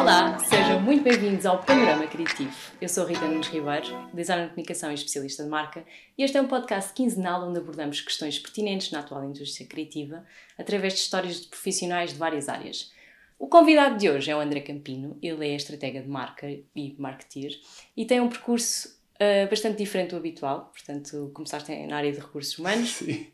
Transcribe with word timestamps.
Olá, 0.00 0.38
sejam 0.38 0.80
muito 0.80 1.02
bem-vindos 1.02 1.44
ao 1.44 1.60
Panorama 1.60 2.06
Criativo. 2.06 2.54
Eu 2.80 2.88
sou 2.88 3.04
Rita 3.04 3.26
Nunes 3.26 3.48
Ribeiro, 3.48 4.08
designer 4.14 4.44
de 4.44 4.50
comunicação 4.50 4.92
e 4.92 4.94
especialista 4.94 5.42
de 5.42 5.48
marca, 5.48 5.84
e 6.16 6.22
este 6.22 6.36
é 6.36 6.40
um 6.40 6.46
podcast 6.46 6.92
quinzenal 6.92 7.48
onde 7.48 7.58
abordamos 7.58 8.00
questões 8.00 8.38
pertinentes 8.38 8.92
na 8.92 9.00
atual 9.00 9.24
indústria 9.24 9.66
criativa 9.66 10.24
através 10.56 10.94
de 10.94 11.00
histórias 11.00 11.40
de 11.40 11.48
profissionais 11.48 12.12
de 12.12 12.16
várias 12.18 12.48
áreas. 12.48 12.92
O 13.40 13.48
convidado 13.48 13.98
de 13.98 14.08
hoje 14.08 14.30
é 14.30 14.36
o 14.36 14.40
André 14.40 14.60
Campino, 14.60 15.18
ele 15.20 15.48
é 15.48 15.56
estratega 15.56 16.00
de 16.00 16.08
marca 16.08 16.48
e 16.48 16.94
marketeer 16.96 17.58
e 17.96 18.06
tem 18.06 18.20
um 18.20 18.28
percurso 18.28 18.96
uh, 19.16 19.50
bastante 19.50 19.78
diferente 19.78 20.10
do 20.10 20.16
habitual, 20.16 20.70
portanto, 20.72 21.32
começaste 21.34 21.74
na 21.86 21.96
área 21.96 22.12
de 22.12 22.20
recursos 22.20 22.56
humanos 22.56 22.90
Sim. 22.90 23.26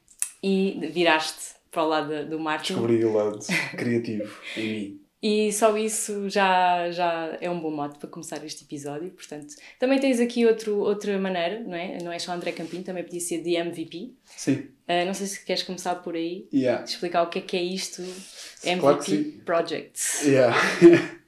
e 0.43 0.81
viraste 0.91 1.57
para 1.71 1.85
o 1.85 1.89
lado 1.89 2.27
do 2.27 2.41
marketing. 2.41 2.73
Descobri 2.73 3.05
o 3.05 3.12
lado 3.12 3.39
criativo 3.77 4.34
em 4.56 4.69
mim. 4.69 5.04
E 5.27 5.51
só 5.55 5.74
isso 5.78 6.28
já, 6.28 6.91
já 6.91 7.38
é 7.41 7.48
um 7.48 7.59
bom 7.59 7.70
modo 7.70 7.98
para 7.98 8.10
começar 8.10 8.45
este 8.45 8.65
episódio. 8.65 9.10
Portanto, 9.10 9.55
também 9.80 9.98
tens 9.98 10.20
aqui 10.20 10.45
outro, 10.45 10.77
outra 10.77 11.19
maneira, 11.19 11.60
não 11.60 11.74
é? 11.74 11.96
Não 12.02 12.12
é 12.12 12.19
só 12.19 12.32
André 12.32 12.52
Campinho, 12.52 12.82
também 12.84 13.02
podia 13.02 13.20
ser 13.20 13.41
de 13.42 13.55
MVP. 13.56 14.12
Sim. 14.37 14.66
Uh, 14.87 15.06
não 15.06 15.15
sei 15.15 15.27
se 15.27 15.42
queres 15.42 15.62
começar 15.62 15.95
por 15.95 16.15
aí, 16.15 16.46
Yeah. 16.52 16.84
explicar 16.84 17.23
o 17.23 17.29
que 17.30 17.38
é 17.38 17.41
que 17.42 17.56
é 17.56 17.62
isto, 17.62 18.02
MVP 18.62 18.80
Claro. 18.80 19.32
Projects. 19.46 20.24
Yeah. 20.27 20.55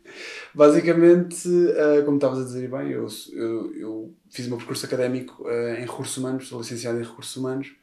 Basicamente, 0.55 1.49
eh, 1.77 2.03
como 2.03 2.17
estavas 2.17 2.41
a 2.41 2.45
dizer 2.45 2.69
bem, 2.71 2.91
eu, 2.91 3.07
eu, 3.33 3.75
eu 3.77 4.15
fiz 4.31 4.47
o 4.47 4.49
meu 4.51 4.59
percurso 4.59 4.87
académico 4.87 5.49
eh, 5.49 5.79
em 5.81 5.87
recursos 5.87 6.17
humanos, 6.17 6.49
sou 6.49 6.61
licenciado 6.61 6.99
em 6.99 7.03
recursos 7.03 7.37
humanos 7.37 7.75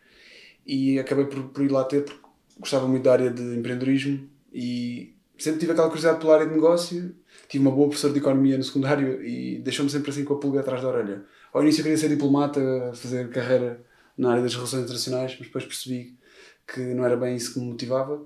e 0.65 0.97
acabei 0.99 1.25
por, 1.25 1.43
por 1.49 1.63
ir 1.63 1.71
lá 1.71 1.83
ter 1.83 2.03
porque 2.03 2.21
gostava 2.59 2.87
muito 2.87 3.03
da 3.03 3.13
área 3.13 3.29
de 3.29 3.41
empreendedorismo 3.57 4.27
e 4.51 5.12
sempre 5.43 5.59
tive 5.59 5.73
aquela 5.73 5.87
curiosidade 5.87 6.19
pela 6.19 6.35
área 6.35 6.47
de 6.47 6.53
negócio. 6.53 7.13
Tive 7.49 7.65
uma 7.65 7.75
boa 7.75 7.87
professora 7.87 8.13
de 8.13 8.19
economia 8.19 8.57
no 8.57 8.63
secundário 8.63 9.21
e 9.21 9.59
deixou-me 9.59 9.91
sempre 9.91 10.09
assim 10.09 10.23
com 10.23 10.35
a 10.35 10.39
pulga 10.39 10.61
atrás 10.61 10.81
da 10.81 10.87
orelha. 10.87 11.25
Ao 11.51 11.61
início 11.61 11.81
eu 11.81 11.83
queria 11.83 11.97
ser 11.97 12.09
diplomata, 12.09 12.61
fazer 12.95 13.29
carreira 13.29 13.83
na 14.17 14.31
área 14.31 14.41
das 14.41 14.55
relações 14.55 14.83
internacionais, 14.83 15.35
mas 15.37 15.47
depois 15.47 15.65
percebi 15.65 16.17
que 16.65 16.79
não 16.79 17.05
era 17.05 17.17
bem 17.17 17.35
isso 17.35 17.53
que 17.53 17.59
me 17.59 17.65
motivava 17.65 18.25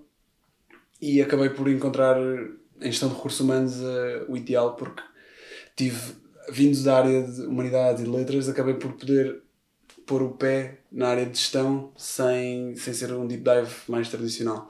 e 1.01 1.19
acabei 1.21 1.49
por 1.49 1.67
encontrar 1.67 2.17
em 2.19 2.91
gestão 2.91 3.09
de 3.09 3.15
recursos 3.15 3.39
humanos 3.39 3.81
eh, 3.81 4.25
o 4.27 4.37
ideal 4.37 4.75
porque 4.75 5.01
tive 5.75 5.99
vindo 6.49 6.81
da 6.83 6.97
área 6.97 7.23
de 7.23 7.41
humanidades 7.41 8.01
e 8.01 8.05
de 8.05 8.11
letras 8.11 8.47
acabei 8.47 8.75
por 8.75 8.93
poder 8.93 9.41
pôr 10.05 10.21
o 10.21 10.31
pé 10.31 10.81
na 10.91 11.07
área 11.07 11.25
de 11.25 11.37
gestão 11.37 11.91
sem, 11.97 12.75
sem 12.75 12.93
ser 12.93 13.11
um 13.11 13.27
deep 13.27 13.43
dive 13.43 13.73
mais 13.87 14.07
tradicional 14.07 14.69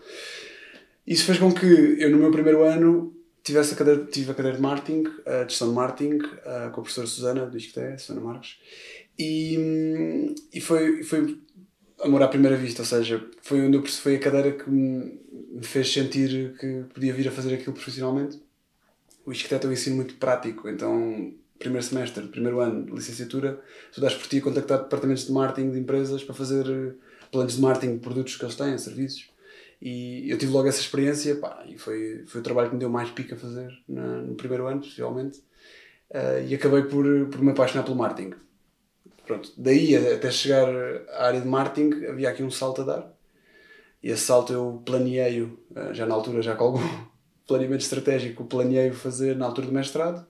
isso 1.07 1.25
fez 1.25 1.39
com 1.39 1.51
que 1.51 1.65
eu 1.65 2.09
no 2.11 2.17
meu 2.17 2.31
primeiro 2.31 2.63
ano 2.63 3.15
tivesse 3.47 3.73
a 3.73 3.77
cadeira, 3.77 4.05
tive 4.05 4.31
a 4.31 4.33
cadeira 4.33 4.57
de 4.57 4.61
marketing, 4.61 5.03
de 5.03 5.49
gestão 5.49 5.69
de 5.69 5.73
marketing, 5.73 6.19
eh, 6.45 6.69
com 6.73 6.81
a 6.81 6.83
professora 6.83 7.07
Susana, 7.07 7.45
do 7.45 7.57
Isqueté, 7.57 7.97
Susana 7.97 8.19
Marques, 8.19 8.57
e, 9.17 10.35
e 10.53 10.59
foi, 10.59 11.01
foi 11.01 11.39
amor 12.03 12.21
à 12.21 12.27
primeira 12.27 12.57
vista, 12.57 12.81
ou 12.81 12.85
seja, 12.85 13.25
foi 13.41 13.61
onde 13.61 13.77
eu 13.77 13.85
foi 13.85 14.17
a 14.17 14.19
cadeira 14.19 14.51
que 14.51 14.69
me 14.69 15.17
fez 15.61 15.91
sentir 15.91 16.57
que 16.59 16.83
podia 16.93 17.13
vir 17.13 17.29
a 17.29 17.31
fazer 17.31 17.53
aquilo 17.53 17.73
profissionalmente. 17.73 18.37
O 19.25 19.31
Isqueté 19.31 19.57
tem 19.59 19.69
um 19.69 19.73
ensino 19.73 19.95
muito 19.95 20.15
prático, 20.15 20.67
então, 20.67 21.33
primeiro 21.57 21.85
semestre, 21.85 22.27
primeiro 22.27 22.59
ano 22.59 22.85
de 22.85 22.91
licenciatura, 22.91 23.61
tu 23.93 24.01
dás 24.01 24.13
por 24.13 24.27
ti 24.27 24.39
a 24.39 24.41
contactar 24.41 24.83
departamentos 24.83 25.25
de 25.25 25.31
marketing 25.31 25.71
de 25.71 25.79
empresas 25.79 26.21
para 26.21 26.35
fazer 26.35 26.65
eh, 26.69 26.93
planos 27.31 27.55
de 27.55 27.61
marketing 27.61 27.93
de 27.93 27.99
produtos 27.99 28.35
que 28.35 28.43
eles 28.43 28.55
têm, 28.55 28.77
serviços. 28.77 29.36
E 29.81 30.29
eu 30.29 30.37
tive 30.37 30.51
logo 30.51 30.67
essa 30.67 30.81
experiência 30.81 31.35
pá, 31.35 31.63
e 31.67 31.77
foi, 31.77 32.25
foi 32.27 32.41
o 32.41 32.43
trabalho 32.43 32.69
que 32.69 32.75
me 32.75 32.79
deu 32.79 32.89
mais 32.89 33.11
pica 33.11 33.35
a 33.35 33.37
fazer 33.37 33.71
na- 33.87 34.21
no 34.21 34.35
primeiro 34.35 34.67
ano, 34.67 34.81
possivelmente. 34.81 35.43
Eh, 36.11 36.47
e 36.49 36.55
acabei 36.55 36.83
por, 36.83 37.05
por 37.29 37.41
me 37.41 37.51
apaixonar 37.51 37.83
pelo 37.83 37.97
marketing. 37.97 38.33
Pronto, 39.25 39.51
daí 39.57 39.95
até 39.95 40.31
chegar 40.31 40.67
à 41.09 41.27
área 41.27 41.41
de 41.41 41.47
marketing 41.47 42.05
havia 42.05 42.29
aqui 42.29 42.43
um 42.43 42.51
salto 42.51 42.81
a 42.81 42.85
dar. 42.85 43.13
E 44.01 44.09
esse 44.09 44.23
salto 44.23 44.53
eu 44.53 44.81
planeei-o, 44.85 45.57
eh, 45.75 45.93
já 45.93 46.05
na 46.05 46.15
altura, 46.15 46.41
já 46.41 46.55
com 46.55 46.65
algum 46.65 46.79
planeamento 47.47 47.81
estratégico, 47.83 48.45
planeei-o 48.45 48.93
fazer 48.93 49.35
na 49.35 49.45
altura 49.45 49.67
do 49.67 49.73
mestrado, 49.73 50.25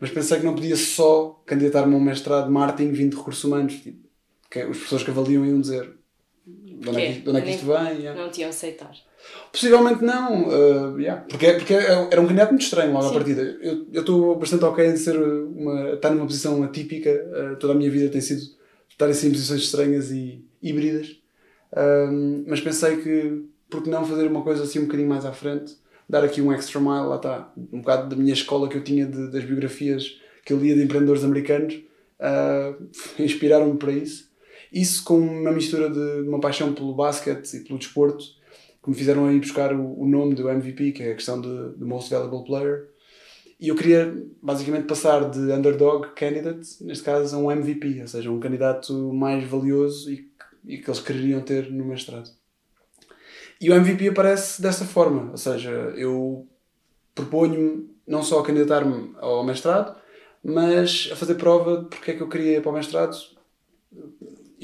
mas 0.00 0.10
pensei 0.10 0.38
que 0.38 0.44
não 0.44 0.54
podia 0.54 0.76
só 0.76 1.42
candidatar-me 1.46 1.94
a 1.94 1.96
um 1.98 2.00
mestrado 2.00 2.46
de 2.46 2.52
marketing 2.52 2.92
vindo 2.92 3.10
de 3.12 3.16
recursos 3.18 3.44
humanos. 3.44 3.74
Tipo, 3.74 4.04
que 4.50 4.60
os 4.64 4.76
professores 4.78 5.04
que 5.04 5.10
avaliam 5.10 5.44
iam 5.46 5.60
dizer 5.60 5.92
de 6.46 6.88
onde 6.88 7.00
é 7.02 7.12
que, 7.12 7.20
de 7.20 7.28
onde 7.28 7.38
é 7.38 7.42
que 7.42 7.50
isto 7.50 7.66
vem. 7.66 8.00
yeah. 8.00 8.20
Não 8.20 8.30
te 8.30 8.40
iam 8.40 8.50
aceitar. 8.50 8.92
Possivelmente 9.50 10.04
não, 10.04 10.48
uh, 10.48 11.00
yeah, 11.00 11.22
porque, 11.22 11.52
porque 11.54 11.72
era 11.72 12.20
um 12.20 12.26
candidato 12.26 12.50
muito 12.50 12.62
estranho 12.62 12.92
logo 12.92 13.06
à 13.06 13.08
Sim. 13.08 13.14
partida. 13.14 13.42
Eu 13.62 14.00
estou 14.00 14.36
bastante 14.36 14.64
ok 14.64 14.86
em 14.86 14.96
ser 14.96 15.16
uma, 15.16 15.94
estar 15.94 16.10
numa 16.10 16.26
posição 16.26 16.62
atípica, 16.62 17.10
uh, 17.10 17.56
toda 17.56 17.72
a 17.72 17.76
minha 17.76 17.90
vida 17.90 18.10
tem 18.10 18.20
sido 18.20 18.42
estar 18.90 19.06
assim 19.08 19.28
em 19.28 19.32
posições 19.32 19.62
estranhas 19.62 20.10
e 20.10 20.44
híbridas, 20.62 21.16
Um, 21.76 22.44
mas 22.46 22.60
pensei 22.60 22.98
que, 22.98 23.42
por 23.68 23.82
que 23.82 23.90
não 23.90 24.04
fazer 24.06 24.28
uma 24.28 24.42
coisa 24.42 24.62
assim 24.62 24.78
um 24.78 24.82
bocadinho 24.84 25.08
mais 25.08 25.24
à 25.24 25.32
frente, 25.32 25.74
dar 26.08 26.22
aqui 26.22 26.40
um 26.40 26.52
extra 26.52 26.78
mile, 26.78 27.06
lá 27.08 27.16
está, 27.16 27.52
um 27.72 27.80
bocado 27.80 28.08
da 28.10 28.14
minha 28.14 28.32
escola 28.32 28.68
que 28.68 28.76
eu 28.76 28.84
tinha 28.84 29.04
de- 29.06 29.28
das 29.32 29.42
biografias 29.42 30.20
que 30.44 30.52
eu 30.52 30.58
lia 30.60 30.76
de 30.76 30.82
empreendedores 30.84 31.24
americanos, 31.24 31.74
uh, 32.20 32.76
inspiraram-me 33.20 33.76
para 33.76 33.90
isso. 33.90 34.30
Isso 34.74 35.04
com 35.04 35.20
uma 35.20 35.52
mistura 35.52 35.88
de 35.88 36.28
uma 36.28 36.40
paixão 36.40 36.74
pelo 36.74 36.92
basquete 36.92 37.58
e 37.58 37.60
pelo 37.60 37.78
desporto, 37.78 38.24
que 38.82 38.90
me 38.90 38.96
fizeram 38.96 39.30
ir 39.30 39.38
buscar 39.38 39.72
o, 39.72 40.00
o 40.00 40.04
nome 40.04 40.34
do 40.34 40.48
MVP, 40.48 40.90
que 40.90 41.02
é 41.04 41.12
a 41.12 41.14
questão 41.14 41.40
de 41.40 41.84
Most 41.84 42.10
Valuable 42.10 42.44
Player. 42.44 42.88
E 43.60 43.68
eu 43.68 43.76
queria 43.76 44.12
basicamente 44.42 44.86
passar 44.86 45.30
de 45.30 45.38
underdog 45.38 46.08
candidate, 46.16 46.82
neste 46.82 47.04
caso, 47.04 47.36
a 47.36 47.38
um 47.38 47.52
MVP, 47.52 48.00
ou 48.00 48.08
seja, 48.08 48.32
um 48.32 48.40
candidato 48.40 49.12
mais 49.12 49.44
valioso 49.48 50.10
e, 50.10 50.28
e 50.66 50.78
que 50.78 50.90
eles 50.90 51.00
quereriam 51.00 51.40
ter 51.40 51.70
no 51.70 51.84
mestrado. 51.84 52.28
E 53.60 53.70
o 53.70 53.74
MVP 53.74 54.08
aparece 54.08 54.60
dessa 54.60 54.84
forma, 54.84 55.30
ou 55.30 55.36
seja, 55.36 55.70
eu 55.96 56.48
proponho-me 57.14 57.88
não 58.04 58.24
só 58.24 58.40
a 58.40 58.44
candidatar-me 58.44 59.14
ao 59.20 59.44
mestrado, 59.44 59.96
mas 60.42 61.08
a 61.12 61.16
fazer 61.16 61.36
prova 61.36 61.82
de 61.82 61.84
porque 61.86 62.10
é 62.10 62.14
que 62.14 62.22
eu 62.22 62.28
queria 62.28 62.56
ir 62.56 62.60
para 62.60 62.72
o 62.72 62.74
mestrado 62.74 63.16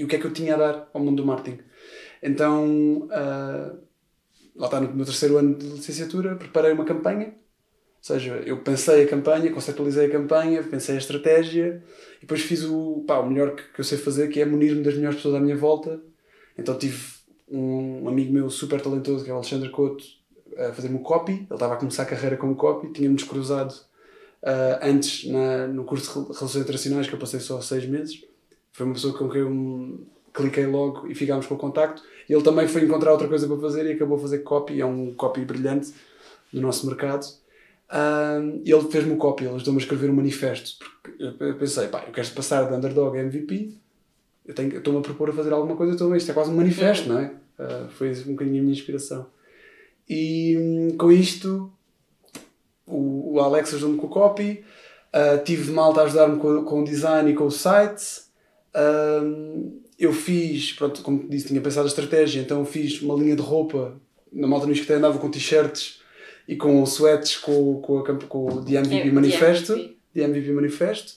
e 0.00 0.04
o 0.04 0.08
que 0.08 0.16
é 0.16 0.18
que 0.18 0.26
eu 0.26 0.32
tinha 0.32 0.54
a 0.54 0.58
dar 0.58 0.90
ao 0.94 1.02
mundo 1.02 1.20
do 1.20 1.26
marketing. 1.26 1.58
Então, 2.22 3.06
ah, 3.10 3.76
lá 4.56 4.66
está, 4.66 4.80
no 4.80 4.94
meu 4.94 5.04
terceiro 5.04 5.36
ano 5.36 5.54
de 5.54 5.66
licenciatura, 5.66 6.36
preparei 6.36 6.72
uma 6.72 6.86
campanha. 6.86 7.26
Ou 7.26 7.34
seja, 8.00 8.36
eu 8.46 8.62
pensei 8.62 9.04
a 9.04 9.06
campanha, 9.06 9.52
conceptualizei 9.52 10.06
a 10.06 10.10
campanha, 10.10 10.62
pensei 10.62 10.94
a 10.94 10.98
estratégia 10.98 11.84
e 12.16 12.20
depois 12.22 12.40
fiz 12.40 12.64
o, 12.64 13.04
pá, 13.06 13.18
o 13.18 13.28
melhor 13.28 13.54
que, 13.54 13.62
que 13.74 13.80
eu 13.80 13.84
sei 13.84 13.98
fazer, 13.98 14.28
que 14.28 14.40
é 14.40 14.46
munir-me 14.46 14.82
das 14.82 14.94
melhores 14.94 15.16
pessoas 15.16 15.34
à 15.34 15.40
minha 15.40 15.56
volta. 15.56 16.00
Então 16.56 16.78
tive 16.78 16.98
um 17.46 18.08
amigo 18.08 18.32
meu 18.32 18.48
super 18.48 18.80
talentoso, 18.80 19.22
que 19.22 19.30
é 19.30 19.34
o 19.34 19.36
Alexandre 19.36 19.68
Couto, 19.68 20.02
a 20.56 20.72
fazer-me 20.72 20.96
o 20.96 21.00
copy. 21.00 21.32
Ele 21.32 21.46
estava 21.52 21.74
a 21.74 21.76
começar 21.76 22.04
a 22.04 22.06
carreira 22.06 22.38
como 22.38 22.56
copy, 22.56 22.90
tínhamos 22.90 23.22
cruzado 23.22 23.74
ah, 24.42 24.80
antes 24.82 25.30
na, 25.30 25.66
no 25.66 25.84
curso 25.84 26.22
de 26.22 26.38
Relações 26.38 26.62
Internacionais, 26.62 27.06
que 27.06 27.14
eu 27.14 27.18
passei 27.18 27.38
só 27.40 27.60
seis 27.60 27.84
meses. 27.84 28.29
Foi 28.72 28.86
uma 28.86 28.94
pessoa 28.94 29.12
com 29.16 29.28
quem 29.28 29.40
eu 29.40 30.06
cliquei 30.32 30.66
logo 30.66 31.08
e 31.08 31.14
ficámos 31.14 31.46
com 31.46 31.54
o 31.54 31.58
contacto. 31.58 32.02
Ele 32.28 32.42
também 32.42 32.68
foi 32.68 32.82
encontrar 32.84 33.12
outra 33.12 33.26
coisa 33.28 33.46
para 33.46 33.56
fazer 33.58 33.86
e 33.86 33.92
acabou 33.92 34.16
a 34.16 34.20
fazer 34.20 34.38
copy, 34.40 34.80
é 34.80 34.86
um 34.86 35.12
copy 35.14 35.44
brilhante 35.44 35.92
do 36.52 36.60
nosso 36.60 36.86
mercado. 36.86 37.26
Um, 37.92 38.62
ele 38.64 38.88
fez-me 38.88 39.12
o 39.14 39.16
copy, 39.16 39.44
ele 39.44 39.54
ajudou-me 39.56 39.80
a 39.80 39.82
escrever 39.82 40.08
um 40.10 40.14
manifesto. 40.14 40.78
Porque 41.02 41.22
eu 41.40 41.54
pensei, 41.56 41.88
pá, 41.88 42.04
eu 42.06 42.12
quero 42.12 42.28
passar 42.30 42.68
de 42.68 42.74
underdog 42.74 43.18
a 43.18 43.20
MVP, 43.22 43.74
eu 44.46 44.54
tenho- 44.54 44.72
eu 44.72 44.78
estou-me 44.78 45.00
a 45.00 45.02
propor 45.02 45.30
a 45.30 45.32
fazer 45.32 45.52
alguma 45.52 45.76
coisa, 45.76 45.94
então 45.94 46.14
isto 46.14 46.30
é 46.30 46.34
quase 46.34 46.50
um 46.50 46.56
manifesto, 46.56 47.08
não 47.08 47.18
é? 47.18 47.34
Ah, 47.58 47.88
foi 47.90 48.12
um 48.12 48.32
bocadinho 48.32 48.58
a 48.58 48.62
minha 48.62 48.72
inspiração. 48.72 49.26
E 50.08 50.56
hum, 50.56 50.96
com 50.96 51.10
isto, 51.10 51.72
o, 52.86 53.34
o 53.34 53.40
Alex 53.40 53.74
ajudou-me 53.74 53.98
com 53.98 54.06
o 54.06 54.10
copy, 54.10 54.64
ah, 55.12 55.38
tive 55.44 55.72
malta 55.72 56.00
a 56.00 56.04
ajudar-me 56.04 56.38
com, 56.38 56.64
com 56.64 56.80
o 56.82 56.84
design 56.84 57.30
e 57.30 57.34
com 57.34 57.46
o 57.46 57.50
site. 57.50 58.29
Ahm, 58.74 59.80
eu 59.98 60.12
fiz, 60.12 60.72
pronto, 60.72 61.02
como 61.02 61.28
disse, 61.28 61.48
tinha 61.48 61.60
pensado 61.60 61.86
a 61.86 61.88
estratégia, 61.88 62.40
então 62.40 62.64
fiz 62.64 63.00
uma 63.02 63.14
linha 63.14 63.36
de 63.36 63.42
roupa. 63.42 64.00
Na 64.32 64.46
malta 64.46 64.66
no 64.66 64.72
Isqueté 64.72 64.94
andava 64.94 65.18
com 65.18 65.30
t-shirts 65.30 66.00
e 66.46 66.56
com 66.56 66.82
sweats 66.84 67.36
com, 67.36 67.80
com, 67.80 67.98
a, 67.98 68.14
com 68.26 68.46
o 68.46 68.64
The 68.64 68.78
MVP 68.78 69.08
É, 69.08 69.12
Manifesto. 69.12 69.76
The 70.14 70.22
MVP. 70.22 70.52
Manifesto. 70.52 71.14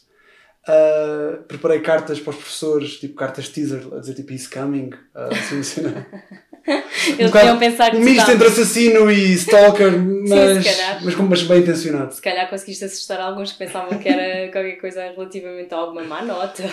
Ah, 0.68 1.40
preparei 1.48 1.80
cartas 1.82 2.20
para 2.20 2.32
os 2.32 2.38
professores, 2.38 3.00
tipo 3.00 3.16
cartas 3.16 3.50
teaser, 3.50 3.88
a 3.94 4.00
dizer 4.00 4.14
tipo 4.16 4.32
He's 4.34 4.48
coming. 4.48 4.92
ah, 5.14 5.30
assim, 5.32 5.60
assim, 5.60 5.82
não. 5.82 5.94
Eles 7.08 7.30
bocado- 7.30 7.32
podiam 7.32 7.60
pensar 7.60 7.92
que 7.92 7.98
um 7.98 8.00
misto 8.00 8.32
entre 8.32 8.48
assassino 8.48 9.12
e 9.12 9.34
stalker, 9.34 9.92
mas, 10.28 10.64
calhar. 10.64 11.04
mas, 11.04 11.16
mas 11.16 11.44
bem 11.44 11.60
intencionado. 11.60 12.14
Se 12.14 12.22
calhar 12.22 12.50
conseguiste 12.50 12.86
assustar 12.86 13.20
alguns 13.20 13.52
que 13.52 13.58
pensavam 13.58 13.98
que 14.00 14.08
era 14.08 14.50
qualquer 14.54 14.78
coisa 14.80 15.02
relativamente 15.04 15.74
a 15.74 15.78
alguma 15.78 16.04
má 16.04 16.22
nota. 16.24 16.64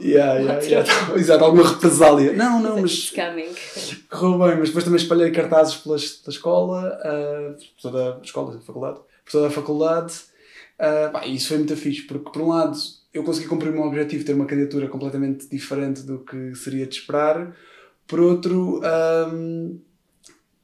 Yeah, 0.00 0.34
yeah, 0.40 0.60
yeah. 0.62 0.88
Exato, 1.16 1.44
alguma 1.44 1.68
represália. 1.68 2.32
Não, 2.32 2.60
não, 2.60 2.80
mas 2.80 3.06
Scamming. 3.06 3.54
correu 4.10 4.38
bem. 4.38 4.58
Mas 4.58 4.68
depois 4.68 4.84
também 4.84 5.00
espalhei 5.00 5.30
cartazes 5.30 5.76
pela, 5.76 5.96
pela 5.96 6.28
escola, 6.28 7.00
ah, 7.04 7.54
por 7.56 7.90
toda 7.90 8.16
a 8.16 8.20
escola, 8.22 8.60
faculdade, 8.66 8.98
por 9.24 9.32
toda 9.32 9.46
a 9.46 9.50
faculdade. 9.50 10.14
Uh, 10.78 11.10
pá, 11.10 11.26
isso 11.26 11.48
foi 11.48 11.56
muito 11.58 11.74
fixe, 11.76 12.02
porque 12.02 12.30
por 12.30 12.42
um 12.42 12.48
lado 12.48 12.76
eu 13.14 13.24
consegui 13.24 13.48
cumprir 13.48 13.70
o 13.70 13.72
meu 13.72 13.84
objetivo, 13.84 14.24
ter 14.24 14.34
uma 14.34 14.44
candidatura 14.44 14.88
completamente 14.88 15.48
diferente 15.48 16.02
do 16.02 16.18
que 16.18 16.54
seria 16.54 16.86
de 16.86 16.96
esperar. 16.96 17.54
Por 18.06 18.20
outro, 18.20 18.80
um, 19.32 19.78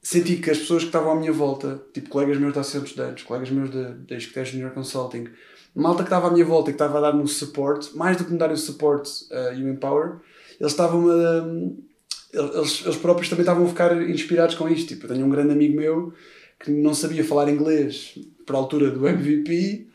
senti 0.01 0.37
que 0.37 0.51
as 0.51 0.59
pessoas 0.59 0.83
que 0.83 0.89
estavam 0.89 1.13
à 1.13 1.15
minha 1.17 1.33
volta, 1.33 1.83
tipo 1.93 2.09
colegas 2.09 2.39
meus 2.39 2.55
da 2.55 2.61
Associação 2.61 2.85
de 2.85 2.91
Estudantes, 2.91 3.25
colegas 3.25 3.51
meus 3.51 3.71
da, 3.71 4.17
Escotejo 4.17 4.53
Junior 4.53 4.71
Consulting, 4.73 5.29
malta 5.75 6.03
que 6.03 6.09
estava 6.09 6.29
à 6.29 6.31
minha 6.31 6.45
volta 6.45 6.71
e 6.71 6.73
que 6.73 6.77
estava 6.77 6.99
a 6.99 7.01
dar-me 7.01 7.23
o 7.23 7.27
suporte, 7.27 7.97
mais 7.97 8.17
do 8.17 8.25
que 8.25 8.33
me 8.33 8.39
darem 8.39 8.55
o 8.55 8.59
suporte 8.59 9.11
uh, 9.31 9.55
e 9.55 9.65
o 9.65 9.69
empower, 9.69 10.17
eles 10.61 10.73
estavam. 10.73 11.07
Um, 11.07 11.83
eles, 12.33 12.83
eles 12.85 12.97
próprios 12.97 13.29
também 13.29 13.43
estavam 13.43 13.65
a 13.67 13.69
ficar 13.69 14.09
inspirados 14.09 14.55
com 14.55 14.67
isto. 14.67 14.89
Tipo, 14.89 15.05
eu 15.05 15.11
tenho 15.11 15.27
um 15.27 15.31
grande 15.31 15.53
amigo 15.53 15.77
meu 15.77 16.15
que 16.59 16.71
não 16.71 16.95
sabia 16.95 17.23
falar 17.23 17.51
inglês 17.51 18.19
para 18.47 18.57
a 18.57 18.59
altura 18.59 18.91
do 18.91 19.07
MVP 19.07 19.93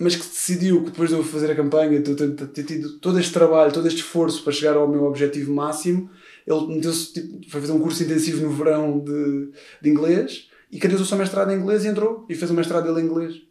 mas 0.00 0.16
que 0.16 0.26
decidiu 0.26 0.82
que 0.82 0.90
depois 0.90 1.10
de 1.10 1.14
eu 1.14 1.22
fazer 1.22 1.50
a 1.50 1.54
campanha, 1.54 2.00
de 2.00 2.14
ter 2.14 2.64
tido 2.64 2.98
todo 3.00 3.20
este 3.20 3.34
trabalho, 3.34 3.70
todo 3.70 3.86
este 3.86 3.98
esforço 3.98 4.42
para 4.42 4.50
chegar 4.50 4.74
ao 4.74 4.88
meu 4.88 5.04
objetivo 5.04 5.52
máximo, 5.52 6.08
ele 6.46 6.74
meteu-se, 6.74 7.12
tipo, 7.12 7.40
foi 7.48 7.60
fazer 7.60 7.72
um 7.72 7.80
curso 7.80 8.02
intensivo 8.02 8.42
no 8.42 8.52
verão 8.52 8.98
de, 8.98 9.50
de 9.80 9.90
inglês 9.90 10.48
e 10.70 10.78
o 10.78 11.04
seu 11.04 11.18
mestrado 11.18 11.50
em 11.50 11.56
inglês 11.56 11.84
e 11.84 11.88
entrou 11.88 12.24
e 12.28 12.34
fez 12.34 12.50
o 12.50 12.54
mestrado 12.54 12.84
dele 12.84 13.00
em 13.00 13.10
inglês. 13.10 13.42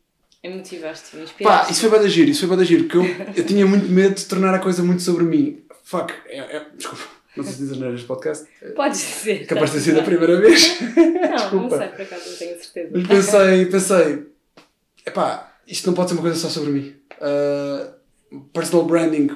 E 0.41 0.49
motivaste, 0.49 1.17
me 1.17 1.25
Pá, 1.43 1.67
isso 1.69 1.81
foi 1.81 1.89
para 1.89 1.99
agir, 1.99 2.29
isso 2.29 2.47
foi 2.47 2.55
para 2.55 2.61
agir, 2.61 2.83
porque 2.83 2.97
eu, 2.97 3.03
eu 3.35 3.45
tinha 3.45 3.65
muito 3.65 3.89
medo 3.89 4.15
de 4.15 4.25
tornar 4.25 4.53
a 4.53 4.59
coisa 4.59 4.81
muito 4.81 5.01
sobre 5.01 5.25
mim. 5.25 5.61
Fuck, 5.83 6.13
é, 6.27 6.37
é, 6.37 6.65
desculpa, 6.77 7.03
não 7.35 7.43
sei 7.43 7.53
se 7.53 7.59
dizes 7.59 7.77
neste 7.77 8.07
podcast. 8.07 8.47
Podes 8.73 8.99
dizer. 8.99 9.45
Capaz 9.47 9.71
de 9.71 9.77
ter 9.77 9.83
sido 9.83 9.99
a 9.99 10.03
primeira 10.03 10.39
vez. 10.39 10.79
não, 10.79 11.35
desculpa. 11.35 11.57
não 11.57 11.77
sei, 11.77 11.87
por 11.89 12.01
acaso 12.01 12.29
não 12.29 12.37
tenho 12.37 12.57
certeza. 12.57 12.89
Mas 12.93 13.07
pensei, 13.07 13.65
pensei, 13.65 14.25
epá, 15.05 15.57
isto 15.67 15.87
não 15.87 15.93
pode 15.93 16.09
ser 16.09 16.15
uma 16.15 16.21
coisa 16.21 16.37
só 16.37 16.47
sobre 16.47 16.71
mim. 16.71 16.95
Uh, 17.19 18.39
personal 18.53 18.85
branding, 18.85 19.29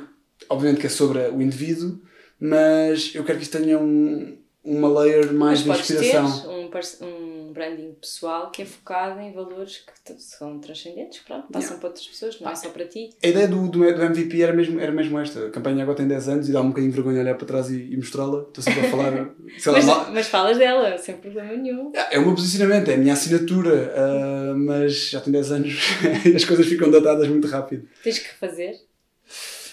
obviamente 0.49 0.79
que 0.79 0.87
é 0.87 0.89
sobre 0.89 1.19
o 1.19 1.41
indivíduo, 1.41 1.99
mas 2.43 3.15
eu 3.15 3.23
quero 3.23 3.37
que 3.37 3.45
isto 3.45 3.57
tenha 3.57 3.79
um, 3.79 4.37
uma 4.65 4.99
layer 4.99 5.31
mais 5.33 5.65
mas 5.65 5.77
de 5.77 5.93
inspiração. 5.93 6.49
Um, 6.49 6.69
um 7.05 7.53
branding 7.53 7.93
pessoal 8.01 8.51
que 8.51 8.63
é 8.63 8.65
focado 8.65 9.21
em 9.21 9.31
valores 9.31 9.77
que 9.77 10.13
são 10.17 10.59
transcendentes, 10.59 11.19
pronto, 11.19 11.47
passam 11.47 11.69
yeah. 11.69 11.79
para 11.79 11.87
outras 11.87 12.05
pessoas, 12.05 12.41
não 12.41 12.51
é 12.51 12.55
só 12.55 12.69
para 12.69 12.85
ti. 12.85 13.11
A 13.23 13.27
ideia 13.27 13.47
do, 13.47 13.69
do, 13.69 13.79
do, 13.79 14.03
MVP 14.03 14.41
era 14.41 14.51
mesmo, 14.51 14.77
era 14.77 14.91
mesmo 14.91 15.17
esta. 15.19 15.47
A 15.47 15.49
campanha 15.51 15.83
agora 15.83 15.95
tem 15.95 16.07
10 16.07 16.27
anos 16.27 16.49
e 16.49 16.51
dá 16.51 16.59
um 16.59 16.67
bocadinho 16.67 16.91
de 16.91 16.95
vergonha 16.97 17.21
olhar 17.21 17.35
para 17.35 17.47
trás 17.47 17.69
e, 17.69 17.93
e 17.93 17.95
mostrá-la. 17.95 18.41
Estou 18.41 18.61
sempre 18.61 18.87
a 18.87 18.89
falar. 18.89 19.29
mas, 19.65 19.85
lá, 19.85 20.09
mas 20.11 20.27
falas 20.27 20.57
dela, 20.57 20.97
sem 20.97 21.15
problema 21.15 21.53
nenhum. 21.53 21.93
É, 21.95 22.15
é 22.15 22.19
o 22.19 22.25
meu 22.25 22.35
posicionamento, 22.35 22.89
é 22.89 22.95
a 22.95 22.97
minha 22.97 23.13
assinatura, 23.13 23.93
uh, 23.95 24.57
mas 24.57 25.11
já 25.11 25.21
tem 25.21 25.31
10 25.31 25.51
anos 25.53 25.79
e 26.25 26.35
as 26.35 26.43
coisas 26.43 26.65
ficam 26.65 26.91
datadas 26.91 27.29
muito 27.29 27.47
rápido. 27.47 27.87
Tens 28.03 28.19
que 28.19 28.33
fazer. 28.35 28.73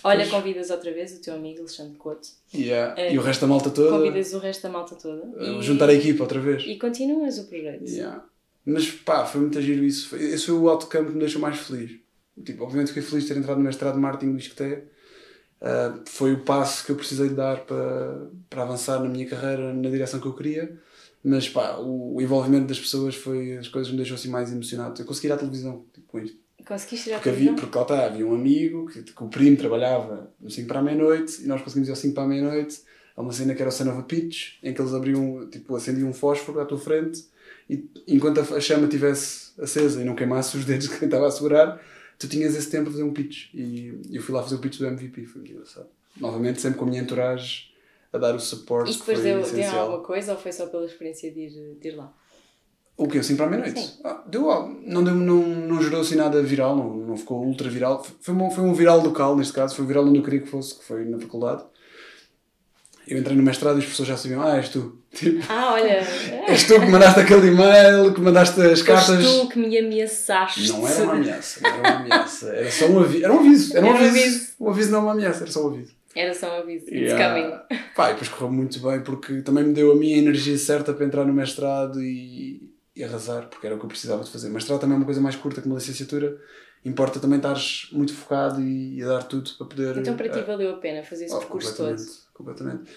Olha, 0.03 0.21
pois. 0.21 0.31
convidas 0.31 0.71
outra 0.71 0.93
vez 0.93 1.13
o 1.13 1.21
teu 1.21 1.35
amigo 1.35 1.61
Alexandre 1.61 1.97
Couto. 1.97 2.29
Yeah. 2.55 3.01
É, 3.01 3.13
e 3.13 3.19
o 3.19 3.23
resto 3.23 3.43
da 3.43 3.47
malta 3.47 3.71
toda. 3.71 3.91
Convidas 3.91 4.33
o 4.33 4.39
resto 4.39 4.63
da 4.63 4.69
malta 4.71 4.95
toda. 4.95 5.25
Uh, 5.25 5.61
e, 5.61 5.63
juntar 5.63 5.89
a 5.89 5.95
equipa 5.95 6.23
outra 6.23 6.41
vez. 6.41 6.65
E 6.67 6.79
continuas 6.79 7.39
o 7.39 7.45
projeto. 7.47 7.85
Yeah. 7.85 8.25
Mas 8.65 8.91
pá, 8.91 9.25
foi 9.25 9.41
muito 9.41 9.61
giro 9.61 9.85
isso. 9.85 10.15
Esse 10.17 10.47
foi 10.47 10.55
o 10.55 10.69
autocampo 10.69 11.09
que 11.09 11.15
me 11.15 11.21
deixou 11.21 11.41
mais 11.41 11.59
feliz. 11.59 11.99
Tipo, 12.45 12.65
obviamente 12.65 12.89
fiquei 12.89 13.03
feliz 13.03 13.25
de 13.25 13.35
ter 13.35 13.39
entrado 13.39 13.59
no 13.59 13.65
mestrado 13.65 13.95
de 13.95 14.01
marketing 14.01 14.33
do 14.33 14.39
Isqueté. 14.39 14.85
Uh, 15.61 16.01
foi 16.07 16.33
o 16.33 16.41
passo 16.41 16.85
que 16.87 16.93
eu 16.93 16.97
precisei 16.97 17.29
de 17.29 17.35
dar 17.35 17.61
para, 17.67 18.31
para 18.49 18.63
avançar 18.63 18.99
na 19.01 19.09
minha 19.09 19.27
carreira 19.27 19.75
na 19.75 19.91
direção 19.91 20.21
que 20.21 20.27
eu 20.27 20.35
queria. 20.35 20.79
Mas 21.23 21.49
pá, 21.49 21.77
o, 21.77 22.17
o 22.17 22.23
envolvimento 22.23 22.67
das 22.67 22.81
pessoas 22.81 23.15
foi 23.15 23.59
as 23.59 23.69
coisas 23.69 23.89
que 23.89 23.93
me 23.93 23.99
deixou 23.99 24.15
assim 24.15 24.31
mais 24.31 24.51
emocionado. 24.51 25.01
Eu 25.01 25.07
consegui 25.07 25.27
ir 25.27 25.33
à 25.33 25.37
televisão 25.37 25.85
tipo, 25.93 26.07
com 26.07 26.19
isto. 26.19 26.39
Conseguiste 26.67 27.11
ir 27.11 27.13
à 27.15 27.17
porque 27.17 27.29
havia, 27.29 27.53
Porque 27.55 27.77
lá 27.77 27.83
está, 27.83 28.07
havia 28.07 28.27
um 28.27 28.35
amigo 28.35 28.87
que, 28.87 29.03
que 29.03 29.23
o 29.23 29.29
primo 29.29 29.57
trabalhava 29.57 30.33
no 30.41 30.51
5 30.51 30.69
para 30.69 30.81
a 30.81 30.83
meia-noite 30.83 31.43
e 31.43 31.47
nós 31.47 31.63
conseguimos 31.63 31.89
ir 31.89 31.93
ao 31.93 31.97
5 31.97 32.15
para 32.15 32.25
a 32.25 32.29
meia-noite. 32.29 32.83
Há 33.17 33.23
uma 33.23 33.33
cena 33.33 33.55
que 33.55 33.61
era 33.61 33.69
o 33.69 33.73
Son 33.73 33.91
of 33.91 33.99
a 33.99 34.03
Pitch, 34.03 34.55
em 34.63 34.73
que 34.73 34.81
eles 34.81 34.95
abriam, 34.95 35.49
tipo, 35.51 35.75
acendiam 35.75 36.09
um 36.09 36.13
fósforo 36.13 36.61
à 36.61 36.65
tua 36.65 36.79
frente 36.79 37.25
e 37.69 37.89
enquanto 38.09 38.41
a 38.41 38.61
chama 38.61 38.85
estivesse 38.85 39.53
acesa 39.61 40.03
e 40.03 40.05
não 40.05 40.17
queimasse 40.17 40.57
os 40.57 40.65
dedos 40.65 40.89
de 40.89 40.99
quem 40.99 41.07
estava 41.07 41.29
a 41.29 41.31
segurar, 41.31 41.81
tu 42.19 42.27
tinhas 42.29 42.57
esse 42.57 42.69
tempo 42.69 42.89
a 42.89 42.93
fazer 42.93 43.05
um 43.05 43.13
pitch. 43.13 43.55
E 43.55 44.01
eu 44.11 44.21
fui 44.21 44.35
lá 44.35 44.43
fazer 44.43 44.57
o 44.57 44.59
pitch 44.59 44.79
do 44.79 44.87
MVP, 44.87 45.25
foi 45.27 45.41
muito 45.41 45.53
engraçado. 45.53 45.89
Novamente, 46.17 46.61
sempre 46.61 46.79
com 46.79 46.85
a 46.85 46.89
minha 46.89 47.01
entourage 47.01 47.71
a 48.13 48.19
dar 48.19 48.35
o 48.35 48.41
suporte. 48.41 48.91
E 48.93 48.99
depois 48.99 49.21
deu, 49.21 49.41
deu 49.43 49.71
alguma 49.71 50.03
coisa 50.03 50.33
ou 50.33 50.39
foi 50.39 50.53
só 50.53 50.67
pela 50.67 50.85
experiência 50.85 51.31
de 51.31 51.41
ir, 51.41 51.77
de 51.81 51.89
ir 51.89 51.93
lá? 51.93 52.13
O 53.01 53.09
quê? 53.09 53.17
Assim 53.17 53.35
para 53.35 53.47
a 53.47 53.49
meia-noite? 53.49 53.99
Ah, 54.05 54.23
deu, 54.27 54.43
não, 54.85 55.03
deu, 55.03 55.15
não, 55.15 55.37
não 55.43 55.83
gerou 55.83 56.03
assim 56.03 56.17
nada 56.17 56.43
viral, 56.43 56.77
não, 56.77 56.97
não 56.99 57.17
ficou 57.17 57.43
ultra 57.43 57.67
viral. 57.71 58.05
Foi, 58.21 58.35
um, 58.35 58.51
foi 58.51 58.63
um 58.63 58.75
viral 58.75 59.01
local, 59.01 59.35
neste 59.35 59.55
caso, 59.55 59.75
foi 59.75 59.87
o 59.87 59.89
viral 59.89 60.05
onde 60.05 60.19
eu 60.19 60.23
queria 60.23 60.41
que 60.41 60.47
fosse, 60.47 60.79
que 60.79 60.85
foi 60.85 61.07
na 61.07 61.19
faculdade. 61.19 61.63
Eu 63.09 63.19
entrei 63.19 63.35
no 63.35 63.43
mestrado 63.43 63.77
e 63.77 63.79
as 63.79 63.87
pessoas 63.87 64.07
já 64.07 64.19
sabiam, 64.19 64.43
ah, 64.43 64.55
és 64.59 64.69
tu. 64.69 65.01
Tipo, 65.17 65.43
ah, 65.49 65.73
olha. 65.73 66.07
És 66.47 66.65
tu 66.65 66.79
que 66.79 66.87
mandaste 66.87 67.21
aquele 67.21 67.49
e-mail, 67.49 68.13
que 68.13 68.21
mandaste 68.21 68.61
as 68.61 68.83
cartas. 68.83 69.19
És 69.19 69.27
tu 69.27 69.49
que 69.49 69.59
me 69.59 69.79
ameaçaste. 69.79 70.69
Não 70.69 70.87
era 70.87 71.03
uma 71.03 71.13
ameaça, 71.15 71.61
não 71.63 71.71
era 71.71 71.81
uma 71.81 72.01
ameaça. 72.01 72.49
Era 72.51 72.71
só 72.71 72.87
um 72.87 73.01
aviso. 73.01 73.25
Era 73.25 73.33
um 73.33 73.39
aviso. 73.39 73.77
Era 73.79 73.87
um, 73.87 73.89
era 73.89 73.99
aviso. 73.99 74.19
aviso. 74.19 74.53
Um 74.61 74.69
aviso 74.69 74.93
não 74.93 74.99
é 74.99 75.03
uma 75.03 75.13
ameaça, 75.13 75.45
era 75.45 75.51
só 75.51 75.65
um 75.65 75.69
aviso. 75.69 75.93
Era 76.15 76.35
só 76.35 76.55
um 76.55 76.61
aviso. 76.61 76.85
Yeah. 76.91 77.35
coming. 77.35 77.81
Pá, 77.97 78.11
e 78.11 78.13
depois 78.13 78.29
correu 78.29 78.53
muito 78.53 78.79
bem 78.79 79.01
porque 79.01 79.41
também 79.41 79.65
me 79.65 79.73
deu 79.73 79.91
a 79.91 79.97
minha 79.97 80.19
energia 80.19 80.59
certa 80.59 80.93
para 80.93 81.07
entrar 81.07 81.25
no 81.25 81.33
mestrado 81.33 82.03
e 82.03 82.70
e 83.01 83.05
arrasar, 83.05 83.49
porque 83.49 83.67
era 83.67 83.75
o 83.75 83.79
que 83.79 83.85
eu 83.85 83.89
precisava 83.89 84.23
de 84.23 84.31
fazer. 84.31 84.49
Mas 84.49 84.63
mestrado 84.63 84.81
também 84.81 84.97
uma 84.97 85.05
coisa 85.05 85.21
mais 85.21 85.37
curta 85.37 85.61
que 85.61 85.67
uma 85.67 85.77
licenciatura. 85.77 86.39
Importa 86.83 87.21
também 87.21 87.37
estares 87.37 87.89
muito 87.93 88.15
focado 88.15 88.63
e, 88.63 88.99
e 88.99 89.05
dar 89.05 89.23
tudo 89.25 89.51
para 89.59 89.67
poder. 89.67 89.97
Então 89.99 90.17
para 90.17 90.31
ti 90.31 90.39
uh, 90.39 90.47
valeu 90.47 90.71
a 90.71 90.79
pena 90.79 91.03
fazer 91.03 91.27
esse 91.27 91.35
oh, 91.35 91.39
percurso 91.39 91.77
todo? 91.77 91.97
Completamente. 92.33 92.91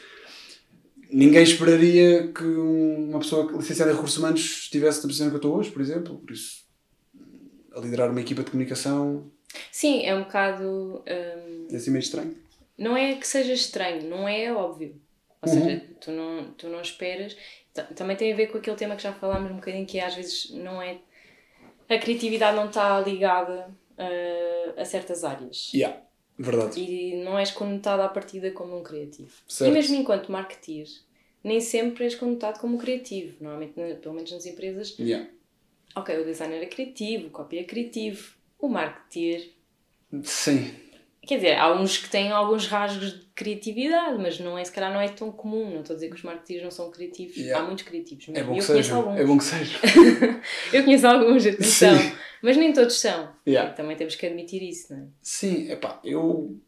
Ninguém 1.09 1.43
esperaria 1.43 2.31
que 2.31 2.43
uma 2.43 3.19
pessoa 3.19 3.51
licenciada 3.51 3.91
em 3.91 3.93
recursos 3.93 4.17
humanos 4.17 4.39
estivesse 4.39 4.99
na 4.99 5.07
posição 5.07 5.27
que 5.27 5.35
eu 5.35 5.37
estou 5.37 5.57
hoje, 5.57 5.69
por 5.69 5.81
exemplo. 5.81 6.17
Por 6.17 6.31
isso, 6.31 6.63
a 7.75 7.79
liderar 7.81 8.09
uma 8.09 8.21
equipa 8.21 8.41
de 8.41 8.51
comunicação. 8.51 9.29
Sim, 9.69 10.05
é 10.05 10.15
um 10.15 10.23
bocado. 10.23 11.03
Um... 11.05 11.67
É 11.69 11.75
assim 11.75 11.91
meio 11.91 12.01
estranho. 12.01 12.35
Não 12.77 12.95
é 12.95 13.15
que 13.15 13.27
seja 13.27 13.53
estranho, 13.53 14.09
não 14.09 14.27
é 14.27 14.51
óbvio. 14.53 14.95
Ou 15.41 15.53
uhum. 15.53 15.61
seja, 15.61 15.85
tu 15.99 16.11
não, 16.11 16.53
tu 16.53 16.69
não 16.69 16.81
esperas 16.81 17.35
também 17.95 18.15
tem 18.15 18.31
a 18.31 18.35
ver 18.35 18.47
com 18.47 18.57
aquele 18.57 18.77
tema 18.77 18.95
que 18.95 19.03
já 19.03 19.13
falámos 19.13 19.51
um 19.51 19.55
bocadinho, 19.55 19.85
que 19.85 19.99
às 19.99 20.15
vezes 20.15 20.51
não 20.51 20.81
é. 20.81 20.97
A 21.89 21.97
criatividade 21.97 22.55
não 22.55 22.67
está 22.67 22.99
ligada 23.01 23.69
uh, 23.97 24.79
a 24.79 24.85
certas 24.85 25.23
áreas. 25.23 25.71
Yeah, 25.73 26.01
verdade. 26.37 26.79
E 26.79 27.23
não 27.23 27.37
és 27.37 27.51
connotada 27.51 28.05
à 28.05 28.09
partida 28.09 28.51
como 28.51 28.77
um 28.77 28.83
criativo. 28.83 29.33
Certo. 29.47 29.69
E 29.69 29.73
mesmo 29.73 29.95
enquanto 29.95 30.31
marketeer, 30.31 30.87
nem 31.43 31.59
sempre 31.59 32.05
és 32.05 32.15
conotado 32.15 32.59
como 32.59 32.77
criativo. 32.77 33.35
Normalmente, 33.41 33.73
pelo 34.01 34.15
menos 34.15 34.31
nas 34.31 34.45
empresas. 34.45 34.95
Yeah. 34.97 35.29
Ok, 35.95 36.17
o 36.17 36.25
designer 36.25 36.63
é 36.63 36.67
criativo, 36.67 37.27
o 37.27 37.31
copy 37.31 37.59
é 37.59 37.63
criativo, 37.63 38.33
o 38.59 38.67
marketeer. 38.67 39.49
Sim. 40.23 40.73
Quer 41.25 41.35
dizer, 41.37 41.57
há 41.57 41.73
uns 41.73 41.97
que 41.97 42.09
têm 42.09 42.31
alguns 42.31 42.67
rasgos 42.67 43.13
de 43.13 43.25
criatividade, 43.33 44.17
mas 44.21 44.39
não 44.39 44.57
é, 44.57 44.63
se 44.63 44.71
calhar 44.71 44.91
não 44.91 44.99
é 44.99 45.07
tão 45.07 45.31
comum. 45.31 45.71
Não 45.71 45.79
estou 45.79 45.93
a 45.93 45.95
dizer 45.95 46.09
que 46.09 46.15
os 46.15 46.23
marketeers 46.23 46.63
não 46.63 46.71
são 46.71 46.91
criativos. 46.91 47.37
Yeah. 47.37 47.63
Há 47.63 47.65
muitos 47.65 47.85
criativos. 47.85 48.27
É 48.29 48.43
bom, 48.43 48.59
que 48.59 49.21
é 49.21 49.25
bom 49.25 49.37
que 49.37 49.43
seja. 49.43 49.79
eu 50.73 50.83
conheço 50.83 51.07
alguns, 51.07 51.45
atenção. 51.45 51.97
Sim. 51.97 52.11
Mas 52.41 52.57
nem 52.57 52.73
todos 52.73 52.99
são. 52.99 53.29
Yeah. 53.47 53.71
Também 53.71 53.95
temos 53.95 54.15
que 54.15 54.25
admitir 54.25 54.61
isso, 54.61 54.93
não 54.93 54.99
é? 54.99 55.05
Sim, 55.21 55.71
é 55.71 55.77
pá, 55.77 56.01
eu 56.03 56.59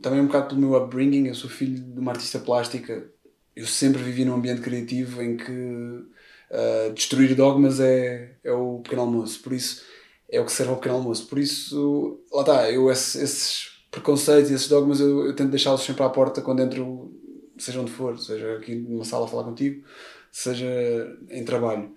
também 0.00 0.20
um 0.20 0.26
bocado 0.26 0.48
pelo 0.48 0.60
meu 0.62 0.82
upbringing, 0.82 1.26
eu 1.26 1.34
sou 1.34 1.50
filho 1.50 1.78
de 1.78 2.00
uma 2.00 2.12
artista 2.12 2.38
plástica. 2.38 3.06
Eu 3.54 3.66
sempre 3.66 4.02
vivi 4.02 4.24
num 4.24 4.34
ambiente 4.34 4.62
criativo 4.62 5.22
em 5.22 5.36
que 5.36 5.52
uh, 5.52 6.92
destruir 6.94 7.34
dogmas 7.34 7.80
é, 7.80 8.32
é 8.42 8.50
o 8.50 8.80
pequeno 8.80 9.02
almoço. 9.02 9.42
Por 9.42 9.52
isso, 9.52 9.84
é 10.30 10.40
o 10.40 10.46
que 10.46 10.52
serve 10.52 10.72
ao 10.72 10.78
pequeno 10.78 10.96
almoço. 10.96 11.26
Por 11.26 11.38
isso, 11.38 12.24
lá 12.32 12.40
está, 12.40 12.70
eu 12.70 12.90
esses 12.90 13.73
preconceitos 13.94 14.50
e 14.50 14.54
esses 14.54 14.68
dogmas 14.68 14.98
eu, 14.98 15.26
eu 15.26 15.36
tento 15.36 15.50
deixá-los 15.50 15.82
sempre 15.82 16.02
à 16.02 16.08
porta 16.08 16.42
quando 16.42 16.60
entro, 16.60 17.12
seja 17.56 17.80
onde 17.80 17.92
for, 17.92 18.18
seja 18.18 18.56
aqui 18.56 18.74
numa 18.74 19.04
sala 19.04 19.26
a 19.26 19.28
falar 19.28 19.44
contigo, 19.44 19.84
seja 20.32 20.66
em 21.30 21.44
trabalho. 21.44 21.92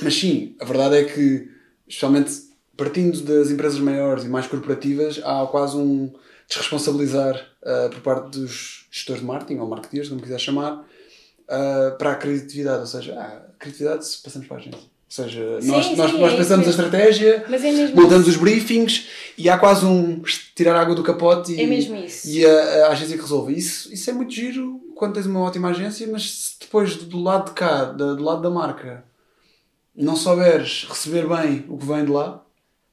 Mas 0.00 0.14
sim, 0.14 0.54
a 0.60 0.64
verdade 0.64 0.96
é 0.96 1.04
que, 1.04 1.50
especialmente 1.88 2.32
partindo 2.76 3.20
das 3.22 3.50
empresas 3.50 3.78
maiores 3.80 4.24
e 4.24 4.28
mais 4.28 4.46
corporativas, 4.46 5.20
há 5.24 5.46
quase 5.46 5.76
um 5.76 6.12
desresponsabilizar 6.48 7.36
uh, 7.62 7.90
por 7.90 8.00
parte 8.00 8.38
dos 8.38 8.86
gestores 8.90 9.20
de 9.20 9.26
marketing 9.26 9.60
ou 9.60 9.68
marketeers, 9.68 10.08
como 10.08 10.20
quiser 10.20 10.38
chamar, 10.38 10.80
uh, 10.80 11.96
para 11.98 12.12
a 12.12 12.14
criatividade. 12.16 12.80
Ou 12.80 12.86
seja, 12.86 13.14
ah, 13.18 13.50
criatividade 13.58 14.04
passamos 14.22 14.46
para 14.46 14.56
a 14.56 14.60
agência 14.60 14.93
seja, 15.14 15.60
sim, 15.60 15.68
nós, 15.68 15.86
sim, 15.86 15.96
nós, 15.96 16.12
nós 16.12 16.32
é 16.32 16.36
pensamos 16.36 16.66
a 16.66 16.70
estratégia, 16.70 17.44
é 17.48 17.94
montamos 17.94 18.26
os 18.26 18.36
briefings 18.36 19.06
e 19.38 19.48
há 19.48 19.56
quase 19.56 19.86
um 19.86 20.20
tirar 20.56 20.74
água 20.76 20.94
do 20.94 21.02
capote 21.02 21.52
e, 21.52 21.60
é 21.60 22.08
e 22.24 22.46
a, 22.46 22.86
a, 22.86 22.88
agência 22.88 23.16
que 23.16 23.22
resolve. 23.22 23.54
Isso, 23.54 23.92
isso 23.92 24.10
é 24.10 24.12
muito 24.12 24.32
giro 24.32 24.80
quando 24.96 25.14
tens 25.14 25.26
uma 25.26 25.40
ótima 25.40 25.68
agência, 25.68 26.06
mas 26.10 26.56
depois 26.60 26.96
do 26.96 27.22
lado 27.22 27.46
de 27.46 27.52
cá, 27.52 27.84
do 27.84 28.22
lado 28.22 28.42
da 28.42 28.50
marca, 28.50 29.04
não 29.94 30.16
souberes 30.16 30.84
receber 30.88 31.28
bem 31.28 31.64
o 31.68 31.78
que 31.78 31.86
vem 31.86 32.04
de 32.04 32.10
lá, 32.10 32.44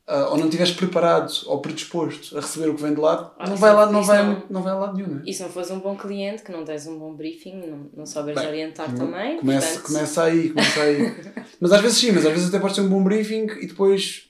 uh, 0.07 0.31
ou 0.31 0.37
não 0.37 0.45
estiveres 0.45 0.73
preparado 0.73 1.31
ou 1.47 1.59
predisposto 1.59 2.37
a 2.37 2.41
receber 2.41 2.69
o 2.69 2.75
que 2.75 2.83
vem 2.83 2.93
de 2.93 2.99
lado, 2.99 3.31
Ah, 3.39 3.47
não, 3.47 3.53
isso 3.53 3.61
vai 3.61 3.71
não- 3.71 3.77
lá, 3.79 3.91
não, 3.91 3.99
isso 4.01 4.07
vai, 4.07 4.23
não- 4.25 4.43
não 4.49 4.61
vai 4.61 4.73
a 4.73 4.75
lado 4.75 4.95
nenhum. 4.95 5.09
Não 5.09 5.19
é? 5.19 5.23
E 5.25 5.33
se 5.33 5.41
não 5.41 5.49
fores 5.49 5.71
um 5.71 5.79
bom 5.79 5.95
cliente, 5.95 6.43
que 6.43 6.51
não 6.51 6.63
tens 6.63 6.85
um 6.85 6.99
bom 6.99 7.13
briefing, 7.13 7.55
não, 7.55 7.89
não 7.97 8.05
souberes 8.05 8.43
orientar 8.43 8.93
também. 8.93 9.37
Começa, 9.37 9.67
portanto, 9.67 9.87
começa 9.87 10.23
aí, 10.23 10.49
começa 10.49 10.81
aí. 10.81 11.15
mas 11.61 11.71
às 11.71 11.79
vezes 11.81 11.97
sim, 11.97 12.11
mas 12.11 12.25
às 12.25 12.31
vezes 12.33 12.49
até 12.49 12.59
pode 12.59 12.75
ser 12.75 12.81
um 12.81 12.89
bom 12.89 13.01
briefing 13.03 13.47
e 13.61 13.67
depois 13.67 14.29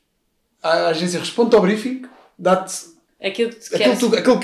a 0.61 0.89
agência 0.89 1.19
responde 1.19 1.55
ao 1.55 1.61
briefing, 1.61 2.03
dá-te 2.37 2.91
Aquilo 3.23 3.51
que 3.51 3.69
tu 3.69 3.75
aquilo, 3.75 3.97
tu- 3.97 4.15
aquilo 4.15 4.39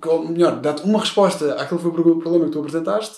que, 0.00 0.08
ou 0.08 0.28
melhor, 0.28 0.60
dá-te 0.60 0.82
uma 0.82 0.98
resposta 1.00 1.52
àquele 1.54 1.80
que 1.80 1.86
foi 1.86 1.90
o 2.12 2.18
problema 2.18 2.46
que 2.46 2.50
tu 2.52 2.58
apresentaste, 2.58 3.16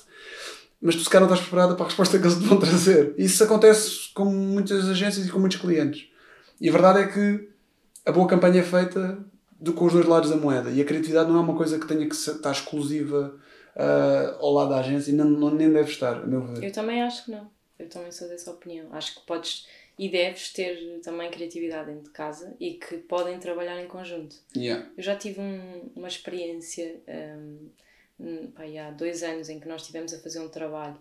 mas 0.82 0.96
tu 0.96 1.02
se 1.02 1.08
calhar 1.08 1.26
não 1.26 1.32
estás 1.32 1.40
preparada 1.48 1.74
para 1.74 1.84
a 1.84 1.88
resposta 1.88 2.18
que 2.18 2.24
eles 2.26 2.36
te 2.38 2.44
vão 2.44 2.58
trazer. 2.58 3.14
Isso 3.16 3.42
acontece 3.42 4.12
com 4.12 4.24
muitas 4.24 4.88
agências 4.88 5.26
e 5.26 5.30
com 5.30 5.38
muitos 5.38 5.58
clientes. 5.58 6.06
E 6.60 6.68
a 6.68 6.72
verdade 6.72 6.98
é 7.00 7.06
que 7.06 7.48
a 8.04 8.12
boa 8.12 8.26
campanha 8.26 8.60
é 8.60 8.62
feita 8.62 9.18
do, 9.60 9.72
com 9.72 9.86
os 9.86 9.92
dois 9.92 10.04
lados 10.04 10.30
da 10.30 10.36
moeda. 10.36 10.68
E 10.70 10.80
a 10.80 10.84
criatividade 10.84 11.30
não 11.30 11.38
é 11.38 11.40
uma 11.42 11.56
coisa 11.56 11.78
que 11.78 11.86
tenha 11.86 12.06
que 12.08 12.14
estar 12.14 12.50
exclusiva 12.52 13.34
ah, 13.76 14.36
ao 14.40 14.52
lado 14.52 14.70
da 14.70 14.80
agência 14.80 15.10
e 15.10 15.14
não, 15.14 15.24
não- 15.24 15.50
nem 15.54 15.70
deve 15.72 15.90
estar, 15.90 16.16
a 16.22 16.26
meu 16.26 16.42
ver. 16.42 16.64
Eu 16.64 16.72
também 16.72 17.00
acho 17.02 17.24
que 17.24 17.30
não. 17.30 17.48
Eu 17.78 17.88
também 17.88 18.12
sou 18.12 18.28
dessa 18.28 18.50
opinião. 18.50 18.88
Acho 18.92 19.14
que 19.16 19.26
podes 19.26 19.66
e 19.98 20.08
deves 20.08 20.52
ter 20.52 21.00
também 21.02 21.30
criatividade 21.30 21.86
dentro 21.90 22.04
de 22.04 22.10
casa 22.10 22.54
e 22.58 22.74
que 22.74 22.98
podem 22.98 23.38
trabalhar 23.38 23.80
em 23.82 23.86
conjunto. 23.86 24.36
Yeah. 24.56 24.90
Eu 24.96 25.02
já 25.02 25.14
tive 25.16 25.40
um- 25.40 25.90
uma 25.94 26.08
experiência 26.08 27.00
hum, 27.08 27.68
hum, 28.18 28.52
há 28.56 28.90
dois 28.90 29.22
anos 29.22 29.48
em 29.48 29.60
que 29.60 29.68
nós 29.68 29.82
estivemos 29.82 30.12
a 30.12 30.18
fazer 30.20 30.40
um 30.40 30.48
trabalho 30.48 30.98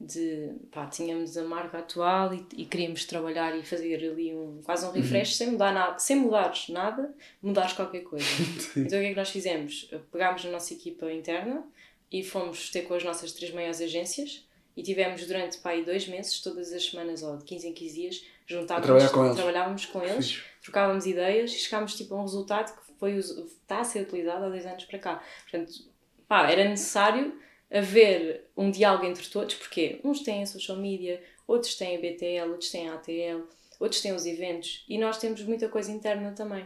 de 0.00 0.50
pá, 0.72 0.86
tínhamos 0.88 1.36
a 1.36 1.44
marca 1.44 1.78
atual 1.78 2.34
e, 2.34 2.44
e 2.56 2.64
queríamos 2.66 3.04
trabalhar 3.04 3.56
e 3.56 3.62
fazer 3.64 3.94
ali 3.94 4.34
um, 4.34 4.60
quase 4.64 4.84
um 4.84 4.90
refresh 4.90 5.36
sem 5.36 5.52
mudar 5.52 5.72
nada, 5.72 5.96
sem 6.00 6.16
mudares 6.16 6.68
nada, 6.68 7.14
mudares 7.40 7.72
qualquer 7.74 8.00
coisa. 8.02 8.26
então 8.76 8.98
o 8.98 9.02
que 9.02 9.06
é 9.06 9.10
que 9.10 9.14
nós 9.16 9.30
fizemos? 9.30 9.88
Pegámos 10.10 10.44
na 10.44 10.50
nossa 10.50 10.74
equipa 10.74 11.12
interna 11.12 11.64
e 12.10 12.24
fomos 12.24 12.70
ter 12.70 12.82
com 12.82 12.94
as 12.94 13.04
nossas 13.04 13.30
três 13.30 13.52
maiores 13.54 13.80
agências 13.80 14.44
e 14.76 14.82
tivemos 14.82 15.26
durante 15.26 15.58
pá, 15.58 15.70
aí 15.70 15.84
dois 15.84 16.06
meses, 16.08 16.40
todas 16.40 16.72
as 16.72 16.84
semanas 16.84 17.22
ou 17.22 17.36
de 17.36 17.44
15 17.44 17.68
em 17.68 17.72
15 17.72 17.94
dias, 17.94 18.24
juntávamos, 18.46 19.10
com 19.10 19.24
eles. 19.24 19.36
trabalhávamos 19.36 19.86
com 19.86 20.02
eles 20.02 20.42
trocávamos 20.62 21.04
ideias 21.06 21.52
e 21.52 21.58
chegámos 21.58 21.96
tipo, 21.96 22.14
a 22.14 22.18
um 22.18 22.22
resultado 22.22 22.72
que 22.72 22.92
foi, 22.98 23.16
está 23.16 23.80
a 23.80 23.84
ser 23.84 24.02
utilizado 24.02 24.44
há 24.44 24.48
dois 24.48 24.64
anos 24.64 24.84
para 24.84 24.98
cá. 24.98 25.22
Portanto, 25.42 25.72
pá, 26.28 26.48
era 26.50 26.64
necessário 26.68 27.36
haver 27.70 28.48
um 28.56 28.70
diálogo 28.70 29.04
entre 29.04 29.26
todos, 29.28 29.54
porque 29.56 30.00
uns 30.04 30.20
têm 30.20 30.42
a 30.42 30.46
social 30.46 30.78
media, 30.78 31.22
outros 31.46 31.74
têm 31.74 31.96
a 31.96 32.00
BTL, 32.00 32.50
outros 32.50 32.70
têm 32.70 32.88
a 32.88 32.94
ATL, 32.94 33.48
outros 33.80 34.00
têm 34.00 34.12
os 34.12 34.24
eventos 34.24 34.84
e 34.88 34.96
nós 34.98 35.18
temos 35.18 35.42
muita 35.42 35.68
coisa 35.68 35.90
interna 35.90 36.32
também. 36.32 36.64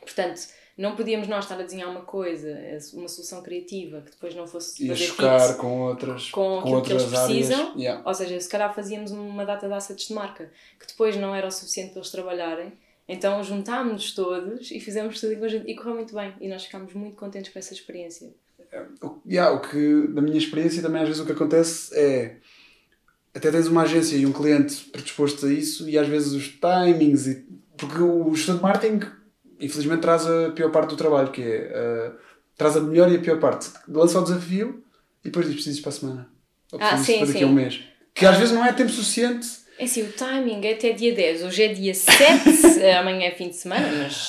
Portanto, 0.00 0.48
não 0.78 0.96
podíamos 0.96 1.28
nós 1.28 1.44
estar 1.44 1.58
a 1.58 1.62
desenhar 1.62 1.90
uma 1.90 2.02
coisa, 2.02 2.48
uma 2.94 3.08
solução 3.08 3.42
criativa 3.42 4.00
que 4.00 4.10
depois 4.12 4.34
não 4.34 4.46
fosse 4.46 4.90
E 4.90 4.96
chocar 4.96 5.56
com 5.56 5.82
outras, 5.82 6.30
com 6.30 6.60
aquilo 6.60 6.82
que 6.82 6.92
eles 6.92 7.02
outras 7.04 7.20
áreas. 7.20 7.46
precisam. 7.46 7.76
Yeah. 7.78 8.02
ou 8.06 8.14
seja, 8.14 8.40
se 8.40 8.48
calhar 8.48 8.74
fazíamos 8.74 9.10
uma 9.10 9.44
data 9.44 9.66
de 9.68 9.74
assets 9.74 10.08
de 10.08 10.14
marca 10.14 10.50
que 10.78 10.86
depois 10.86 11.16
não 11.16 11.34
era 11.34 11.46
o 11.46 11.50
suficiente 11.50 11.90
para 11.90 12.00
eles 12.00 12.10
trabalharem. 12.10 12.72
Então 13.08 13.42
juntámos-nos 13.42 14.14
todos 14.14 14.70
e 14.70 14.78
fizemos 14.80 15.20
tudo 15.20 15.32
e 15.66 15.74
correu 15.74 15.94
muito 15.96 16.14
bem. 16.14 16.32
E 16.40 16.48
nós 16.48 16.64
ficámos 16.64 16.92
muito 16.94 17.16
contentes 17.16 17.52
com 17.52 17.58
essa 17.58 17.74
experiência. 17.74 18.30
O- 19.02 19.18
yeah, 19.28 19.50
o 19.54 19.60
que, 19.60 20.06
da 20.08 20.22
minha 20.22 20.38
experiência, 20.38 20.80
também 20.80 21.02
às 21.02 21.08
vezes 21.08 21.20
o 21.20 21.26
que 21.26 21.32
acontece 21.32 21.92
é 21.98 22.36
até 23.34 23.50
tens 23.50 23.66
uma 23.66 23.82
agência 23.82 24.16
e 24.16 24.24
um 24.26 24.32
cliente 24.32 24.76
predisposto 24.90 25.46
a 25.46 25.52
isso 25.52 25.88
e 25.88 25.98
às 25.98 26.06
vezes 26.08 26.32
os 26.32 26.48
timings 26.48 27.26
e, 27.26 27.44
porque 27.76 28.00
o 28.00 28.32
gestor 28.34 28.56
de 28.56 28.62
marketing 28.62 29.00
infelizmente 29.60 30.00
traz 30.00 30.26
a 30.26 30.50
pior 30.50 30.70
parte 30.70 30.90
do 30.90 30.96
trabalho 30.96 31.30
que 31.30 31.42
é 31.42 32.10
uh, 32.12 32.18
traz 32.56 32.76
a 32.76 32.80
melhor 32.80 33.10
e 33.10 33.16
a 33.16 33.20
pior 33.20 33.38
parte 33.38 33.70
lança 33.88 34.18
o 34.18 34.22
desafio 34.22 34.82
e 35.22 35.28
depois 35.28 35.46
diz 35.46 35.54
precisas 35.54 35.80
para 35.80 35.90
a 35.90 35.92
semana 35.92 36.28
ou 36.72 36.78
Ah, 36.80 36.96
sim, 36.96 37.18
para 37.18 37.26
daqui 37.26 37.44
a 37.44 37.46
um 37.46 37.52
mês 37.52 37.80
que 38.14 38.26
às 38.26 38.36
vezes 38.36 38.54
não 38.54 38.64
é 38.64 38.72
tempo 38.72 38.90
suficiente 38.90 39.46
É 39.78 39.84
assim, 39.84 40.02
o 40.02 40.12
timing 40.12 40.66
é 40.66 40.74
até 40.74 40.92
dia 40.92 41.14
10. 41.14 41.44
Hoje 41.44 41.62
é 41.62 41.68
dia 41.72 41.94
7, 41.94 42.84
amanhã 43.00 43.28
é 43.28 43.30
fim 43.30 43.48
de 43.48 43.56
semana, 43.56 43.88
mas 44.02 44.28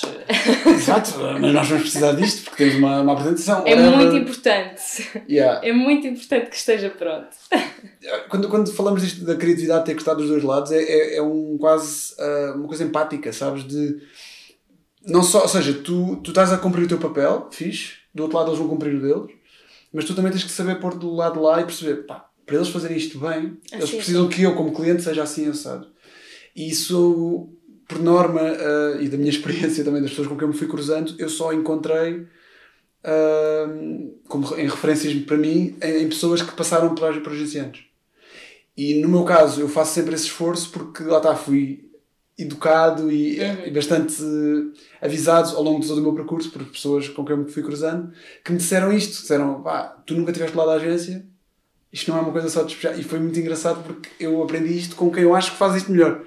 exato, 0.66 1.12
mas 1.40 1.52
nós 1.52 1.68
vamos 1.68 1.82
precisar 1.82 2.12
disto 2.12 2.44
porque 2.44 2.64
temos 2.64 2.78
uma, 2.78 3.02
uma 3.02 3.12
apresentação 3.12 3.62
é 3.66 3.76
muito 3.76 4.16
importante. 4.16 5.10
Yeah. 5.28 5.60
É 5.66 5.72
muito 5.72 6.06
importante 6.06 6.48
que 6.48 6.56
esteja 6.56 6.88
pronto. 6.88 7.36
quando, 8.30 8.48
quando 8.48 8.72
falamos 8.72 9.02
disto 9.02 9.26
da 9.26 9.36
criatividade 9.36 9.84
ter 9.84 9.94
que 9.94 10.00
estar 10.00 10.14
dos 10.14 10.28
dois 10.28 10.42
lados, 10.42 10.72
é, 10.72 10.82
é, 10.82 11.16
é 11.16 11.22
um 11.22 11.58
quase 11.58 12.14
ah, 12.18 12.54
uma 12.56 12.66
coisa 12.66 12.84
empática, 12.84 13.30
sabes? 13.32 13.64
De 13.64 14.00
não 15.06 15.22
só, 15.22 15.42
ou 15.42 15.48
seja, 15.48 15.72
tu, 15.72 16.16
tu 16.16 16.30
estás 16.30 16.52
a 16.52 16.58
cumprir 16.58 16.84
o 16.84 16.88
teu 16.88 16.98
papel, 16.98 17.48
fixe, 17.50 17.94
do 18.14 18.22
outro 18.24 18.38
lado 18.38 18.50
eles 18.50 18.58
vão 18.58 18.68
cumprir 18.68 18.94
o 18.94 19.00
deles, 19.00 19.36
mas 19.92 20.04
tu 20.04 20.14
também 20.14 20.32
tens 20.32 20.44
que 20.44 20.50
saber 20.50 20.80
pôr 20.80 20.94
do 20.94 21.12
lado 21.14 21.34
de 21.34 21.40
lá 21.40 21.60
e 21.60 21.64
perceber, 21.64 22.06
pá, 22.06 22.28
para 22.46 22.56
eles 22.56 22.68
fazerem 22.68 22.96
isto 22.96 23.18
bem, 23.18 23.58
Ah, 23.72 23.76
eles 23.76 23.90
precisam 23.90 24.28
que 24.28 24.42
eu, 24.42 24.54
como 24.54 24.72
cliente, 24.72 25.02
seja 25.02 25.22
assim 25.22 25.48
assado. 25.48 25.86
E 26.54 26.68
isso, 26.68 27.48
por 27.88 27.98
norma, 27.98 28.40
ah, 28.40 28.96
e 29.00 29.08
da 29.08 29.16
minha 29.16 29.30
experiência 29.30 29.84
também 29.84 30.00
das 30.00 30.10
pessoas 30.10 30.28
com 30.28 30.36
quem 30.36 30.44
eu 30.46 30.52
me 30.52 30.58
fui 30.58 30.68
cruzando, 30.68 31.14
eu 31.18 31.28
só 31.28 31.52
encontrei 31.52 32.26
ah, 33.04 33.68
como 34.28 34.54
em 34.56 34.68
referências 34.68 35.14
para 35.24 35.36
mim 35.36 35.76
em, 35.82 36.02
em 36.02 36.08
pessoas 36.08 36.42
que 36.42 36.54
passaram 36.54 36.94
por, 36.94 37.22
por 37.22 37.32
agenciantes. 37.32 37.84
E 38.76 38.94
no 39.00 39.08
meu 39.08 39.24
caso, 39.24 39.60
eu 39.60 39.68
faço 39.68 39.94
sempre 39.94 40.14
esse 40.14 40.24
esforço 40.24 40.70
porque 40.70 41.02
lá 41.04 41.18
está, 41.18 41.34
fui 41.36 41.91
educado 42.38 43.10
e, 43.12 43.38
Uhum. 43.40 43.66
e 43.66 43.70
bastante 43.70 44.22
eh, 44.22 45.06
avisado 45.06 45.56
ao 45.56 45.62
longo 45.62 45.80
de 45.80 45.86
todo 45.88 45.98
o 45.98 46.02
meu 46.02 46.14
percurso 46.14 46.50
por 46.50 46.64
pessoas 46.64 47.08
com 47.08 47.24
quem 47.24 47.36
eu 47.36 47.42
me 47.44 47.50
fui 47.50 47.62
cruzando 47.62 48.12
que 48.44 48.52
me 48.52 48.58
disseram 48.58 48.92
isto: 48.92 49.20
disseram, 49.20 49.62
pá, 49.62 50.02
tu 50.06 50.14
nunca 50.14 50.30
estiveste 50.30 50.56
lá 50.56 50.64
da 50.66 50.72
agência, 50.74 51.24
isto 51.92 52.10
não 52.10 52.18
é 52.18 52.20
uma 52.22 52.32
coisa 52.32 52.48
só 52.48 52.60
de 52.62 52.68
despejar. 52.68 52.98
E 52.98 53.02
foi 53.02 53.18
muito 53.18 53.38
engraçado 53.38 53.82
porque 53.84 54.08
eu 54.18 54.42
aprendi 54.42 54.76
isto 54.78 54.96
com 54.96 55.10
quem 55.10 55.22
eu 55.24 55.34
acho 55.34 55.52
que 55.52 55.58
faz 55.58 55.74
isto 55.76 55.92
melhor. 55.92 56.24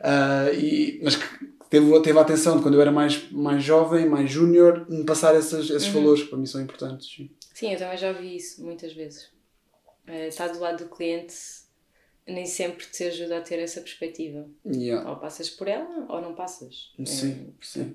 Ah, 0.00 0.50
e, 0.52 1.00
mas 1.02 1.16
que 1.16 1.24
teve, 1.70 2.00
teve 2.00 2.18
a 2.18 2.22
atenção 2.22 2.56
de 2.56 2.62
quando 2.62 2.74
eu 2.74 2.80
era 2.80 2.92
mais, 2.92 3.30
mais 3.30 3.62
jovem, 3.62 4.08
mais 4.08 4.30
júnior, 4.30 4.86
me 4.88 5.04
passar 5.04 5.34
esses, 5.36 5.70
esses 5.70 5.88
valores 5.88 6.22
que 6.22 6.28
para 6.28 6.38
mim 6.38 6.46
são 6.46 6.60
importantes. 6.60 7.06
sim. 7.14 7.30
Sim, 7.54 7.72
eu 7.72 7.78
também 7.78 7.96
já 7.98 8.08
ouvi 8.08 8.36
isso 8.36 8.62
muitas 8.64 8.92
vezes. 8.94 9.28
Eh, 10.06 10.28
Estar 10.28 10.48
do 10.48 10.58
lado 10.60 10.84
do 10.84 10.90
cliente 10.90 11.34
nem 12.32 12.46
sempre 12.46 12.86
te 12.86 13.04
ajuda 13.04 13.38
a 13.38 13.40
ter 13.40 13.58
essa 13.58 13.80
perspectiva. 13.80 14.46
Yeah. 14.66 15.08
Ou 15.08 15.16
passas 15.16 15.50
por 15.50 15.68
ela 15.68 16.06
ou 16.08 16.20
não 16.20 16.34
passas. 16.34 16.92
Sim, 17.04 17.48
Eh, 17.48 17.52
sim. 17.60 17.94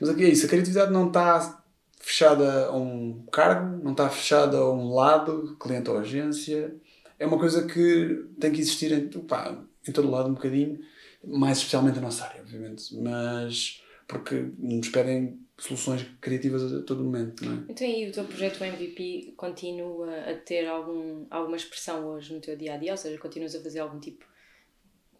Mas 0.00 0.10
aqui 0.10 0.24
é 0.24 0.28
isso, 0.28 0.46
a 0.46 0.48
criatividade 0.48 0.92
não 0.92 1.08
está 1.08 1.62
fechada 2.00 2.66
a 2.66 2.76
um 2.76 3.24
cargo, 3.30 3.82
não 3.82 3.92
está 3.92 4.08
fechada 4.08 4.56
a 4.56 4.72
um 4.72 4.92
lado, 4.92 5.56
cliente 5.60 5.88
ou 5.90 5.98
agência. 5.98 6.74
É 7.18 7.26
uma 7.26 7.38
coisa 7.38 7.66
que 7.66 8.26
tem 8.40 8.50
que 8.50 8.60
existir 8.60 8.92
em, 8.92 9.08
pá, 9.08 9.56
em 9.86 9.92
todo 9.92 10.10
lado 10.10 10.28
um 10.28 10.34
bocadinho, 10.34 10.80
mais 11.24 11.58
especialmente 11.58 11.96
na 11.96 12.02
nossa 12.02 12.24
área, 12.24 12.40
obviamente. 12.40 12.94
Mas 12.96 13.82
porque 14.08 14.50
nos 14.58 14.88
pedem 14.88 15.40
soluções 15.58 16.06
criativas 16.20 16.72
a 16.72 16.82
todo 16.82 17.04
momento, 17.04 17.44
não 17.44 17.52
é? 17.52 17.58
Então, 17.68 17.86
e 17.86 18.08
o 18.08 18.12
teu 18.12 18.24
projeto 18.24 18.62
MVP 18.64 19.34
continua 19.36 20.08
a 20.30 20.34
ter 20.34 20.66
algum, 20.66 21.26
alguma 21.30 21.56
expressão 21.56 22.04
hoje 22.06 22.34
no 22.34 22.40
teu 22.40 22.56
dia 22.56 22.74
a 22.74 22.76
dia? 22.76 22.92
Ou 22.92 22.96
seja, 22.98 23.18
continuas 23.18 23.54
a 23.54 23.60
fazer 23.60 23.80
algum 23.80 24.00
tipo 24.00 24.24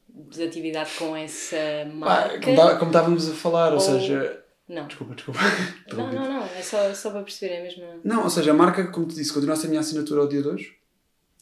de 0.09 0.43
atividade 0.43 0.91
com 0.99 1.15
essa 1.17 1.57
marca? 1.95 2.41
como, 2.41 2.57
tá- 2.57 2.77
como 2.77 2.91
estávamos 2.91 3.31
a 3.31 3.35
falar, 3.35 3.69
ou, 3.69 3.75
Ou- 3.75 3.81
seja. 3.81 4.39
Não. 4.69 4.87
Desculpa, 4.87 5.15
desculpa. 5.15 5.41
Não, 5.95 6.13
não, 6.13 6.33
não. 6.33 6.45
É 6.45 6.63
só, 6.63 6.95
só 6.95 7.11
para 7.11 7.23
perceber, 7.23 7.55
é 7.57 7.63
mesmo. 7.63 7.85
Não, 8.05 8.23
ou 8.23 8.31
seja, 8.31 8.53
a 8.53 8.55
marca, 8.55 8.87
como 8.87 9.07
te 9.07 9.15
disse, 9.17 9.33
continua 9.33 9.55
a 9.55 9.57
ser 9.59 9.67
a 9.67 9.71
minha 9.71 9.81
assinatura 9.81 10.21
ao 10.23 10.29
dia 10.29 10.41
de 10.41 10.49
hoje, 10.49 10.77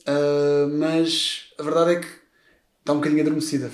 Ah, 0.07 0.67
mas 0.73 1.53
a 1.59 1.63
verdade 1.63 1.93
é 1.93 2.01
que 2.01 2.07
está 2.81 2.93
um 2.93 2.97
bocadinho 2.97 3.21
adormecida. 3.21 3.71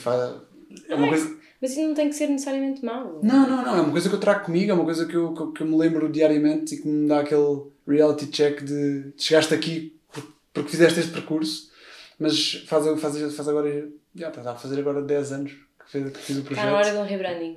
É 0.89 0.95
uma 0.95 1.09
coisa... 1.09 1.36
Mas 1.61 1.71
isso 1.73 1.81
não 1.83 1.95
tem 1.95 2.09
que 2.11 2.15
ser 2.15 2.29
necessariamente 2.29 2.85
mau. 2.85 3.21
Não, 3.23 3.49
não, 3.49 3.65
não, 3.65 3.77
é 3.77 3.81
uma 3.81 3.91
coisa 3.93 4.09
que 4.09 4.15
eu 4.15 4.21
trago 4.21 4.45
comigo, 4.45 4.71
é 4.71 4.75
uma 4.75 4.85
coisa 4.85 5.07
que 5.07 5.15
eu, 5.15 5.33
que, 5.33 5.53
que 5.53 5.63
eu 5.63 5.67
me 5.67 5.77
lembro 5.77 6.09
diariamente 6.09 6.75
e 6.75 6.79
que 6.83 6.87
me 6.89 7.09
dá 7.09 7.21
aquele 7.21 7.63
reality 7.89 8.27
check 8.27 8.63
de 8.63 9.13
chegaste 9.17 9.55
aqui 9.55 9.97
por- 10.13 10.27
porque 10.53 10.71
fizeste 10.71 11.01
este 11.01 11.13
percurso, 11.13 11.71
mas 12.19 12.65
faz, 12.67 12.85
faz, 13.01 13.35
faz 13.35 13.49
agora, 13.49 13.89
já 14.15 14.29
está 14.29 14.51
a 14.53 14.55
fazer 14.55 14.79
agora 14.81 15.01
10 15.03 15.33
anos 15.33 15.53
que 15.53 15.91
fiz, 15.93 16.13
que 16.13 16.19
fiz 16.19 16.37
o 16.37 16.41
Está 16.41 16.55
na 16.55 16.57
projeto. 16.63 16.75
hora 16.75 16.91
de 16.93 16.99
um 16.99 17.05
rebranding. 17.05 17.57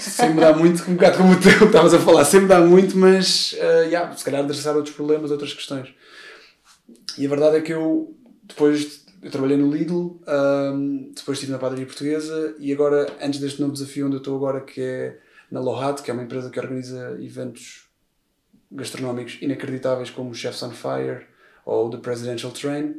sem 0.00 0.30
mudar 0.34 0.56
muito, 0.56 0.82
um 0.90 0.94
bocado 0.94 1.18
como 1.18 1.32
o 1.32 1.40
teu 1.40 1.56
que 1.58 1.64
estavas 1.64 1.92
a 1.94 1.98
falar, 1.98 2.24
sem 2.24 2.40
mudar 2.40 2.60
muito, 2.60 2.96
mas 2.96 3.52
uh, 3.54 3.84
yeah, 3.86 4.14
se 4.16 4.24
calhar 4.24 4.42
adressar 4.42 4.74
outros 4.76 4.94
problemas, 4.94 5.30
outras 5.30 5.52
questões. 5.54 5.88
E 7.16 7.26
a 7.26 7.28
verdade 7.28 7.56
é 7.56 7.60
que 7.60 7.72
eu 7.72 8.14
depois 8.44 9.04
eu 9.22 9.30
trabalhei 9.30 9.56
no 9.56 9.70
Lidl, 9.70 10.20
um, 10.26 11.12
depois 11.14 11.38
estive 11.38 11.52
na 11.52 11.58
padaria 11.58 11.86
portuguesa 11.86 12.54
e 12.58 12.72
agora, 12.72 13.06
antes 13.20 13.40
deste 13.40 13.60
novo 13.60 13.72
desafio 13.72 14.06
onde 14.06 14.16
eu 14.16 14.18
estou 14.18 14.36
agora, 14.36 14.60
que 14.60 14.80
é 14.80 15.18
na 15.50 15.60
Lohat, 15.60 16.02
que 16.02 16.10
é 16.10 16.14
uma 16.14 16.22
empresa 16.22 16.50
que 16.50 16.60
organiza 16.60 17.18
eventos 17.20 17.88
gastronómicos 18.70 19.38
inacreditáveis 19.40 20.10
como 20.10 20.34
Chefs 20.34 20.62
on 20.62 20.70
Fire 20.70 21.26
ou 21.64 21.90
The 21.90 21.98
Presidential 21.98 22.52
Train, 22.52 22.90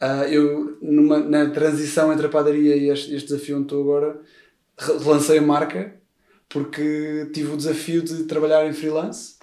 uh, 0.00 0.24
eu 0.28 0.76
numa, 0.82 1.18
na 1.20 1.50
transição 1.50 2.12
entre 2.12 2.26
a 2.26 2.28
padaria 2.30 2.76
e 2.76 2.90
este, 2.90 3.14
este 3.14 3.28
desafio 3.28 3.56
onde 3.56 3.66
estou 3.66 3.82
agora, 3.82 4.20
lancei 5.04 5.38
a 5.38 5.42
marca 5.42 5.94
porque 6.48 7.30
tive 7.32 7.52
o 7.52 7.56
desafio 7.56 8.02
de 8.02 8.24
trabalhar 8.24 8.66
em 8.66 8.72
freelance. 8.72 9.34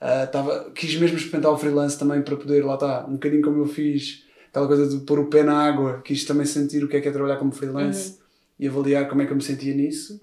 Uh, 0.00 0.30
tava, 0.30 0.70
quis 0.74 0.94
mesmo 0.96 1.16
experimentar 1.16 1.52
o 1.52 1.58
freelance 1.58 1.98
também 1.98 2.22
para 2.22 2.36
poder, 2.36 2.64
lá 2.64 2.74
está, 2.74 3.06
um 3.06 3.14
bocadinho 3.14 3.42
como 3.42 3.58
eu 3.58 3.66
fiz, 3.66 4.23
aquela 4.54 4.68
coisa 4.68 4.86
de 4.86 5.04
pôr 5.04 5.18
o 5.18 5.26
pé 5.26 5.42
na 5.42 5.60
água, 5.60 6.00
quis 6.04 6.24
também 6.24 6.46
sentir 6.46 6.84
o 6.84 6.88
que 6.88 6.96
é 6.96 7.00
que 7.00 7.08
é 7.08 7.10
trabalhar 7.10 7.38
como 7.38 7.50
freelance 7.50 8.10
uhum. 8.10 8.16
e 8.60 8.68
avaliar 8.68 9.08
como 9.08 9.20
é 9.20 9.26
que 9.26 9.32
eu 9.32 9.36
me 9.36 9.42
sentia 9.42 9.74
nisso. 9.74 10.20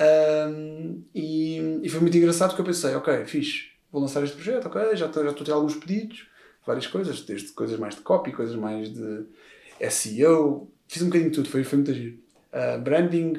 Um, 0.00 1.04
e, 1.14 1.80
e, 1.80 1.88
foi 1.88 2.00
muito 2.00 2.16
engraçado 2.16 2.48
porque 2.48 2.62
eu 2.62 2.66
pensei, 2.66 2.92
ok, 2.96 3.24
fiz, 3.24 3.68
vou 3.92 4.02
lançar 4.02 4.24
este 4.24 4.34
projeto, 4.34 4.66
ok, 4.66 4.96
já 4.96 5.06
estou 5.06 5.22
já 5.22 5.30
a 5.30 5.32
ter 5.32 5.52
alguns 5.52 5.76
pedidos, 5.76 6.26
várias 6.66 6.88
coisas, 6.88 7.20
desde 7.20 7.52
coisas 7.52 7.78
mais 7.78 7.94
de 7.94 8.00
copy, 8.00 8.32
coisas 8.32 8.56
mais 8.56 8.92
de 8.92 9.26
SEO, 9.90 10.68
fiz 10.88 11.02
um 11.02 11.06
bocadinho 11.06 11.30
de 11.30 11.36
tudo, 11.36 11.48
foi, 11.48 11.62
foi 11.62 11.76
muito 11.76 11.90
agir. 11.92 12.18
Uh, 12.52 12.80
branding, 12.80 13.34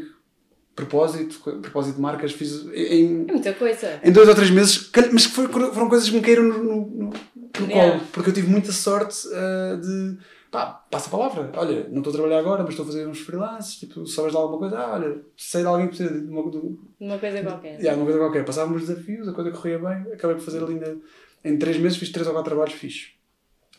propósito, 0.73 1.39
propósito 1.59 1.95
de 1.95 2.01
marcas, 2.01 2.31
fiz 2.31 2.65
em, 2.73 3.25
é 3.27 3.31
muita 3.31 3.53
coisa. 3.53 3.99
em 4.01 4.11
dois 4.11 4.29
ou 4.29 4.35
três 4.35 4.51
meses, 4.51 4.89
mas 5.11 5.25
foi, 5.25 5.49
foram 5.49 5.89
coisas 5.89 6.09
que 6.09 6.15
me 6.15 6.21
caíram 6.21 6.43
no, 6.43 6.63
no, 6.63 7.13
no, 7.59 7.67
yeah. 7.67 7.97
colo, 7.97 8.09
porque 8.11 8.29
eu 8.29 8.33
tive 8.33 8.49
muita 8.49 8.71
sorte 8.71 9.27
uh, 9.27 9.77
de 9.77 10.17
pá, 10.53 10.85
passa 10.89 11.07
a 11.07 11.11
palavra, 11.11 11.51
olha, 11.55 11.87
não 11.89 11.97
estou 11.97 12.11
a 12.11 12.15
trabalhar 12.15 12.37
agora, 12.37 12.61
mas 12.61 12.73
estou 12.73 12.83
a 12.83 12.87
fazer 12.87 13.07
uns 13.07 13.19
freelances, 13.21 13.79
tipo, 13.79 14.05
sabes 14.05 14.31
de 14.31 14.37
alguma 14.37 14.59
coisa, 14.59 14.77
ah, 14.77 14.93
olha, 14.93 15.21
sei 15.35 15.61
de 15.61 15.67
alguém 15.67 15.87
que 15.87 15.97
precisa 15.97 16.21
de 16.21 16.29
uma, 16.29 16.51
de, 16.51 16.57
uma 16.99 17.17
coisa 17.17 17.41
qualquer. 17.41 17.77
De, 17.77 17.81
yeah, 17.81 17.95
uma 17.95 18.05
coisa 18.05 18.19
qualquer. 18.19 18.45
Passávamos 18.45 18.87
desafios, 18.87 19.27
a 19.27 19.33
coisa 19.33 19.49
corria 19.49 19.79
bem, 19.79 20.13
acabei 20.13 20.35
por 20.35 20.43
fazer 20.43 20.63
ali 20.63 20.73
ainda, 20.73 20.97
em 21.43 21.57
três 21.57 21.77
meses, 21.77 21.97
fiz 21.97 22.11
três 22.11 22.27
ou 22.27 22.33
quatro 22.33 22.51
trabalhos 22.51 22.75
fixe. 22.75 23.13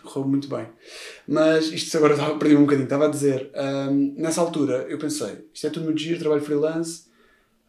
Correu 0.02 0.28
muito 0.28 0.48
bem. 0.48 0.66
Mas 1.28 1.66
isto 1.66 1.96
agora 1.96 2.14
estava, 2.14 2.36
perdi 2.38 2.56
um 2.56 2.62
bocadinho, 2.62 2.84
estava 2.84 3.06
a 3.06 3.08
dizer, 3.08 3.52
um, 3.88 4.14
nessa 4.18 4.40
altura 4.40 4.84
eu 4.88 4.98
pensei, 4.98 5.46
isto 5.54 5.68
é 5.68 5.70
tudo 5.70 5.84
muito 5.84 6.00
giro, 6.00 6.18
trabalho 6.18 6.42
freelance, 6.42 7.04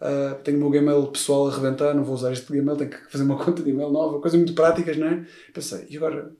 Uh, 0.01 0.35
tenho 0.43 0.57
o 0.57 0.59
meu 0.59 0.69
Gmail 0.69 1.07
pessoal 1.07 1.47
a 1.47 1.55
reventar, 1.55 1.95
não 1.95 2.03
vou 2.03 2.15
usar 2.15 2.31
este 2.31 2.51
Gmail, 2.51 2.77
tenho 2.77 2.89
que 2.89 3.11
fazer 3.11 3.23
uma 3.23 3.37
conta 3.43 3.63
de 3.63 3.69
e-mail 3.69 3.89
nova, 3.89 4.19
coisas 4.19 4.37
muito 4.37 4.53
práticas, 4.53 4.97
não 4.97 5.07
é? 5.07 5.25
Pensei, 5.53 5.87
e 5.89 5.97
agora 5.97 6.31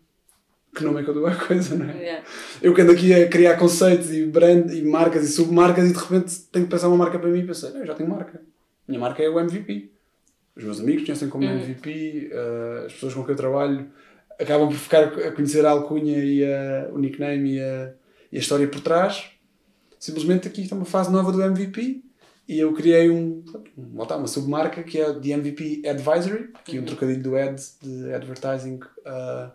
que 0.75 0.83
nome 0.83 0.99
é 0.99 1.03
que 1.03 1.09
eu 1.09 1.13
dou 1.13 1.25
a 1.25 1.33
coisa, 1.33 1.75
não 1.75 1.89
é? 1.89 1.97
Yeah. 1.97 2.27
Eu 2.61 2.73
que 2.73 2.81
ando 2.81 2.91
aqui 2.91 3.13
a 3.13 3.29
criar 3.29 3.55
conceitos 3.57 4.11
e 4.11 4.25
brand 4.25 4.69
e 4.71 4.81
marcas 4.81 5.23
e 5.23 5.31
submarcas 5.31 5.89
e 5.89 5.93
de 5.93 5.99
repente 5.99 6.39
tenho 6.51 6.65
que 6.65 6.71
pensar 6.71 6.89
uma 6.89 6.97
marca 6.97 7.17
para 7.17 7.29
mim 7.29 7.39
e 7.39 7.47
pensei, 7.47 7.69
eu 7.69 7.85
já 7.85 7.93
tenho 7.93 8.09
marca. 8.09 8.41
Minha 8.85 8.99
marca 8.99 9.23
é 9.23 9.29
o 9.29 9.39
MVP. 9.39 9.89
Os 10.55 10.63
meus 10.63 10.79
amigos 10.79 11.05
conhecem 11.05 11.29
como 11.29 11.45
uhum. 11.45 11.51
MVP, 11.51 12.29
uh, 12.31 12.85
as 12.85 12.93
pessoas 12.93 13.13
com 13.13 13.23
quem 13.23 13.31
eu 13.31 13.37
trabalho 13.37 13.89
acabam 14.39 14.67
por 14.67 14.77
ficar 14.77 15.03
a 15.03 15.31
conhecer 15.31 15.65
a 15.65 15.71
alcunha 15.71 16.17
e 16.17 16.43
a, 16.43 16.89
o 16.91 16.97
nickname 16.97 17.55
e 17.55 17.59
a, 17.61 17.93
e 18.31 18.37
a 18.37 18.39
história 18.39 18.67
por 18.67 18.81
trás. 18.81 19.31
Simplesmente 19.97 20.47
aqui 20.47 20.61
está 20.61 20.75
uma 20.75 20.85
fase 20.85 21.11
nova 21.11 21.31
do 21.31 21.41
MVP 21.41 22.04
e 22.47 22.59
eu 22.59 22.73
criei 22.73 23.09
um, 23.09 23.43
uma, 23.77 24.27
submarca 24.27 24.83
que 24.83 24.99
é 24.99 25.13
de 25.13 25.31
MVP 25.31 25.87
Advisory, 25.87 26.49
aqui 26.53 26.77
uhum. 26.77 26.83
um 26.83 26.85
trocadilho 26.85 27.23
do 27.23 27.35
ad, 27.35 27.61
de 27.81 28.13
advertising. 28.13 28.79
Uh, 29.05 29.51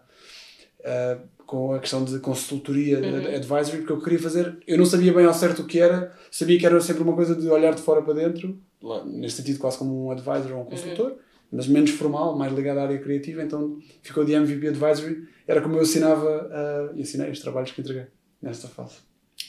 uh, 0.81 1.41
com 1.51 1.75
a 1.75 1.81
questão 1.81 2.05
de 2.05 2.21
consultoria, 2.21 3.01
uhum. 3.01 3.35
advisory, 3.35 3.79
porque 3.79 3.93
eu 3.93 4.01
queria 4.01 4.21
fazer. 4.21 4.57
Eu 4.69 4.79
não 4.79 4.87
sabia 4.87 5.13
bem 5.13 5.27
ao 5.27 5.35
certo 5.35 5.63
o 5.63 5.67
que 5.67 5.81
era, 5.81 6.17
sabia 6.31 6.57
que 6.57 6.65
era 6.65 6.81
sempre 6.81 7.03
uma 7.03 7.13
coisa 7.13 7.35
de 7.35 7.49
olhar 7.49 7.75
de 7.75 7.83
fora 7.83 8.01
para 8.03 8.15
dentro, 8.15 8.57
neste 9.07 9.39
sentido, 9.39 9.59
quase 9.59 9.77
como 9.77 10.07
um 10.07 10.13
advisor 10.13 10.53
ou 10.53 10.59
um 10.59 10.61
uhum. 10.61 10.67
consultor, 10.67 11.11
uhum. 11.11 11.19
mas 11.51 11.67
menos 11.67 11.91
formal, 11.91 12.39
mais 12.39 12.53
ligado 12.53 12.79
à 12.79 12.85
área 12.85 13.01
criativa. 13.01 13.43
Então 13.43 13.81
ficou 14.01 14.25
de 14.25 14.33
MVP 14.33 14.69
Advisory, 14.69 15.27
era 15.45 15.61
como 15.61 15.75
eu 15.75 15.81
assinava 15.81 16.93
uh, 16.95 16.97
e 16.97 17.03
assinei 17.03 17.29
os 17.29 17.41
trabalhos 17.41 17.73
que 17.73 17.81
entreguei 17.81 18.07
nesta 18.41 18.69
fase. 18.69 18.99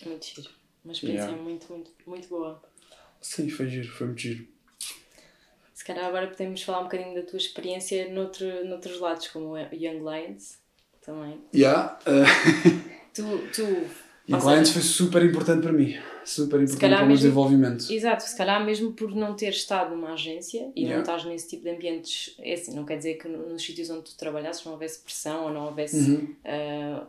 Muito 0.04 0.26
giro. 0.26 0.50
Uma 0.84 0.94
experiência 0.94 1.26
yeah. 1.26 1.44
muito, 1.44 1.72
muito, 1.72 1.92
muito 2.08 2.28
boa. 2.28 2.60
Sim, 3.22 3.50
foi 3.50 3.70
giro, 3.70 3.88
foi 3.88 4.08
muito 4.08 4.22
giro. 4.22 4.48
Se 5.74 5.86
calhar 5.86 6.06
agora 6.06 6.28
podemos 6.28 6.62
falar 6.62 6.80
um 6.82 6.84
bocadinho 6.84 7.16
da 7.16 7.24
tua 7.24 7.38
experiência 7.38 8.12
noutro, 8.12 8.66
noutros 8.66 9.00
lados, 9.00 9.28
como 9.28 9.58
Young 9.58 10.00
Lions 10.00 10.58
também. 11.02 11.40
Yeah. 11.54 12.00
Uh... 12.06 12.92
tu, 13.14 13.24
tu 13.54 13.90
e 14.28 14.38
clientes 14.38 14.72
foi 14.72 14.82
super 14.82 15.24
importante 15.24 15.62
para 15.62 15.74
mim. 15.74 15.96
Super 16.24 16.62
importante 16.62 16.80
para 16.80 17.04
o 17.04 17.08
meu 17.08 17.16
desenvolvimento. 17.16 17.92
Exato, 17.92 18.24
se 18.24 18.38
calhar 18.38 18.64
mesmo 18.64 18.94
por 18.94 19.14
não 19.16 19.36
ter 19.36 19.50
estado 19.50 19.96
numa 19.96 20.14
agência 20.14 20.72
e 20.76 20.82
yeah. 20.82 20.96
não 20.96 21.02
estás 21.02 21.26
nesse 21.26 21.50
tipo 21.50 21.64
de 21.64 21.72
ambientes, 21.72 22.36
é 22.40 22.54
assim, 22.54 22.76
não 22.76 22.86
quer 22.86 22.98
dizer 22.98 23.16
que 23.16 23.28
nos 23.28 23.62
sítios 23.64 23.90
onde 23.90 24.04
tu 24.04 24.16
trabalhasses 24.16 24.64
não 24.64 24.74
houvesse 24.74 25.00
pressão 25.00 25.46
ou 25.46 25.54
não 25.54 25.66
houvesse 25.66 26.12
uhum. 26.12 26.36
uh, 26.46 27.08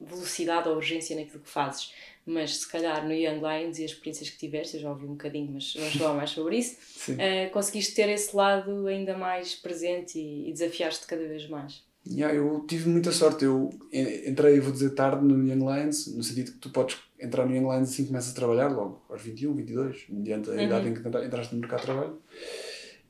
velocidade 0.00 0.68
ou 0.68 0.76
urgência 0.76 1.14
naquilo 1.14 1.40
que 1.40 1.50
fazes. 1.50 1.92
Mas 2.26 2.58
se 2.58 2.68
calhar 2.68 3.04
no 3.06 3.12
Young 3.12 3.40
Lions 3.40 3.78
e 3.78 3.84
as 3.84 3.90
experiências 3.90 4.30
que 4.30 4.38
tiveste, 4.38 4.76
eu 4.76 4.82
já 4.82 4.90
ouvi 4.90 5.04
um 5.04 5.10
bocadinho, 5.10 5.52
mas 5.52 5.74
vamos 5.74 5.96
falar 5.96 6.14
mais 6.14 6.30
sobre 6.30 6.56
isso, 6.56 6.76
uh, 7.12 7.50
conseguiste 7.52 7.94
ter 7.94 8.08
esse 8.08 8.34
lado 8.34 8.86
ainda 8.86 9.16
mais 9.16 9.54
presente 9.54 10.18
e, 10.18 10.48
e 10.48 10.52
desafiaste-te 10.52 11.06
cada 11.06 11.26
vez 11.26 11.46
mais. 11.48 11.82
Yeah, 12.06 12.34
eu 12.34 12.64
tive 12.68 12.88
muita 12.88 13.10
sorte. 13.12 13.44
Eu 13.44 13.70
entrei, 13.92 14.60
vou 14.60 14.72
dizer, 14.72 14.90
tarde 14.90 15.24
no 15.24 15.46
Young 15.46 15.60
Lions, 15.60 16.14
no 16.14 16.22
sentido 16.22 16.52
que 16.52 16.58
tu 16.58 16.70
podes 16.70 16.98
entrar 17.18 17.46
no 17.46 17.54
Young 17.54 17.64
Lions 17.64 17.90
assim 17.90 18.02
que 18.02 18.08
começas 18.08 18.32
a 18.32 18.34
trabalhar, 18.34 18.68
logo 18.68 19.02
aos 19.08 19.22
21, 19.22 19.54
22, 19.54 20.04
mediante 20.10 20.50
a 20.50 20.52
uhum. 20.52 20.60
idade 20.60 20.88
em 20.88 20.94
que 20.94 21.00
entraste 21.00 21.54
no 21.54 21.60
mercado 21.60 21.80
de 21.80 21.86
trabalho. 21.86 22.18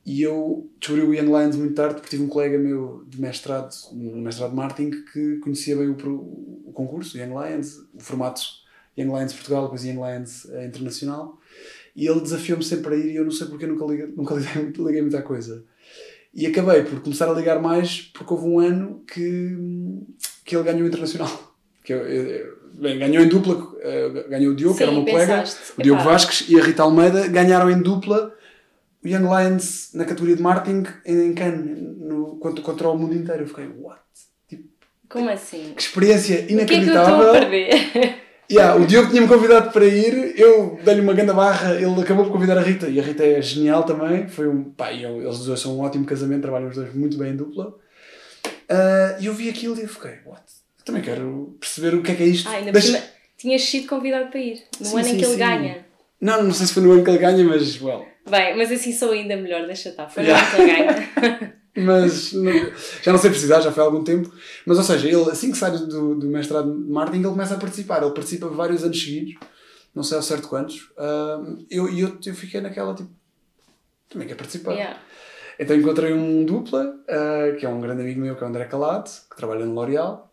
E 0.05 0.21
eu 0.21 0.69
descobri 0.79 1.03
o 1.03 1.13
Young 1.13 1.27
Lions 1.27 1.55
muito 1.55 1.73
tarde 1.73 1.95
porque 1.95 2.09
tive 2.09 2.23
um 2.23 2.27
colega 2.27 2.57
meu 2.57 3.03
de 3.07 3.19
mestrado, 3.19 3.73
no 3.91 4.17
mestrado 4.17 4.51
de 4.51 4.55
marketing, 4.55 4.91
que 5.11 5.39
conhecia 5.39 5.75
bem 5.75 5.89
o, 5.89 5.95
o 6.65 6.71
concurso, 6.73 7.17
o 7.17 7.19
Young 7.19 7.33
Lions, 7.33 7.75
o 7.93 7.99
formato 7.99 8.41
Young 8.97 9.07
Lions 9.07 9.33
Portugal, 9.33 9.63
depois 9.63 9.83
Young 9.83 9.95
Lions 9.95 10.45
uh, 10.45 10.63
Internacional. 10.63 11.39
E 11.95 12.07
ele 12.07 12.19
desafiou-me 12.19 12.63
sempre 12.63 12.95
a 12.95 12.97
ir 12.97 13.11
e 13.11 13.15
eu 13.15 13.23
não 13.23 13.31
sei 13.31 13.47
porque 13.47 13.65
nunca 13.65 13.85
liguei, 13.85 14.07
nunca 14.15 14.35
liguei, 14.77 15.01
muita 15.01 15.21
coisa. 15.21 15.63
E 16.33 16.45
acabei 16.45 16.83
por 16.83 17.01
começar 17.01 17.29
a 17.29 17.33
ligar 17.33 17.61
mais 17.61 18.01
porque 18.13 18.33
houve 18.33 18.45
um 18.45 18.59
ano 18.59 19.03
que, 19.07 19.57
que 20.43 20.55
ele 20.55 20.65
ganhou 20.65 20.83
o 20.83 20.87
internacional. 20.87 21.29
Que 21.85 21.93
eu, 21.93 21.99
eu, 21.99 22.57
bem, 22.73 22.97
ganhou 22.97 23.23
em 23.23 23.27
dupla, 23.27 23.75
eh, 23.79 24.25
ganhou 24.27 24.53
o 24.53 24.55
Diogo, 24.55 24.73
Sim, 24.73 24.77
que 24.77 24.83
era 24.83 24.91
o 24.91 24.95
meu 24.95 25.05
colega, 25.05 25.43
o 25.77 25.83
Diogo 25.83 26.01
Vasques 26.01 26.49
e 26.49 26.59
a 26.59 26.63
Rita 26.63 26.81
Almeida 26.81 27.27
ganharam 27.27 27.69
em 27.69 27.79
dupla 27.79 28.33
o 29.03 29.07
Young 29.07 29.21
Lions 29.21 29.91
na 29.93 30.03
categoria 30.03 30.35
de 30.35 30.41
marketing 30.41 30.83
em 31.05 31.35
Cannes, 31.35 31.79
no, 31.79 32.37
contra, 32.37 32.63
contra 32.63 32.89
o 32.89 32.97
mundo 32.97 33.13
inteiro. 33.13 33.43
Eu 33.43 33.47
fiquei, 33.47 33.67
what? 33.77 34.01
Tipo, 34.49 34.63
Como 35.07 35.29
assim? 35.29 35.73
Que 35.75 35.81
experiência 35.83 36.51
inacreditável. 36.51 36.63
O 36.63 36.65
que 36.65 36.73
é 36.73 36.79
que 36.81 36.89
eu 36.89 37.01
estou 37.03 37.29
a 37.29 37.39
perder? 37.91 38.21
Yeah, 38.51 38.79
o 38.79 38.85
Diogo 38.85 39.09
tinha-me 39.09 39.27
convidado 39.27 39.71
para 39.71 39.85
ir, 39.85 40.39
eu 40.39 40.79
dei-lhe 40.83 41.01
uma 41.01 41.13
grande 41.13 41.33
barra, 41.33 41.73
ele 41.75 41.99
acabou 41.99 42.25
por 42.25 42.33
convidar 42.33 42.57
a 42.57 42.61
Rita, 42.61 42.87
e 42.87 42.99
a 42.99 43.03
Rita 43.03 43.23
é 43.23 43.41
genial 43.41 43.83
também, 43.83 44.27
foi 44.27 44.47
um, 44.47 44.65
pá, 44.65 44.91
eles 44.91 45.39
dois 45.39 45.59
são 45.59 45.77
um 45.77 45.81
ótimo 45.81 46.05
casamento, 46.05 46.43
trabalham 46.43 46.69
os 46.69 46.75
dois 46.75 46.93
muito 46.93 47.17
bem 47.17 47.31
em 47.31 47.35
dupla. 47.35 47.75
Uh, 48.45 49.19
e 49.19 49.25
eu 49.25 49.33
vi 49.33 49.49
aquilo 49.49 49.75
e 49.77 49.81
eu 49.81 49.89
fiquei, 49.89 50.19
what? 50.25 50.43
Eu 50.79 50.85
também 50.85 51.01
quero 51.01 51.57
perceber 51.59 51.95
o 51.95 52.03
que 52.03 52.11
é 52.11 52.15
que 52.15 52.23
é 52.23 52.27
isto. 52.27 52.47
Ah, 52.47 52.53
ainda 52.53 52.71
Deixa... 52.71 53.03
tinhas 53.37 53.63
sido 53.63 53.87
convidado 53.87 54.29
para 54.29 54.39
ir, 54.39 54.61
no 54.79 54.85
sim, 54.85 54.95
ano 54.95 55.05
sim, 55.05 55.11
em 55.11 55.17
que 55.17 55.25
sim. 55.25 55.31
ele 55.31 55.39
ganha. 55.39 55.85
Não, 56.21 56.43
não 56.43 56.53
sei 56.53 56.67
se 56.67 56.73
foi 56.73 56.83
no 56.83 56.91
ano 56.91 57.03
que 57.03 57.09
ele 57.09 57.17
ganha, 57.17 57.43
mas, 57.43 57.81
well. 57.81 58.05
Bem, 58.29 58.55
mas 58.55 58.71
assim 58.71 58.93
sou 58.93 59.11
ainda 59.11 59.35
melhor, 59.35 59.65
deixa 59.65 59.89
estar, 59.89 60.07
foi 60.07 60.23
no 60.23 60.33
ano 60.33 60.51
que 60.51 60.61
ele 60.61 60.71
ganha. 60.71 61.55
mas 61.75 62.31
não, 62.31 62.53
já 63.01 63.11
não 63.11 63.19
sei 63.19 63.29
precisar, 63.29 63.59
já 63.59 63.71
foi 63.71 63.83
há 63.83 63.85
algum 63.85 64.03
tempo. 64.03 64.31
Mas, 64.65 64.77
ou 64.77 64.83
seja, 64.83 65.07
ele 65.07 65.29
assim 65.29 65.51
que 65.51 65.57
sai 65.57 65.71
do, 65.71 66.15
do 66.15 66.27
mestrado 66.27 66.71
de 66.71 66.91
marketing, 66.91 67.19
ele 67.19 67.29
começa 67.29 67.55
a 67.55 67.57
participar. 67.57 68.01
Ele 68.01 68.11
participa 68.11 68.47
vários 68.47 68.83
anos 68.83 69.01
seguidos, 69.01 69.35
não 69.93 70.03
sei 70.03 70.17
ao 70.17 70.23
certo 70.23 70.47
quantos. 70.47 70.89
Uh, 70.97 71.65
eu, 71.69 71.89
eu, 71.89 72.17
eu 72.25 72.35
fiquei 72.35 72.61
naquela 72.61 72.95
tipo, 72.95 73.09
também 74.09 74.27
quer 74.27 74.35
participar. 74.35 74.73
Yeah. 74.73 74.99
Então 75.59 75.75
encontrei 75.75 76.13
um 76.13 76.45
dupla, 76.45 76.85
uh, 76.85 77.57
que 77.57 77.65
é 77.65 77.69
um 77.69 77.81
grande 77.81 78.01
amigo 78.01 78.21
meu, 78.21 78.35
que 78.35 78.43
é 78.43 78.45
o 78.45 78.49
André 78.49 78.65
Calado, 78.65 79.09
que 79.29 79.35
trabalha 79.35 79.65
no 79.65 79.73
L'Oréal. 79.73 80.31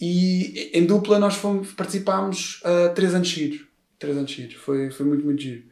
E 0.00 0.70
em 0.72 0.86
dupla 0.86 1.18
nós 1.18 1.34
fomos, 1.34 1.72
participámos 1.72 2.62
uh, 2.62 2.94
três 2.94 3.14
anos 3.14 3.28
seguidos. 3.28 3.66
Três 3.98 4.16
anos 4.16 4.32
seguidos. 4.32 4.56
Foi, 4.56 4.90
foi 4.90 5.04
muito, 5.04 5.24
muito 5.24 5.42
giro. 5.42 5.64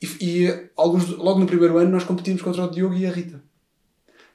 E, 0.00 0.06
e 0.20 0.68
alguns, 0.76 1.08
logo 1.08 1.40
no 1.40 1.46
primeiro 1.46 1.78
ano 1.78 1.90
nós 1.90 2.04
competimos 2.04 2.42
contra 2.42 2.64
o 2.64 2.70
Diogo 2.70 2.94
e 2.94 3.06
a 3.06 3.10
Rita. 3.10 3.42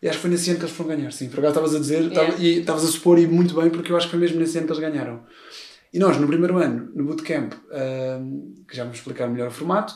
E 0.01 0.07
acho 0.07 0.17
que 0.17 0.21
foi 0.21 0.31
nesse 0.31 0.49
ano 0.49 0.59
que 0.59 0.65
eles 0.65 0.75
foram 0.75 0.95
ganhar, 0.95 1.11
sim. 1.11 1.29
Por 1.29 1.39
acaso 1.39 1.51
estavas 1.51 1.75
a 1.75 1.79
dizer, 1.79 2.01
yeah. 2.03 2.15
tava, 2.15 2.41
e 2.41 2.59
estavas 2.59 2.83
a 2.85 2.87
supor 2.87 3.19
e 3.19 3.27
muito 3.27 3.53
bem, 3.53 3.69
porque 3.69 3.91
eu 3.91 3.97
acho 3.97 4.07
que 4.07 4.11
foi 4.11 4.19
mesmo 4.19 4.39
nesse 4.39 4.57
ano 4.57 4.67
que 4.67 4.73
eles 4.73 4.81
ganharam. 4.81 5.23
E 5.93 5.99
nós, 5.99 6.17
no 6.17 6.27
primeiro 6.27 6.57
ano, 6.57 6.89
no 6.95 7.03
bootcamp, 7.03 7.53
uh, 7.53 8.65
que 8.65 8.75
já 8.75 8.83
vamos 8.83 8.97
explicar 8.97 9.27
melhor 9.27 9.49
o 9.49 9.51
formato, 9.51 9.93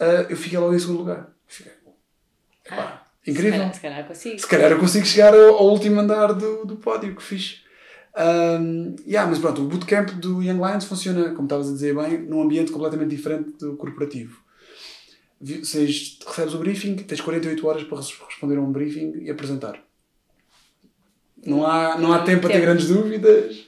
uh, 0.00 0.26
eu 0.30 0.36
fiquei 0.36 0.58
logo 0.58 0.74
em 0.74 0.78
segundo 0.78 1.00
lugar. 1.00 1.32
Fiquei, 1.46 1.72
ah, 2.70 3.02
incrível. 3.26 3.52
Se 3.52 3.58
calhar, 3.58 3.74
se 3.74 3.80
calhar 3.80 4.06
consigo. 4.06 4.38
Se 4.38 4.46
calhar 4.46 4.72
eu 4.72 4.78
consigo 4.78 5.04
chegar 5.04 5.34
ao, 5.34 5.54
ao 5.56 5.68
último 5.68 6.00
andar 6.00 6.32
do, 6.32 6.64
do 6.64 6.76
pódio, 6.76 7.14
que 7.14 7.22
fiz. 7.22 7.62
Um, 8.16 8.94
yeah, 9.06 9.28
mas 9.28 9.38
pronto, 9.38 9.62
o 9.62 9.66
bootcamp 9.66 10.10
do 10.12 10.42
Young 10.42 10.58
Lions 10.58 10.84
funciona, 10.84 11.30
como 11.30 11.44
estavas 11.44 11.68
a 11.68 11.72
dizer 11.72 11.94
bem, 11.94 12.18
num 12.18 12.40
ambiente 12.40 12.70
completamente 12.70 13.10
diferente 13.10 13.52
do 13.58 13.76
corporativo 13.76 14.42
vocês 15.42 16.18
recebes 16.24 16.54
o 16.54 16.58
briefing, 16.58 16.96
tens 16.96 17.20
48 17.20 17.66
horas 17.66 17.84
para 17.84 17.98
responder 17.98 18.56
a 18.56 18.60
um 18.60 18.70
briefing 18.70 19.22
e 19.22 19.30
apresentar. 19.30 19.82
Não 21.44 21.66
há, 21.66 21.98
não 21.98 22.12
há 22.12 22.20
tempo 22.20 22.42
para 22.42 22.52
ter 22.52 22.60
grandes 22.60 22.86
dúvidas. 22.86 23.64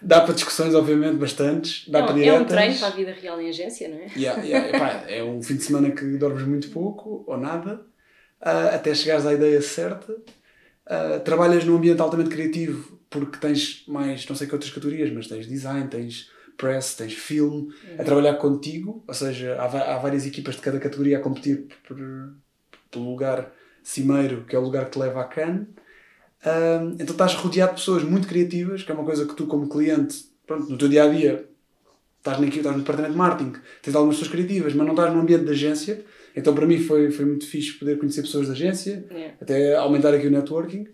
Dá 0.00 0.20
para 0.20 0.34
discussões, 0.34 0.74
obviamente, 0.74 1.14
bastantes. 1.14 1.88
Dá 1.88 2.00
não, 2.00 2.06
para 2.06 2.16
diretas. 2.16 2.40
É 2.40 2.42
um 2.42 2.44
treino 2.44 2.78
para 2.78 2.88
a 2.88 2.90
vida 2.90 3.12
real 3.12 3.40
em 3.40 3.48
agência, 3.48 3.88
não 3.88 3.98
é? 3.98 4.06
Yeah, 4.16 4.42
yeah, 4.42 4.68
epá, 4.68 5.04
é 5.08 5.22
um 5.22 5.40
fim 5.40 5.54
de 5.54 5.62
semana 5.62 5.92
que 5.92 6.04
dormes 6.16 6.42
muito 6.42 6.68
pouco 6.70 7.22
ou 7.24 7.38
nada. 7.38 7.80
uh, 8.40 8.74
até 8.74 8.92
chegares 8.92 9.24
à 9.24 9.32
ideia 9.32 9.62
certa. 9.62 10.12
Uh, 10.12 11.20
trabalhas 11.24 11.64
num 11.64 11.76
ambiente 11.76 12.02
altamente 12.02 12.30
criativo 12.30 13.00
porque 13.08 13.38
tens 13.38 13.84
mais, 13.86 14.26
não 14.26 14.34
sei 14.34 14.48
que 14.48 14.54
outras 14.54 14.72
categorias, 14.72 15.12
mas 15.12 15.28
tens 15.28 15.46
design, 15.46 15.86
tens 15.86 16.30
press, 16.62 16.94
tens 16.94 17.14
filme 17.14 17.56
uhum. 17.56 17.96
a 17.98 18.04
trabalhar 18.04 18.34
contigo, 18.34 19.02
ou 19.04 19.14
seja, 19.14 19.56
há, 19.56 19.96
há 19.96 19.98
várias 19.98 20.24
equipas 20.24 20.54
de 20.54 20.60
cada 20.60 20.78
categoria 20.78 21.18
a 21.18 21.20
competir 21.20 21.66
por, 21.86 21.96
pelo 22.88 23.10
lugar 23.10 23.52
cimeiro, 23.82 24.44
que 24.44 24.54
é 24.54 24.58
o 24.60 24.62
lugar 24.62 24.84
que 24.84 24.92
te 24.92 24.98
leva 25.00 25.20
a 25.20 25.24
Cannes. 25.24 25.66
Uh, 26.44 26.94
então 27.00 27.14
estás 27.14 27.34
rodeado 27.34 27.72
de 27.72 27.80
pessoas 27.80 28.04
muito 28.04 28.28
criativas, 28.28 28.84
que 28.84 28.92
é 28.92 28.94
uma 28.94 29.04
coisa 29.04 29.26
que 29.26 29.34
tu, 29.34 29.46
como 29.48 29.68
cliente, 29.68 30.24
pronto, 30.46 30.70
no 30.70 30.78
teu 30.78 30.88
dia 30.88 31.02
a 31.02 31.08
dia, 31.08 31.48
estás, 32.18 32.38
na, 32.38 32.46
estás 32.46 32.76
no 32.76 32.82
departamento 32.82 33.12
de 33.12 33.18
marketing, 33.18 33.52
tens 33.82 33.96
algumas 33.96 34.16
pessoas 34.16 34.30
criativas, 34.30 34.72
mas 34.72 34.86
não 34.86 34.94
estás 34.94 35.12
num 35.12 35.20
ambiente 35.20 35.44
de 35.44 35.50
agência. 35.50 36.04
Então 36.36 36.54
para 36.54 36.66
mim 36.66 36.78
foi, 36.78 37.10
foi 37.10 37.24
muito 37.24 37.44
fixe 37.44 37.72
poder 37.72 37.98
conhecer 37.98 38.22
pessoas 38.22 38.46
da 38.46 38.54
agência, 38.54 39.04
yeah. 39.10 39.34
até 39.40 39.74
aumentar 39.74 40.14
aqui 40.14 40.28
o 40.28 40.30
networking 40.30 40.86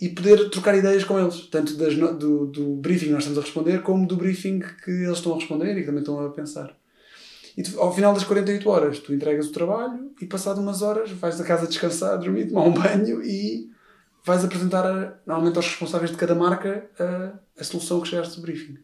e 0.00 0.08
poder 0.10 0.50
trocar 0.50 0.76
ideias 0.76 1.04
com 1.04 1.18
eles, 1.18 1.46
tanto 1.46 1.74
das, 1.74 1.94
do, 1.94 2.46
do 2.46 2.74
briefing 2.76 3.06
que 3.06 3.12
nós 3.12 3.22
estamos 3.22 3.38
a 3.38 3.42
responder, 3.42 3.82
como 3.82 4.06
do 4.06 4.16
briefing 4.16 4.60
que 4.84 4.90
eles 4.90 5.18
estão 5.18 5.32
a 5.32 5.36
responder 5.36 5.72
e 5.72 5.80
que 5.80 5.86
também 5.86 6.00
estão 6.00 6.24
a 6.24 6.30
pensar. 6.30 6.76
E 7.56 7.62
tu, 7.62 7.80
ao 7.80 7.94
final 7.94 8.12
das 8.12 8.24
48 8.24 8.68
horas, 8.68 8.98
tu 8.98 9.14
entregas 9.14 9.48
o 9.48 9.52
trabalho 9.52 10.10
e, 10.20 10.26
passado 10.26 10.60
umas 10.60 10.82
horas, 10.82 11.10
vais 11.10 11.38
da 11.38 11.44
casa 11.44 11.66
descansar, 11.66 12.18
dormir, 12.18 12.48
tomar 12.48 12.64
um 12.64 12.72
banho 12.72 13.22
e 13.22 13.70
vais 14.24 14.44
apresentar, 14.44 15.22
normalmente, 15.26 15.56
aos 15.56 15.66
responsáveis 15.66 16.10
de 16.10 16.16
cada 16.18 16.34
marca 16.34 16.90
a, 16.98 17.32
a 17.58 17.64
solução 17.64 18.00
que 18.02 18.08
chegaste 18.08 18.36
do 18.36 18.42
briefing. 18.42 18.76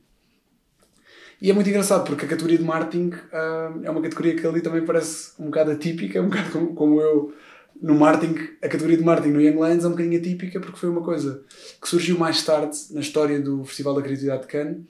E 1.42 1.50
é 1.50 1.52
muito 1.52 1.68
engraçado 1.68 2.06
porque 2.06 2.24
a 2.24 2.28
categoria 2.28 2.56
de 2.56 2.64
marketing 2.64 3.08
uh, 3.08 3.80
é 3.82 3.90
uma 3.90 4.00
categoria 4.00 4.36
que 4.36 4.46
ali 4.46 4.60
também 4.62 4.84
parece 4.84 5.32
um 5.42 5.46
bocado 5.46 5.72
atípica, 5.72 6.22
um 6.22 6.28
bocado 6.28 6.50
como, 6.52 6.74
como 6.74 7.00
eu 7.00 7.34
no 7.82 7.96
marketing, 7.96 8.48
a 8.62 8.68
categoria 8.68 8.96
de 8.96 9.02
marketing 9.02 9.32
no 9.32 9.40
Young 9.40 9.56
Lions 9.56 9.84
é 9.84 9.88
um 9.88 9.90
bocadinho 9.90 10.20
atípica 10.20 10.60
porque 10.60 10.78
foi 10.78 10.88
uma 10.88 11.02
coisa 11.02 11.42
que 11.80 11.88
surgiu 11.88 12.16
mais 12.16 12.44
tarde 12.44 12.78
na 12.92 13.00
história 13.00 13.40
do 13.40 13.64
Festival 13.64 13.94
da 13.94 14.02
Criatividade 14.02 14.42
de 14.42 14.48
Cannes, 14.48 14.82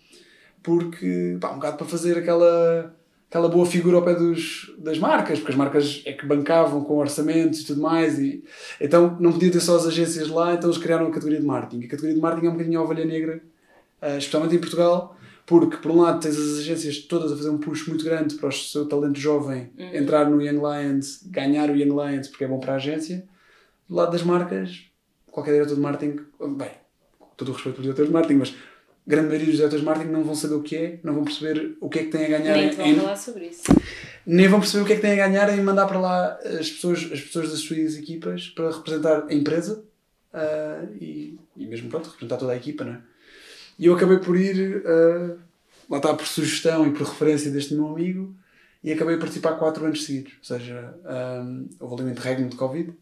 porque, 0.63 1.39
pá, 1.41 1.53
um 1.53 1.55
bocado 1.55 1.79
para 1.79 1.87
fazer 1.87 2.19
aquela, 2.19 2.95
aquela 3.31 3.49
boa 3.49 3.65
figura 3.65 3.97
ao 3.97 4.03
pé 4.03 4.15
dos, 4.15 4.71
das 4.79 4.99
marcas, 4.99 5.39
porque 5.39 5.53
as 5.53 5.57
marcas 5.57 6.03
é 6.05 6.13
que 6.13 6.27
bancavam 6.27 6.85
com 6.85 6.99
orçamentos 6.99 7.61
e 7.61 7.65
tudo 7.65 7.81
mais, 7.81 8.19
e 8.19 8.45
então 8.79 9.17
não 9.19 9.33
podia 9.33 9.51
ter 9.51 9.61
só 9.61 9.77
as 9.77 9.87
agências 9.87 10.29
lá, 10.29 10.53
então 10.53 10.69
eles 10.69 10.81
criaram 10.81 11.07
a 11.07 11.11
categoria 11.11 11.41
de 11.41 11.47
marketing. 11.47 11.87
A 11.87 11.89
categoria 11.89 12.15
de 12.15 12.21
marketing 12.21 12.47
é 12.47 12.51
um 12.51 12.53
bocadinho 12.53 12.79
a 12.79 12.83
ovelha 12.83 13.07
negra, 13.07 13.43
uh, 14.03 14.19
especialmente 14.19 14.55
em 14.55 14.59
Portugal, 14.59 15.17
porque, 15.47 15.77
por 15.77 15.91
um 15.91 16.01
lado, 16.01 16.21
tens 16.21 16.37
as 16.37 16.59
agências 16.59 16.99
todas 16.99 17.33
a 17.33 17.37
fazer 17.37 17.51
um 17.51 17.59
push 17.59 17.87
muito 17.89 18.05
grande 18.05 18.37
para 18.37 18.49
o 18.49 18.53
seu 18.53 18.87
talento 18.87 19.19
jovem 19.19 19.71
uhum. 19.77 19.95
entrar 19.95 20.31
no 20.31 20.41
Young 20.41 20.61
Lions, 20.61 21.23
ganhar 21.27 21.69
o 21.69 21.77
Young 21.77 21.91
Lions 21.91 22.29
porque 22.29 22.45
é 22.45 22.49
bom 22.49 22.61
para 22.61 22.75
a 22.75 22.77
agência. 22.77 23.25
Do 23.89 23.97
lado 23.97 24.13
das 24.13 24.23
marcas, 24.23 24.87
qualquer 25.31 25.53
diretor 25.53 25.75
de 25.75 25.81
marketing, 25.81 26.21
bem, 26.57 26.71
com 27.19 27.27
todo 27.37 27.49
o 27.49 27.53
respeito 27.53 27.77
pelos 27.77 27.85
diretores 27.85 28.09
de 28.09 28.13
marketing, 28.13 28.39
mas 28.39 28.55
grande 29.07 29.29
maioria 29.29 29.47
dos 29.47 29.57
diretores 29.57 29.81
de 29.81 29.87
marketing 29.87 30.11
não 30.13 30.23
vão 30.23 30.35
saber 30.35 30.55
o 30.55 30.63
que 30.63 30.77
é, 30.77 31.01
não 31.03 31.15
vão 31.15 31.25
perceber 31.25 31.77
o 31.81 31.89
que 31.89 31.99
é 31.99 32.05
que 32.05 32.11
têm 32.11 32.27
a 32.27 32.39
ganhar. 32.39 32.57
Nem 32.57 32.71
vão 32.71 32.87
em, 32.87 32.97
falar 32.97 33.17
sobre 33.17 33.47
isso. 33.47 33.63
Nem 34.25 34.49
vão 34.49 34.61
perceber 34.61 34.83
o 34.85 34.87
que 34.87 34.93
é 34.93 34.97
que 34.97 35.03
têm 35.03 35.13
a 35.21 35.27
ganhar 35.27 35.59
em 35.59 35.63
mandar 35.63 35.87
para 35.87 35.99
lá 35.99 36.39
as 36.45 36.71
pessoas, 36.71 37.01
as 37.13 37.21
pessoas 37.21 37.51
das 37.51 37.59
suas 37.59 37.97
equipas 37.97 38.49
para 38.51 38.71
representar 38.71 39.27
a 39.29 39.35
empresa 39.35 39.85
uh, 40.33 40.95
e, 41.01 41.39
e 41.57 41.67
mesmo, 41.67 41.89
pronto, 41.89 42.11
representar 42.11 42.37
toda 42.37 42.53
a 42.53 42.57
equipa, 42.57 42.85
não 42.85 42.93
é? 42.93 43.12
E 43.79 43.87
eu 43.87 43.95
acabei 43.95 44.19
por 44.19 44.37
ir, 44.37 44.79
uh, 44.79 45.39
lá 45.89 45.99
está, 45.99 46.15
por 46.15 46.27
sugestão 46.27 46.87
e 46.87 46.93
por 46.93 47.07
referência 47.07 47.51
deste 47.51 47.75
meu 47.75 47.89
amigo, 47.89 48.35
e 48.83 48.93
acabei 48.93 49.15
a 49.15 49.19
participar 49.19 49.53
4 49.53 49.85
anos 49.85 50.05
seguidos. 50.05 50.33
Ou 50.39 50.45
seja, 50.45 50.95
um, 51.05 51.07
ah, 51.07 51.45
houve 51.81 51.95
ali 51.95 52.05
um 52.05 52.13
interregno 52.13 52.49
de 52.49 52.57
Covid, 52.57 52.93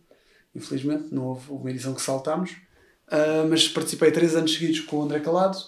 infelizmente, 0.55 1.13
não 1.13 1.27
houve 1.27 1.51
uma 1.51 1.71
edição 1.71 1.95
que 1.95 2.03
saltámos, 2.03 2.51
uh, 3.09 3.49
mas 3.49 3.67
participei 3.69 4.11
3 4.11 4.37
anos 4.37 4.53
seguidos 4.53 4.81
com 4.81 4.99
o 4.99 5.03
André 5.03 5.21
Calado. 5.21 5.59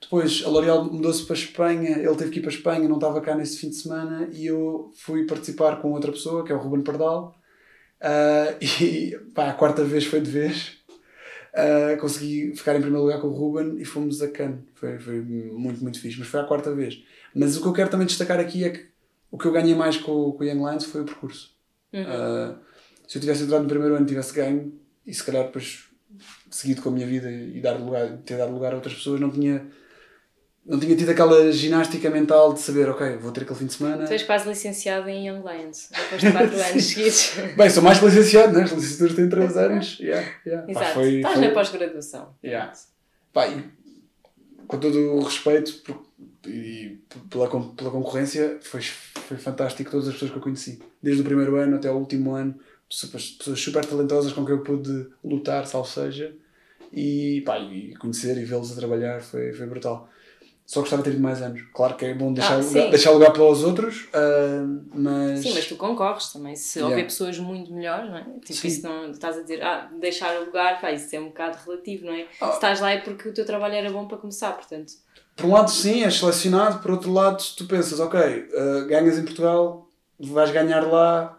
Depois 0.00 0.42
a 0.44 0.48
L'Oréal 0.48 0.84
mudou-se 0.84 1.24
para 1.24 1.36
a 1.36 1.38
Espanha, 1.38 1.98
ele 1.98 2.16
teve 2.16 2.30
que 2.30 2.38
ir 2.38 2.42
para 2.42 2.50
a 2.50 2.54
Espanha, 2.54 2.88
não 2.88 2.96
estava 2.96 3.20
cá 3.20 3.36
nesse 3.36 3.58
fim 3.58 3.68
de 3.68 3.76
semana, 3.76 4.28
e 4.32 4.46
eu 4.46 4.90
fui 4.96 5.24
participar 5.26 5.80
com 5.80 5.92
outra 5.92 6.10
pessoa, 6.10 6.44
que 6.44 6.50
é 6.50 6.54
o 6.54 6.58
Ruben 6.58 6.82
Pardal, 6.82 7.36
uh, 8.00 8.56
e 8.82 9.16
pá, 9.34 9.50
a 9.50 9.54
quarta 9.54 9.84
vez 9.84 10.04
foi 10.04 10.20
de 10.20 10.30
vez 10.30 10.81
Uh, 11.54 12.00
consegui 12.00 12.56
ficar 12.56 12.74
em 12.74 12.80
primeiro 12.80 13.04
lugar 13.04 13.20
com 13.20 13.26
o 13.26 13.32
Ruben 13.32 13.78
e 13.78 13.84
fomos 13.84 14.22
a 14.22 14.28
Cannes. 14.28 14.60
Foi, 14.74 14.98
foi 14.98 15.20
muito, 15.20 15.82
muito 15.82 16.00
fixe, 16.00 16.18
mas 16.18 16.28
foi 16.28 16.40
a 16.40 16.44
quarta 16.44 16.74
vez. 16.74 17.02
Mas 17.34 17.56
o 17.56 17.60
que 17.60 17.68
eu 17.68 17.72
quero 17.72 17.90
também 17.90 18.06
destacar 18.06 18.40
aqui 18.40 18.64
é 18.64 18.70
que 18.70 18.86
o 19.30 19.38
que 19.38 19.46
eu 19.46 19.52
ganhei 19.52 19.74
mais 19.74 19.96
com, 19.96 20.32
com 20.32 20.42
o 20.42 20.44
Young 20.44 20.58
Lions 20.58 20.84
foi 20.84 21.02
o 21.02 21.04
percurso. 21.04 21.54
Uhum. 21.92 22.02
Uh, 22.02 22.58
se 23.06 23.18
eu 23.18 23.20
tivesse 23.20 23.42
entrado 23.42 23.62
no 23.62 23.68
primeiro 23.68 23.94
ano, 23.94 24.06
tivesse 24.06 24.34
ganho 24.34 24.72
e 25.06 25.12
se 25.12 25.22
calhar 25.22 25.44
depois 25.44 25.88
seguido 26.50 26.82
com 26.82 26.88
a 26.88 26.92
minha 26.92 27.06
vida 27.06 27.30
e 27.30 27.60
dar 27.60 27.72
lugar, 27.72 28.18
ter 28.24 28.36
dado 28.36 28.52
lugar 28.52 28.72
a 28.72 28.76
outras 28.76 28.94
pessoas, 28.94 29.20
não 29.20 29.30
tinha 29.30 29.66
não 30.64 30.78
tinha 30.78 30.96
tido 30.96 31.10
aquela 31.10 31.50
ginástica 31.50 32.08
mental 32.08 32.52
de 32.52 32.60
saber, 32.60 32.88
ok, 32.88 33.16
vou 33.16 33.32
ter 33.32 33.42
aquele 33.42 33.58
fim 33.58 33.66
de 33.66 33.74
semana. 33.74 34.06
Tu 34.06 34.12
és 34.12 34.22
quase 34.22 34.48
licenciado 34.48 35.08
em 35.08 35.28
Young 35.28 35.42
Lions, 35.42 35.88
depois 35.90 36.20
de 36.20 36.30
4 36.30 36.54
anos 36.62 36.84
seguidos. 36.84 37.32
Bem, 37.56 37.70
sou 37.70 37.82
mais 37.82 37.98
que 37.98 38.04
licenciado, 38.04 38.52
né? 38.52 38.62
As 38.62 38.70
licenciaturas 38.70 39.14
têm 39.16 39.28
3 39.28 39.56
anos. 39.56 39.98
Yeah, 39.98 40.32
yeah. 40.46 40.70
Exato, 40.70 40.86
Pá, 40.86 40.94
foi, 40.94 41.16
estás 41.16 41.34
foi... 41.34 41.46
na 41.46 41.52
pós-graduação. 41.52 42.34
Yeah. 42.44 42.72
Pá, 43.32 43.48
e, 43.48 43.64
com 44.68 44.78
todo 44.78 44.96
o 44.96 45.22
respeito 45.22 45.72
por, 45.82 46.06
e 46.46 46.98
pela, 47.28 47.48
pela 47.48 47.90
concorrência, 47.90 48.58
foi, 48.62 48.82
foi 48.82 49.36
fantástico 49.36 49.90
todas 49.90 50.06
as 50.06 50.14
pessoas 50.14 50.30
que 50.30 50.36
eu 50.36 50.42
conheci. 50.42 50.80
Desde 51.02 51.22
o 51.22 51.24
primeiro 51.24 51.56
ano 51.56 51.74
até 51.74 51.90
o 51.90 51.96
último 51.96 52.34
ano, 52.34 52.54
pessoas, 52.88 53.30
pessoas 53.30 53.60
super 53.60 53.84
talentosas 53.84 54.32
com 54.32 54.44
quem 54.44 54.54
eu 54.54 54.62
pude 54.62 55.08
lutar, 55.24 55.66
salvo 55.66 55.88
seja. 55.88 56.32
E, 56.92 57.42
pá, 57.44 57.58
e 57.58 57.96
conhecer 57.96 58.36
e 58.38 58.44
vê-los 58.44 58.70
a 58.70 58.76
trabalhar 58.76 59.20
foi, 59.22 59.52
foi 59.52 59.66
brutal. 59.66 60.08
Só 60.64 60.80
gostava 60.80 61.02
de 61.02 61.10
ter 61.10 61.18
mais 61.18 61.42
anos. 61.42 61.62
Claro 61.74 61.96
que 61.96 62.04
é 62.04 62.14
bom 62.14 62.32
deixar, 62.32 62.54
ah, 62.54 62.62
lugar, 62.62 62.90
deixar 62.90 63.10
lugar 63.10 63.32
para 63.32 63.42
os 63.42 63.62
outros, 63.62 64.04
uh, 64.04 64.86
mas. 64.94 65.40
Sim, 65.40 65.52
mas 65.54 65.66
tu 65.66 65.76
concorres 65.76 66.32
também. 66.32 66.56
Se 66.56 66.78
yeah. 66.78 66.94
houver 66.94 67.06
pessoas 67.06 67.38
muito 67.38 67.72
melhores, 67.72 68.08
não 68.08 68.16
é? 68.16 68.24
Tipo, 68.44 68.54
sim. 68.54 68.68
isso 68.68 68.82
não 68.82 69.10
estás 69.10 69.36
a 69.36 69.42
dizer, 69.42 69.62
ah, 69.62 69.90
deixar 70.00 70.38
lugar, 70.40 70.80
pá, 70.80 70.92
isso 70.92 71.14
é 71.14 71.20
um 71.20 71.26
bocado 71.26 71.58
relativo, 71.66 72.06
não 72.06 72.14
é? 72.14 72.26
Ah. 72.40 72.48
Se 72.48 72.54
estás 72.54 72.80
lá 72.80 72.90
é 72.90 72.98
porque 72.98 73.28
o 73.28 73.34
teu 73.34 73.44
trabalho 73.44 73.74
era 73.74 73.90
bom 73.90 74.06
para 74.06 74.18
começar, 74.18 74.52
portanto. 74.52 74.92
Por 75.36 75.46
um 75.46 75.52
lado, 75.52 75.70
sim, 75.70 76.04
és 76.04 76.14
selecionado, 76.14 76.80
por 76.80 76.90
outro 76.90 77.12
lado, 77.12 77.42
tu 77.56 77.66
pensas, 77.66 78.00
ok, 78.00 78.20
uh, 78.20 78.86
ganhas 78.86 79.18
em 79.18 79.24
Portugal, 79.24 79.88
vais 80.20 80.50
ganhar 80.50 80.82
lá, 80.82 81.38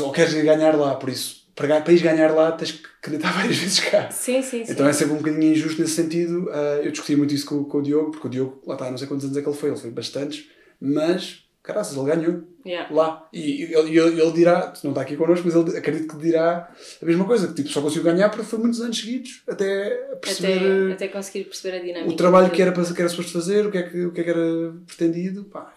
ou 0.00 0.12
queres 0.12 0.34
ganhar 0.34 0.76
lá, 0.76 0.94
por 0.96 1.08
isso 1.08 1.43
para, 1.54 1.80
para 1.80 1.92
ires 1.92 2.02
ganhar 2.02 2.32
lá 2.32 2.52
tens 2.52 2.72
que 2.72 2.86
acreditar 2.98 3.30
várias 3.32 3.56
vezes 3.56 3.80
cá. 3.80 4.10
Sim, 4.10 4.42
sim, 4.42 4.64
Então 4.68 4.86
é 4.88 4.92
sempre 4.92 5.14
um 5.14 5.18
bocadinho 5.18 5.52
injusto 5.52 5.80
nesse 5.80 5.94
sentido. 5.94 6.46
Uh, 6.48 6.82
eu 6.82 6.90
discuti 6.90 7.16
muito 7.16 7.34
isso 7.34 7.46
com, 7.46 7.64
com 7.64 7.78
o 7.78 7.82
Diogo, 7.82 8.10
porque 8.10 8.26
o 8.26 8.30
Diogo, 8.30 8.62
lá 8.66 8.74
está, 8.74 8.90
não 8.90 8.98
sei 8.98 9.06
quantos 9.06 9.24
anos 9.24 9.36
é 9.36 9.42
que 9.42 9.48
ele 9.48 9.56
foi, 9.56 9.70
ele 9.70 9.78
foi 9.78 9.90
bastantes, 9.90 10.46
mas, 10.80 11.44
caraças, 11.62 11.96
ele 11.96 12.06
ganhou 12.06 12.42
yeah. 12.66 12.92
lá. 12.92 13.28
E 13.32 13.62
ele, 13.62 13.98
ele, 13.98 14.20
ele 14.20 14.32
dirá, 14.32 14.72
não 14.82 14.90
está 14.90 15.02
aqui 15.02 15.16
connosco, 15.16 15.46
mas 15.46 15.54
ele 15.54 15.78
acredito 15.78 16.08
que 16.08 16.22
dirá 16.22 16.70
a 17.00 17.06
mesma 17.06 17.24
coisa, 17.24 17.48
que 17.48 17.54
tipo, 17.54 17.68
só 17.68 17.80
conseguiu 17.80 18.04
ganhar 18.04 18.28
porque 18.30 18.44
foi 18.44 18.58
muitos 18.58 18.80
anos 18.80 18.98
seguidos, 18.98 19.42
até 19.48 19.90
perceber... 20.20 20.92
Até, 20.92 20.92
até 20.94 21.08
conseguir 21.08 21.44
perceber 21.44 21.76
a 21.76 21.80
dinâmica. 21.80 22.10
O 22.10 22.16
trabalho 22.16 22.50
que 22.50 22.60
era, 22.60 22.72
para, 22.72 22.84
que 22.84 23.00
era 23.00 23.08
suposto 23.08 23.32
fazer, 23.32 23.66
o 23.66 23.70
que, 23.70 23.78
é 23.78 23.82
que, 23.84 24.04
o 24.06 24.12
que 24.12 24.20
é 24.20 24.24
que 24.24 24.30
era 24.30 24.74
pretendido, 24.86 25.44
pá, 25.44 25.72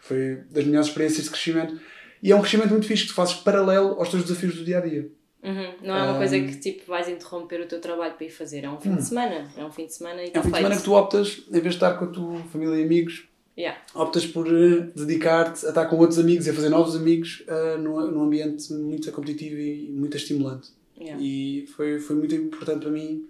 foi 0.00 0.40
das 0.50 0.64
melhores 0.64 0.88
experiências 0.88 1.24
de 1.24 1.30
crescimento. 1.30 1.78
E 2.24 2.32
é 2.32 2.34
um 2.34 2.40
crescimento 2.40 2.70
muito 2.70 2.86
fixe 2.86 3.02
que 3.02 3.10
tu 3.10 3.14
fazes 3.14 3.34
paralelo 3.34 3.98
aos 3.98 4.08
teus 4.08 4.22
desafios 4.22 4.56
do 4.56 4.64
dia 4.64 4.78
a 4.78 4.80
dia. 4.80 5.10
Uhum. 5.42 5.74
Não 5.82 5.94
é 5.94 6.02
uma 6.04 6.14
um, 6.14 6.16
coisa 6.16 6.40
que 6.40 6.56
tipo 6.56 6.86
vais 6.86 7.06
interromper 7.06 7.60
o 7.60 7.66
teu 7.66 7.78
trabalho 7.78 8.14
para 8.14 8.24
ir 8.24 8.30
fazer. 8.30 8.64
É 8.64 8.70
um 8.70 8.80
fim 8.80 8.92
hum. 8.92 8.96
de 8.96 9.04
semana. 9.04 9.52
É 9.54 9.62
um 9.62 9.70
fim 9.70 9.84
de 9.84 9.92
semana 9.92 10.22
e 10.22 10.30
É 10.32 10.40
um 10.40 10.42
fim 10.42 10.50
de 10.50 10.56
semana 10.56 10.76
que 10.78 10.82
tu 10.82 10.94
optas, 10.94 11.42
em 11.48 11.52
vez 11.52 11.64
de 11.64 11.68
estar 11.68 11.98
com 11.98 12.06
a 12.06 12.08
tua 12.08 12.38
família 12.44 12.76
e 12.76 12.82
amigos, 12.82 13.28
yeah. 13.58 13.78
optas 13.94 14.24
por 14.24 14.48
uh, 14.48 14.90
dedicar-te 14.96 15.66
a 15.66 15.68
estar 15.68 15.84
com 15.84 15.98
outros 15.98 16.18
amigos 16.18 16.46
e 16.46 16.50
a 16.50 16.54
fazer 16.54 16.70
novos 16.70 16.96
amigos 16.96 17.44
uh, 17.46 17.78
num, 17.78 18.10
num 18.10 18.22
ambiente 18.22 18.72
muito 18.72 19.12
competitivo 19.12 19.60
e 19.60 19.92
muito 19.92 20.16
estimulante. 20.16 20.70
Yeah. 20.98 21.22
E 21.22 21.66
foi, 21.76 22.00
foi 22.00 22.16
muito 22.16 22.34
importante 22.34 22.80
para 22.80 22.90
mim 22.90 23.26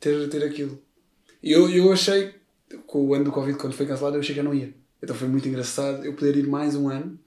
ter, 0.00 0.28
ter 0.28 0.42
aquilo. 0.42 0.82
E 1.40 1.52
eu, 1.52 1.70
eu 1.70 1.92
achei, 1.92 2.34
com 2.88 3.06
o 3.06 3.14
ano 3.14 3.26
do 3.26 3.30
Covid, 3.30 3.56
quando 3.56 3.74
foi 3.74 3.86
cancelado, 3.86 4.16
eu 4.16 4.20
achei 4.20 4.34
que 4.34 4.40
eu 4.40 4.44
não 4.44 4.52
ia. 4.52 4.74
Então 5.00 5.14
foi 5.14 5.28
muito 5.28 5.46
engraçado 5.46 6.04
eu 6.04 6.14
poder 6.14 6.36
ir 6.36 6.48
mais 6.48 6.74
um 6.74 6.88
ano 6.88 7.21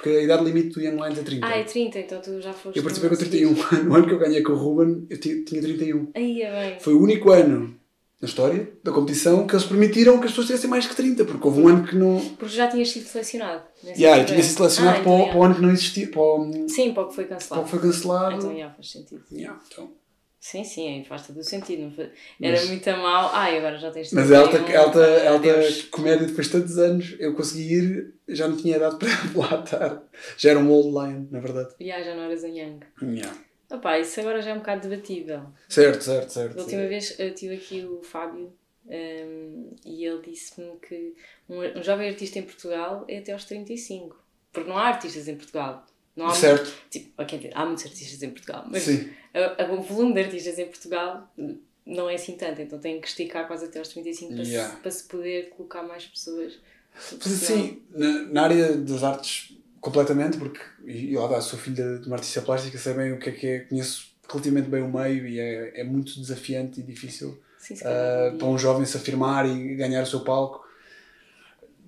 porque 0.00 0.16
a 0.16 0.22
idade 0.22 0.42
limite 0.42 0.70
do 0.70 0.80
Young 0.80 0.96
Lions 0.96 1.18
é 1.18 1.22
30. 1.22 1.46
Ah, 1.46 1.58
é 1.58 1.62
30, 1.62 1.98
então 1.98 2.20
tu 2.22 2.40
já 2.40 2.54
foste. 2.54 2.78
Eu 2.78 2.82
participei 2.82 3.10
com 3.10 3.16
31. 3.16 3.84
No 3.84 3.94
ano 3.94 4.06
que 4.06 4.14
eu 4.14 4.18
ganhei 4.18 4.42
com 4.42 4.52
o 4.52 4.56
Ruben, 4.56 5.06
eu 5.10 5.20
tinha 5.20 5.44
31. 5.44 6.12
Aí 6.14 6.40
é 6.40 6.70
bem. 6.70 6.80
Foi 6.80 6.94
o 6.94 7.02
único 7.02 7.30
ano 7.30 7.78
na 8.18 8.26
história 8.26 8.72
da 8.82 8.92
competição 8.92 9.46
que 9.46 9.54
eles 9.54 9.66
permitiram 9.66 10.18
que 10.18 10.24
as 10.24 10.32
pessoas 10.32 10.46
tivessem 10.46 10.70
mais 10.70 10.86
que 10.86 10.96
30, 10.96 11.26
porque 11.26 11.46
houve 11.46 11.60
um 11.60 11.68
ano 11.68 11.86
que 11.86 11.94
não. 11.94 12.18
Porque 12.38 12.54
já 12.54 12.66
tinhas 12.68 12.88
sido 12.88 13.04
selecionado. 13.04 13.62
Yeah, 13.84 14.22
eu 14.22 14.26
tinha 14.26 14.42
sido 14.42 14.56
selecionado 14.56 15.00
ah, 15.00 15.02
para, 15.02 15.12
então, 15.12 15.28
para, 15.28 15.38
o 15.38 15.42
ano 15.44 15.54
que 15.54 15.60
não 15.60 15.70
existia. 15.70 16.08
Para 16.08 16.22
o... 16.22 16.68
Sim, 16.68 16.94
para 16.94 17.02
o 17.02 17.08
que 17.08 17.14
foi 17.14 17.24
cancelado. 17.26 17.48
Para 17.48 17.60
o 17.60 17.64
que 17.64 17.70
foi 17.70 17.90
cancelado. 17.90 18.36
Então, 18.36 18.58
já 18.58 18.70
faz 18.70 18.90
sentido. 18.90 19.22
Yeah, 19.30 19.60
então, 19.70 19.92
Sim, 20.40 20.64
sim, 20.64 21.04
faz 21.06 21.26
todo 21.26 21.38
o 21.38 21.44
sentido. 21.44 21.92
Era 22.00 22.12
mas, 22.40 22.66
muito 22.66 22.90
mal. 22.92 23.30
Ai, 23.34 23.58
agora 23.58 23.76
já 23.76 23.90
tens 23.90 24.10
Mas 24.10 24.32
alta, 24.32 24.56
um... 24.56 24.78
alta, 24.78 25.28
alta 25.28 25.50
comédia 25.90 26.26
depois 26.26 26.46
de 26.46 26.52
tantos 26.54 26.78
anos, 26.78 27.14
eu 27.18 27.34
consegui 27.34 27.74
ir, 27.74 28.14
já 28.26 28.48
não 28.48 28.56
tinha 28.56 28.78
idade 28.78 28.96
para 28.98 29.08
lá 29.38 29.62
estar. 29.62 30.02
Já 30.38 30.50
era 30.50 30.58
um 30.58 30.70
old 30.70 30.88
lion, 30.88 31.26
na 31.30 31.40
verdade. 31.40 31.74
Yeah, 31.78 32.02
já 32.02 32.14
não 32.14 32.22
eras 32.22 32.42
um 32.42 32.48
young. 32.48 32.80
Yeah. 33.02 33.36
Opa, 33.70 33.98
isso 33.98 34.18
agora 34.18 34.40
já 34.40 34.52
é 34.52 34.54
um 34.54 34.60
bocado 34.60 34.88
debatível. 34.88 35.42
Certo, 35.68 36.02
certo, 36.02 36.30
certo. 36.30 36.56
Da 36.56 36.62
última 36.62 36.86
vez 36.86 37.20
eu 37.20 37.34
tive 37.34 37.56
aqui 37.56 37.84
o 37.84 38.02
Fábio 38.02 38.50
um, 38.86 39.76
e 39.84 40.06
ele 40.06 40.22
disse-me 40.22 40.76
que 40.78 41.14
um, 41.50 41.60
um 41.78 41.82
jovem 41.82 42.08
artista 42.08 42.38
em 42.38 42.42
Portugal 42.44 43.04
é 43.06 43.18
até 43.18 43.32
aos 43.32 43.44
35. 43.44 44.16
Porque 44.50 44.68
não 44.68 44.78
há 44.78 44.88
artistas 44.88 45.28
em 45.28 45.36
Portugal. 45.36 45.86
Não 46.16 46.26
há 46.26 46.34
certo. 46.34 46.64
Muito, 46.64 46.88
tipo, 46.90 47.12
há 47.54 47.64
muitos 47.64 47.84
artistas 47.84 48.22
em 48.22 48.30
Portugal, 48.30 48.64
mas 48.68 48.86
a, 49.32 49.62
a, 49.62 49.72
o 49.72 49.82
volume 49.82 50.14
de 50.14 50.20
artistas 50.20 50.58
em 50.58 50.66
Portugal 50.66 51.32
não 51.86 52.08
é 52.08 52.14
assim 52.14 52.36
tanto, 52.36 52.60
então 52.60 52.78
tem 52.78 53.00
que 53.00 53.08
esticar 53.08 53.46
quase 53.46 53.66
até 53.66 53.78
aos 53.78 53.88
35 53.88 54.34
para, 54.34 54.42
yeah. 54.44 54.74
se, 54.74 54.80
para 54.80 54.90
se 54.90 55.04
poder 55.04 55.50
colocar 55.50 55.82
mais 55.82 56.04
pessoas. 56.06 56.58
Sim, 57.20 57.82
na, 57.90 58.22
na, 58.24 58.42
área 58.42 58.76
das 58.76 59.02
artes, 59.02 59.56
completamente, 59.80 60.36
porque 60.36 60.60
e 60.84 61.14
lá 61.16 61.28
dá, 61.28 61.40
sou 61.40 61.58
filho 61.58 61.76
de, 61.76 62.00
de 62.00 62.06
uma 62.06 62.16
artista 62.16 62.42
plástica, 62.42 62.76
sei 62.78 62.94
bem 62.94 63.12
o 63.12 63.18
que 63.18 63.30
é 63.30 63.32
que 63.32 63.46
é, 63.46 63.60
conheço 63.60 64.10
relativamente 64.28 64.68
bem 64.68 64.82
o 64.82 64.92
meio 64.92 65.26
e 65.26 65.38
é, 65.38 65.80
é 65.80 65.84
muito 65.84 66.18
desafiante 66.20 66.80
e 66.80 66.82
difícil 66.82 67.40
Sim, 67.58 67.74
uh, 67.74 68.36
para 68.36 68.46
um 68.46 68.58
jovem 68.58 68.84
se 68.84 68.96
afirmar 68.96 69.48
e 69.48 69.74
ganhar 69.74 70.02
o 70.02 70.06
seu 70.06 70.20
palco 70.20 70.66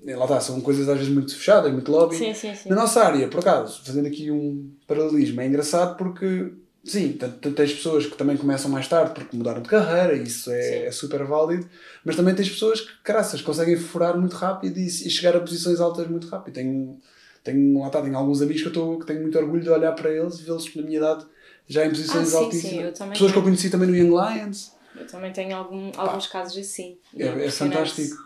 lá 0.04 0.24
está, 0.24 0.40
são 0.40 0.60
coisas 0.60 0.88
às 0.88 0.98
vezes 0.98 1.12
muito 1.12 1.34
fechadas, 1.36 1.72
muito 1.72 1.90
lobby. 1.90 2.16
Sim, 2.16 2.34
sim, 2.34 2.54
sim. 2.54 2.68
Na 2.68 2.76
nossa 2.76 3.02
área, 3.02 3.28
por 3.28 3.40
acaso, 3.40 3.82
fazendo 3.84 4.06
aqui 4.06 4.30
um 4.30 4.70
paralelismo, 4.86 5.40
é 5.40 5.46
engraçado 5.46 5.96
porque, 5.96 6.52
sim, 6.84 7.16
tens 7.54 7.72
pessoas 7.72 8.06
que 8.06 8.16
também 8.16 8.36
começam 8.36 8.70
mais 8.70 8.88
tarde 8.88 9.14
porque 9.14 9.36
mudaram 9.36 9.62
de 9.62 9.68
carreira, 9.68 10.14
isso 10.14 10.50
é, 10.50 10.86
é, 10.86 10.90
super 10.90 11.24
válido, 11.24 11.68
mas 12.04 12.16
também 12.16 12.34
tens 12.34 12.50
pessoas 12.50 12.80
que, 12.80 12.90
graças, 13.04 13.40
conseguem 13.40 13.76
furar 13.76 14.18
muito 14.18 14.34
rápido 14.34 14.78
e, 14.78 14.86
e, 14.86 15.10
chegar 15.10 15.36
a 15.36 15.40
posições 15.40 15.80
altas 15.80 16.08
muito 16.08 16.26
rápido. 16.26 16.54
Tenho, 16.54 16.98
tenho, 17.44 17.80
lá 17.80 17.86
está, 17.86 18.02
tenho 18.02 18.16
alguns 18.16 18.42
amigos 18.42 18.62
que, 18.62 18.68
eu 18.68 18.72
tô, 18.72 18.98
que 18.98 19.06
tenho 19.06 19.22
muito 19.22 19.38
orgulho 19.38 19.62
de 19.62 19.70
olhar 19.70 19.92
para 19.92 20.10
eles 20.10 20.40
e 20.40 20.42
vê-los 20.42 20.74
na 20.74 20.82
minha 20.82 20.98
idade 20.98 21.26
já 21.68 21.86
em 21.86 21.90
posições 21.90 22.34
ah, 22.34 22.38
sim, 22.38 22.44
altíssimas. 22.44 22.98
Sim, 22.98 23.08
pessoas 23.10 23.18
tenho. 23.18 23.32
que 23.32 23.38
eu 23.38 23.42
conheci 23.42 23.70
também 23.70 23.88
no 23.88 23.96
Young 23.96 24.10
Lions. 24.10 24.72
Eu 24.96 25.06
também 25.06 25.32
tenho 25.32 25.56
algum, 25.56 25.90
alguns 25.96 26.26
casos 26.26 26.58
assim. 26.58 26.98
É, 27.16 27.26
é 27.26 27.50
fantástico. 27.50 28.16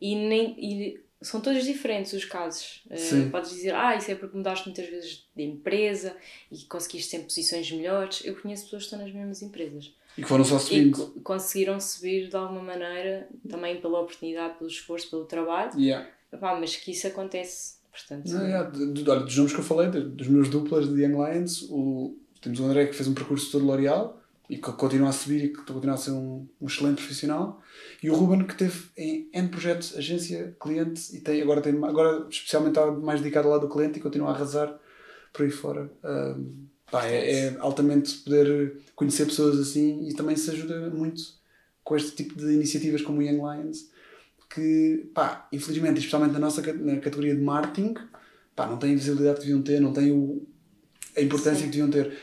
E, 0.00 0.14
nem, 0.14 0.54
e 0.58 1.03
são 1.24 1.40
todos 1.40 1.64
diferentes 1.64 2.12
os 2.12 2.24
casos. 2.24 2.82
Uh, 2.86 3.30
podes 3.30 3.50
dizer, 3.50 3.74
ah, 3.74 3.96
isso 3.96 4.10
é 4.10 4.14
porque 4.14 4.36
mudaste 4.36 4.66
muitas 4.66 4.86
vezes 4.86 5.26
de 5.34 5.42
empresa 5.42 6.14
e 6.52 6.58
conseguiste 6.66 7.10
sempre 7.10 7.26
posições 7.26 7.70
melhores. 7.72 8.22
Eu 8.24 8.36
conheço 8.36 8.64
pessoas 8.64 8.82
que 8.82 8.86
estão 8.88 8.98
nas 9.04 9.12
mesmas 9.12 9.42
empresas. 9.42 9.92
E 10.16 10.22
que 10.22 10.28
foram 10.28 10.44
só 10.44 10.58
subindo. 10.58 11.12
E 11.16 11.20
conseguiram 11.20 11.80
subir 11.80 12.28
de 12.28 12.36
alguma 12.36 12.62
maneira, 12.62 13.28
também 13.48 13.80
pela 13.80 14.00
oportunidade, 14.00 14.58
pelo 14.58 14.68
esforço, 14.68 15.10
pelo 15.10 15.24
trabalho. 15.24 15.72
Yeah. 15.78 16.08
Mas 16.40 16.76
que 16.76 16.90
isso 16.90 17.06
acontece. 17.06 17.76
Portanto, 17.90 18.28
não, 18.28 18.44
yeah. 18.44 18.70
olha, 19.08 19.20
dos 19.20 19.36
nomes 19.36 19.52
que 19.52 19.60
eu 19.60 19.64
falei, 19.64 19.88
dos 19.88 20.28
meus 20.28 20.48
duplas 20.48 20.88
de 20.92 21.02
Young 21.02 21.14
Lions, 21.14 21.62
o, 21.70 22.16
temos 22.40 22.60
o 22.60 22.64
André 22.64 22.86
que 22.86 22.94
fez 22.94 23.08
um 23.08 23.14
percurso 23.14 23.50
todo 23.50 23.64
L'Oreal 23.64 24.20
e 24.50 24.56
que 24.56 24.72
continua 24.72 25.08
a 25.08 25.12
subir 25.12 25.44
e 25.44 25.48
que 25.48 25.62
continua 25.62 25.94
a 25.94 25.96
ser 25.98 26.10
um, 26.10 26.46
um 26.60 26.66
excelente 26.66 26.96
profissional. 26.96 27.62
E 28.04 28.10
o 28.10 28.14
Ruben 28.14 28.44
que 28.44 28.54
teve 28.54 28.84
em 28.98 29.30
N 29.32 29.48
projetos, 29.48 29.96
agência, 29.96 30.54
cliente 30.60 31.16
e 31.16 31.20
tem, 31.20 31.40
agora, 31.40 31.62
tem, 31.62 31.72
agora 31.82 32.26
especialmente 32.28 32.78
está 32.78 32.90
mais 32.90 33.18
dedicado 33.18 33.48
ao 33.48 33.54
lado 33.54 33.66
do 33.66 33.72
cliente 33.72 33.98
e 33.98 34.02
continua 34.02 34.28
a 34.28 34.34
arrasar 34.34 34.78
por 35.32 35.42
aí 35.42 35.50
fora. 35.50 35.90
Um, 36.04 36.66
pá, 36.90 37.06
é, 37.06 37.46
é, 37.46 37.56
altamente 37.58 38.18
poder 38.18 38.76
conhecer 38.94 39.24
pessoas 39.24 39.58
assim 39.58 40.06
e 40.06 40.12
também 40.12 40.36
se 40.36 40.50
ajuda 40.50 40.90
muito 40.90 41.22
com 41.82 41.96
este 41.96 42.10
tipo 42.10 42.38
de 42.38 42.52
iniciativas 42.52 43.00
como 43.00 43.20
o 43.20 43.22
Young 43.22 43.38
Lions 43.38 43.88
que, 44.50 45.10
pá, 45.14 45.48
infelizmente, 45.50 45.96
especialmente 45.96 46.34
na 46.34 46.40
nossa 46.40 46.60
na 46.74 46.96
categoria 46.98 47.34
de 47.34 47.40
marketing, 47.40 47.94
pá, 48.54 48.66
não 48.66 48.76
têm 48.76 48.92
a 48.92 48.96
visibilidade 48.96 49.40
que 49.40 49.46
deviam 49.46 49.62
ter, 49.62 49.80
não 49.80 49.94
têm 49.94 50.12
o, 50.12 50.46
a 51.16 51.22
importância 51.22 51.60
Sim. 51.60 51.70
que 51.70 51.78
deviam 51.78 51.90
ter 51.90 52.18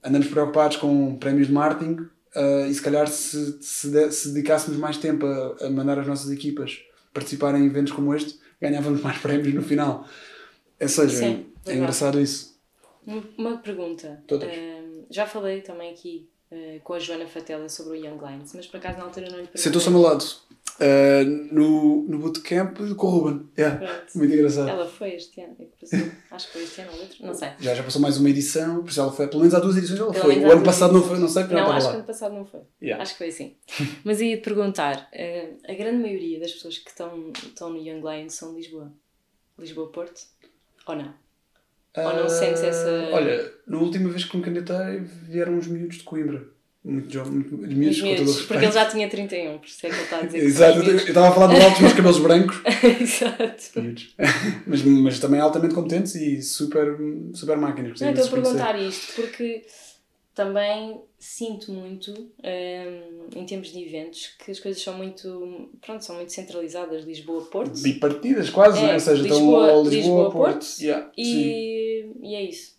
andamos 0.00 0.28
preocupados 0.28 0.76
com 0.76 1.16
prémios 1.16 1.48
de 1.48 1.52
marketing 1.52 2.08
uh, 2.36 2.66
e 2.68 2.74
se 2.74 2.82
calhar 2.82 3.06
se, 3.08 3.58
se, 3.62 3.90
de, 3.90 4.10
se 4.10 4.28
dedicássemos 4.28 4.78
mais 4.78 4.96
tempo 4.96 5.26
a, 5.26 5.66
a, 5.66 5.70
mandar 5.70 5.98
as 5.98 6.06
nossas 6.06 6.30
equipas 6.30 6.80
participar 7.12 7.54
em 7.54 7.66
eventos 7.66 7.92
como 7.92 8.14
este, 8.14 8.38
ganhávamos 8.60 9.00
mais 9.00 9.18
prémios 9.22 9.54
no 9.54 9.62
final. 9.62 10.06
Ou 10.80 10.88
seja, 10.88 11.16
Sim, 11.16 11.46
é 11.66 11.74
engraçado 11.74 12.20
isso. 12.20 12.54
Uma 13.36 13.58
pergunta. 13.58 14.22
Uh, 14.30 15.06
já 15.10 15.26
falei 15.26 15.60
também 15.60 15.92
aqui 15.92 16.28
uh, 16.50 16.80
com 16.82 16.94
a 16.94 16.98
Joana 16.98 17.26
Fatela 17.26 17.68
sobre 17.68 17.98
o 17.98 18.04
Young 18.04 18.18
Lions, 18.18 18.52
mas 18.54 18.66
por 18.66 18.78
acaso 18.78 18.98
na 18.98 19.04
altura 19.04 19.26
não 19.26 19.36
lhe 19.36 19.42
perguntei. 19.42 19.62
Sentou-se 19.62 19.86
ao 19.86 19.92
meu 19.92 20.02
lado. 20.02 20.24
Uh, 20.80 21.54
no, 21.54 22.02
no 22.08 22.18
bootcamp 22.18 22.76
com 22.96 23.06
o 23.06 23.10
Ruben. 23.10 23.48
Yeah. 23.56 24.04
Muito 24.12 24.34
engraçado. 24.34 24.68
Ela 24.68 24.88
foi 24.88 25.14
este 25.14 25.40
ano, 25.40 25.56
é 25.60 25.64
acho 26.32 26.46
que 26.48 26.52
foi 26.52 26.62
este 26.64 26.80
ano 26.80 26.90
ou 26.94 27.00
outro, 27.00 27.24
não 27.24 27.32
sei. 27.32 27.50
Já, 27.60 27.74
já 27.76 27.82
passou 27.84 28.02
mais 28.02 28.18
uma 28.18 28.28
edição, 28.28 28.82
por 28.82 28.90
isso 28.90 29.00
ela 29.00 29.12
foi, 29.12 29.28
pelo 29.28 29.40
menos 29.40 29.54
há 29.54 29.60
duas 29.60 29.76
edições 29.76 30.00
ela 30.00 30.12
pelo 30.12 30.24
foi. 30.24 30.38
O 30.40 30.50
ano 30.50 30.64
passado 30.64 30.92
não 30.92 31.02
foi, 31.02 31.18
não 31.20 31.28
sei, 31.28 31.44
porque 31.44 31.54
não, 31.54 31.68
não 31.68 31.72
acho 31.72 31.86
lá. 31.86 31.92
que 31.92 31.96
o 31.96 32.00
ano 32.00 32.06
passado 32.08 32.34
não 32.34 32.44
foi. 32.44 32.60
Yeah. 32.82 33.00
Acho 33.00 33.12
que 33.12 33.18
foi 33.18 33.28
assim. 33.28 33.56
Mas 34.02 34.20
ia-te 34.20 34.42
perguntar, 34.42 35.10
uh, 35.12 35.70
a 35.70 35.74
grande 35.74 36.02
maioria 36.02 36.40
das 36.40 36.52
pessoas 36.52 36.78
que 36.78 36.90
estão, 36.90 37.30
estão 37.30 37.70
no 37.70 37.78
Young 37.78 38.00
Lions 38.00 38.34
são 38.34 38.50
de 38.50 38.56
Lisboa? 38.56 38.92
Lisboa-Porto? 39.56 40.22
Ou 40.88 40.96
não? 40.96 41.14
Ou 41.96 42.16
não 42.16 42.28
sentes 42.28 42.64
essa. 42.64 43.10
Olha, 43.12 43.52
na 43.68 43.78
última 43.78 44.10
vez 44.10 44.24
que 44.24 44.36
me 44.36 44.42
candidatei 44.42 44.98
vieram 44.98 45.54
uns 45.54 45.68
miúdos 45.68 45.98
de 45.98 46.02
Coimbra 46.02 46.53
muito 46.84 47.10
jovem, 47.10 47.32
muito 47.32 47.56
miúdos, 47.56 48.00
com 48.00 48.14
todo 48.14 48.30
o 48.30 48.46
Porque 48.46 48.64
ele 48.64 48.72
já 48.72 48.84
tinha 48.84 49.08
31, 49.08 49.58
por 49.58 49.66
isso 49.66 49.86
é 49.86 49.88
que 49.88 49.94
ele 49.94 50.02
está 50.02 50.18
a 50.18 50.22
dizer 50.26 50.38
que 50.38 50.44
Exato, 50.44 50.78
eu 50.80 50.96
estava 50.96 51.28
a 51.28 51.32
falar 51.32 51.46
do 51.46 51.56
alto 51.56 51.70
dos 51.70 51.80
meus 51.80 51.92
cabelos 51.94 52.18
brancos. 52.18 52.60
Exato. 53.00 53.64
mas, 54.66 54.82
mas 54.82 55.18
também 55.18 55.40
altamente 55.40 55.74
competentes 55.74 56.14
e 56.14 56.42
super, 56.42 56.94
super 57.32 57.56
máquinas. 57.56 57.98
Não, 57.98 58.10
estou 58.10 58.26
a 58.26 58.30
perguntar 58.30 58.78
isto 58.78 59.14
porque 59.14 59.64
também 60.34 61.00
sinto 61.18 61.72
muito, 61.72 62.12
um, 62.12 63.38
em 63.38 63.46
termos 63.46 63.72
de 63.72 63.82
eventos, 63.82 64.34
que 64.44 64.50
as 64.50 64.60
coisas 64.60 64.82
são 64.82 64.94
muito, 64.94 65.70
pronto, 65.80 66.04
são 66.04 66.16
muito 66.16 66.32
centralizadas, 66.32 67.04
Lisboa-Porto. 67.04 67.80
Bipartidas 67.80 68.50
quase, 68.50 68.78
é, 68.78 68.82
não 68.82 68.90
é? 68.90 68.94
Ou 68.94 69.00
seja, 69.00 69.22
Lisboa, 69.22 69.66
estão 69.68 69.84
Lisboa-Porto. 69.84 70.62
Lisboa, 70.62 70.86
yeah, 70.86 71.12
e, 71.16 72.10
e 72.20 72.34
é 72.34 72.42
isso. 72.42 72.74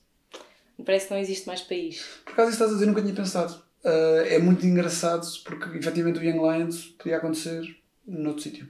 Parece 0.85 1.07
que 1.07 1.13
não 1.13 1.19
existe 1.19 1.47
mais 1.47 1.61
país. 1.61 2.05
Por 2.23 2.33
acaso 2.33 2.49
isso 2.49 2.55
estás 2.57 2.71
a 2.71 2.73
dizer, 2.75 2.85
nunca 2.85 3.01
tinha 3.01 3.15
pensado 3.15 3.64
uh, 3.85 4.25
é 4.27 4.39
muito 4.39 4.65
engraçado 4.65 5.25
porque 5.43 5.77
efetivamente 5.77 6.19
o 6.19 6.23
Young 6.23 6.39
Lions 6.39 6.85
podia 6.97 7.17
acontecer 7.17 7.63
noutro 8.05 8.41
sítio. 8.41 8.67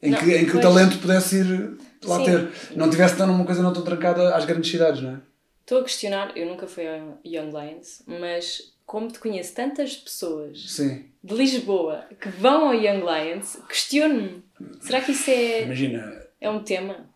Em 0.00 0.10
não, 0.10 0.18
que, 0.18 0.36
em 0.36 0.46
que 0.46 0.56
o 0.56 0.60
talento 0.60 0.98
pudesse 0.98 1.36
ir 1.36 1.78
lá 2.04 2.18
Sim. 2.18 2.24
ter. 2.24 2.48
Não 2.76 2.88
tivesse 2.88 3.16
dando 3.16 3.32
uma 3.32 3.44
coisa 3.44 3.62
não 3.62 3.72
tão 3.72 3.82
trancada 3.82 4.34
às 4.34 4.44
grandes 4.44 4.70
cidades, 4.70 5.02
não 5.02 5.10
é? 5.10 5.20
Estou 5.62 5.80
a 5.80 5.82
questionar, 5.82 6.36
eu 6.36 6.46
nunca 6.46 6.68
fui 6.68 6.86
a 6.86 6.96
Young 7.24 7.50
Lions, 7.50 8.02
mas 8.06 8.72
como 8.84 9.08
te 9.08 9.18
conheço 9.18 9.52
tantas 9.52 9.96
pessoas 9.96 10.70
Sim. 10.70 11.06
de 11.24 11.34
Lisboa 11.34 12.04
que 12.20 12.28
vão 12.28 12.68
ao 12.68 12.74
Young 12.74 13.00
Lions, 13.00 13.58
questiono-me. 13.68 14.44
Será 14.80 15.00
que 15.00 15.10
isso 15.10 15.28
é. 15.28 15.64
Imagina. 15.64 16.22
É 16.40 16.48
um 16.48 16.62
tema? 16.62 17.10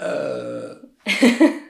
Uh... 0.00 0.88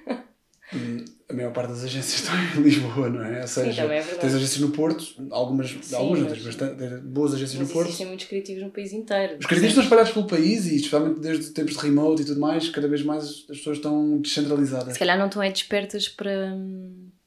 a 1.33 1.37
maior 1.37 1.53
parte 1.53 1.71
das 1.71 1.85
agências 1.85 2.21
estão 2.21 2.35
em 2.57 2.63
Lisboa, 2.63 3.09
não 3.09 3.25
é? 3.25 3.41
Ou 3.41 3.47
seja, 3.47 3.87
Sim, 3.87 3.93
é 3.93 4.03
tens 4.03 4.35
agências 4.35 4.61
no 4.61 4.71
Porto, 4.71 5.05
algumas, 5.31 5.71
Sim, 5.71 5.95
algumas 5.95 6.21
não, 6.21 6.29
tens 6.29 6.45
bastante, 6.45 6.97
boas 6.99 7.35
agências 7.35 7.61
no 7.61 7.69
Porto. 7.69 7.89
Existem 7.89 8.07
muitos 8.07 8.27
criativos 8.27 8.63
no 8.63 8.71
país 8.71 8.93
inteiro. 8.93 9.39
Os 9.41 9.47
criativos 9.47 9.71
estão 9.71 9.85
espalhados 9.85 10.13
pelo 10.13 10.27
país 10.27 10.67
e, 10.67 10.77
especialmente 10.77 11.21
desde 11.21 11.51
tempos 11.51 11.75
de 11.75 11.81
remote 11.81 12.23
e 12.23 12.25
tudo 12.25 12.41
mais, 12.41 12.69
cada 12.69 12.89
vez 12.89 13.03
mais 13.03 13.25
as 13.25 13.57
pessoas 13.59 13.79
estão 13.79 14.19
descentralizadas. 14.19 14.93
Se 14.93 14.99
calhar 14.99 15.19
não 15.19 15.27
estão 15.27 15.43
é 15.43 15.51
despertas 15.51 16.09
para, 16.09 16.57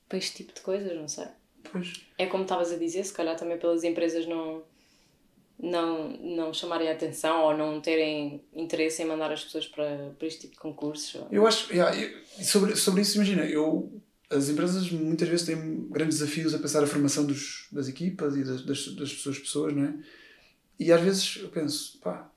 para 0.08 0.18
este 0.18 0.38
tipo 0.38 0.54
de 0.54 0.62
coisas, 0.62 0.96
não 0.96 1.08
sei. 1.08 1.26
Pois. 1.72 1.94
É 2.18 2.26
como 2.28 2.44
estavas 2.44 2.72
a 2.72 2.78
dizer, 2.78 3.04
se 3.04 3.14
calhar 3.14 3.36
também 3.36 3.58
pelas 3.58 3.84
empresas 3.84 4.28
não 4.28 4.62
não, 5.60 6.10
não 6.10 6.54
chamarem 6.54 6.90
a 6.90 6.92
atenção 6.92 7.44
ou 7.44 7.58
não 7.58 7.80
terem 7.82 8.44
interesse 8.54 9.02
em 9.02 9.06
mandar 9.06 9.32
as 9.32 9.44
pessoas 9.44 9.68
para, 9.68 10.14
para 10.18 10.28
este 10.28 10.42
tipo 10.42 10.54
de 10.54 10.60
concursos? 10.60 11.16
Ou... 11.16 11.28
Eu 11.32 11.48
acho, 11.48 11.72
yeah, 11.72 11.96
eu, 11.98 12.12
sobre, 12.44 12.76
sobre 12.76 13.02
isso, 13.02 13.16
imagina, 13.16 13.46
eu, 13.46 13.92
as 14.30 14.50
empresas 14.50 14.92
muitas 14.92 15.28
vezes 15.28 15.46
têm 15.46 15.88
grandes 15.90 16.20
desafios 16.20 16.54
a 16.54 16.60
pensar 16.60 16.84
a 16.84 16.88
formação 16.88 17.26
dos, 17.26 17.68
das 17.72 17.88
equipas 17.88 18.36
e 18.36 18.44
das, 18.44 18.64
das, 18.64 18.88
das 18.96 19.14
pessoas, 19.14 19.40
pessoas, 19.40 19.74
não 19.76 19.86
é? 19.86 19.94
E 20.78 20.92
às 20.92 21.02
vezes 21.02 21.40
eu 21.42 21.50
penso, 21.50 21.98
pá, 22.00 22.30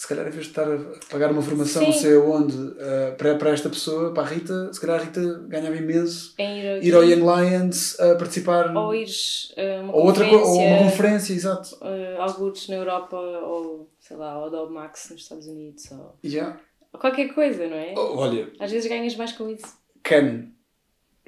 se 0.00 0.08
calhar 0.08 0.26
em 0.26 0.30
vez 0.30 0.44
de 0.44 0.50
estar 0.52 0.66
a 0.66 0.78
pagar 1.10 1.30
uma 1.30 1.42
formação 1.42 1.82
não 1.82 1.92
sei 1.92 2.16
onde 2.16 2.56
uh, 2.56 3.14
para, 3.18 3.34
para 3.34 3.50
esta 3.50 3.68
pessoa, 3.68 4.14
para 4.14 4.22
a 4.22 4.26
Rita, 4.26 4.72
se 4.72 4.80
calhar 4.80 4.98
a 4.98 5.04
Rita 5.04 5.44
ganhava 5.46 5.76
imenso 5.76 6.34
ir, 6.38 6.86
ir 6.86 6.94
ao 6.94 7.04
Young 7.04 7.20
Lions 7.20 8.00
a 8.00 8.14
participar. 8.14 8.74
Ou 8.74 8.94
ires 8.94 9.54
uh, 9.58 9.84
uma 9.84 9.94
ou 9.94 10.06
outra 10.06 10.26
ou 10.26 10.58
uma 10.58 10.78
conferência, 10.78 11.34
exato. 11.34 11.76
Uh, 11.82 12.18
alguns 12.18 12.66
na 12.68 12.76
Europa 12.76 13.14
ou 13.14 13.90
sei 13.98 14.16
lá, 14.16 14.42
ou 14.42 14.50
da 14.50 14.64
Max 14.70 15.10
nos 15.10 15.20
Estados 15.20 15.46
Unidos. 15.46 15.90
Ou, 15.90 16.14
yeah. 16.24 16.58
ou 16.94 16.98
qualquer 16.98 17.34
coisa, 17.34 17.68
não 17.68 17.76
é? 17.76 17.92
Oh, 17.94 18.16
olha. 18.16 18.50
Às 18.58 18.72
vezes 18.72 18.88
ganhas 18.88 19.14
mais 19.16 19.32
com 19.32 19.50
isso. 19.50 19.66
Can. 20.02 20.46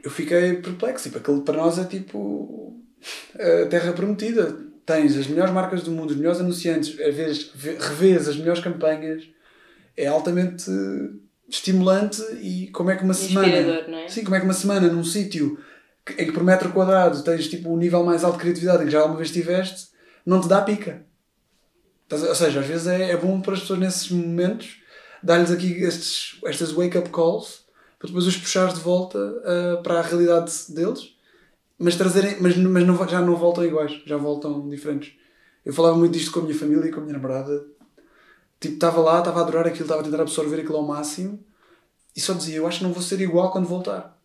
Eu 0.02 0.10
fiquei 0.10 0.54
perplexo. 0.54 1.04
Tipo, 1.04 1.18
aquilo 1.18 1.42
para 1.42 1.58
nós 1.58 1.78
é 1.78 1.84
tipo 1.84 2.82
a 3.34 3.66
terra 3.66 3.92
prometida. 3.92 4.71
Tens 4.84 5.16
as 5.16 5.26
melhores 5.26 5.52
marcas 5.52 5.82
do 5.82 5.90
mundo, 5.90 6.10
os 6.10 6.16
melhores 6.16 6.40
anunciantes, 6.40 6.98
a 7.00 7.10
vez, 7.10 7.50
revês 7.54 8.28
as 8.28 8.36
melhores 8.36 8.62
campanhas. 8.62 9.24
É 9.96 10.06
altamente 10.06 10.70
estimulante 11.48 12.22
e 12.40 12.68
como 12.68 12.90
é 12.90 12.96
que 12.96 13.04
uma 13.04 13.14
semana. 13.14 13.86
Não 13.86 13.98
é? 13.98 14.08
Sim, 14.08 14.24
como 14.24 14.34
é 14.34 14.40
que 14.40 14.46
uma 14.46 14.54
semana 14.54 14.88
num 14.88 15.04
sítio 15.04 15.58
em 16.18 16.26
que 16.26 16.32
por 16.32 16.42
metro 16.42 16.72
quadrado 16.72 17.22
tens 17.22 17.48
tipo 17.48 17.68
o 17.68 17.74
um 17.74 17.76
nível 17.76 18.02
mais 18.04 18.24
alto 18.24 18.36
de 18.36 18.42
criatividade 18.42 18.82
em 18.82 18.86
que 18.86 18.92
já 18.92 19.00
alguma 19.00 19.18
vez 19.18 19.30
tiveste, 19.30 19.88
não 20.26 20.40
te 20.40 20.48
dá 20.48 20.60
pica. 20.62 21.04
Ou 22.10 22.34
seja, 22.34 22.60
às 22.60 22.66
vezes 22.66 22.86
é, 22.86 23.12
é 23.12 23.16
bom 23.16 23.40
para 23.40 23.54
as 23.54 23.60
pessoas 23.60 23.78
nesses 23.78 24.10
momentos 24.10 24.82
dar-lhes 25.22 25.50
aqui 25.50 25.72
estes, 25.82 26.38
estas 26.44 26.72
wake-up 26.72 27.08
calls 27.10 27.62
para 27.98 28.08
depois 28.08 28.26
os 28.26 28.36
puxares 28.36 28.74
de 28.74 28.80
volta 28.80 29.18
uh, 29.18 29.82
para 29.82 30.00
a 30.00 30.02
realidade 30.02 30.52
deles, 30.70 31.14
mas, 31.78 31.96
trazerem, 31.96 32.36
mas, 32.40 32.56
mas 32.56 32.86
não, 32.86 33.08
já 33.08 33.20
não 33.20 33.36
voltam 33.36 33.64
iguais, 33.64 34.00
já 34.04 34.16
voltam 34.16 34.68
diferentes. 34.68 35.14
Eu 35.64 35.72
falava 35.72 35.96
muito 35.96 36.12
disto 36.12 36.32
com 36.32 36.40
a 36.40 36.42
minha 36.42 36.54
família 36.54 36.88
e 36.88 36.90
com 36.90 37.00
a 37.00 37.02
minha 37.02 37.14
namorada. 37.14 37.66
Tipo, 38.60 38.74
estava 38.74 39.00
lá, 39.00 39.18
estava 39.18 39.40
a 39.40 39.42
adorar 39.42 39.66
aquilo, 39.66 39.84
estava 39.84 40.00
a 40.00 40.04
tentar 40.04 40.22
absorver 40.22 40.60
aquilo 40.60 40.76
ao 40.76 40.86
máximo 40.86 41.44
e 42.16 42.20
só 42.20 42.32
dizia: 42.32 42.56
Eu 42.56 42.66
acho 42.66 42.78
que 42.78 42.84
não 42.84 42.92
vou 42.92 43.02
ser 43.02 43.20
igual 43.20 43.50
quando 43.50 43.66
voltar. 43.66 44.18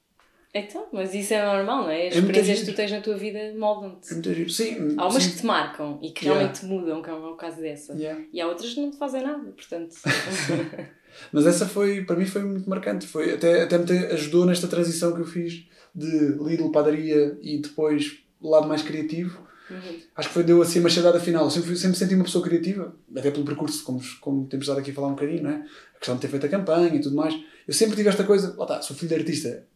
Então, 0.54 0.88
mas 0.92 1.14
isso 1.14 1.34
é 1.34 1.46
normal, 1.46 1.84
não 1.84 1.90
é? 1.90 2.08
As 2.08 2.16
é 2.16 2.20
experiências 2.20 2.60
que 2.62 2.66
tu 2.66 2.76
tens 2.76 2.92
na 2.92 3.02
tua 3.02 3.18
vida 3.18 3.54
moldam-te. 3.58 4.14
É 4.14 4.50
sim. 4.50 4.96
Há 4.98 5.08
umas 5.08 5.24
sim. 5.24 5.32
que 5.32 5.38
te 5.38 5.46
marcam 5.46 6.00
e 6.02 6.12
que 6.12 6.26
yeah. 6.26 6.40
realmente 6.40 6.62
te 6.62 6.66
mudam, 6.66 7.02
que 7.02 7.10
é 7.10 7.14
o 7.14 7.36
caso 7.36 7.62
dessa. 7.62 7.94
Yeah. 7.94 8.24
E 8.34 8.42
há 8.42 8.48
outras 8.48 8.74
que 8.74 8.80
não 8.80 8.90
te 8.90 8.98
fazem 8.98 9.22
nada, 9.22 9.52
portanto. 9.52 9.96
mas 11.32 11.46
essa 11.46 11.66
foi, 11.66 12.04
para 12.04 12.16
mim, 12.16 12.26
foi 12.26 12.44
muito 12.44 12.70
marcante. 12.70 13.08
Foi, 13.08 13.34
até, 13.34 13.64
até 13.64 13.78
me 13.78 14.06
ajudou 14.14 14.46
nesta 14.46 14.68
transição 14.68 15.14
que 15.14 15.22
eu 15.22 15.26
fiz 15.26 15.66
de 15.94 16.36
Lidl, 16.40 16.72
padaria 16.72 17.38
e 17.42 17.60
depois 17.60 18.20
lado 18.42 18.68
mais 18.68 18.82
criativo. 18.82 19.46
Uhum. 19.70 20.00
Acho 20.16 20.30
que 20.30 20.34
foi, 20.34 20.44
deu 20.44 20.62
assim 20.62 20.80
uma 20.80 20.90
chegada 20.90 21.20
final. 21.20 21.46
Eu 21.46 21.52
sempre, 21.52 21.76
sempre 21.76 21.98
senti 21.98 22.16
uma 22.16 22.24
pessoa 22.24 22.44
criativa, 22.44 22.96
até 23.16 23.32
pelo 23.32 23.46
percurso, 23.46 23.84
como, 23.84 24.02
como 24.22 24.48
temos 24.48 24.66
estado 24.66 24.80
aqui 24.80 24.92
a 24.92 24.94
falar 24.94 25.08
um 25.08 25.16
bocadinho, 25.16 25.44
não 25.44 25.52
é? 25.52 25.66
A 25.96 26.00
questão 26.00 26.16
de 26.16 26.22
ter 26.22 26.28
feito 26.28 26.46
a 26.46 26.50
campanha 26.50 26.94
e 26.94 27.02
tudo 27.02 27.16
mais. 27.16 27.34
Eu 27.68 27.74
sempre 27.74 27.96
tive 27.96 28.10
esta 28.10 28.24
coisa, 28.24 28.56
lá 28.58 28.64
está, 28.64 28.82
sou 28.82 28.96
filho 28.96 29.10
de 29.10 29.16
artista 29.16 29.68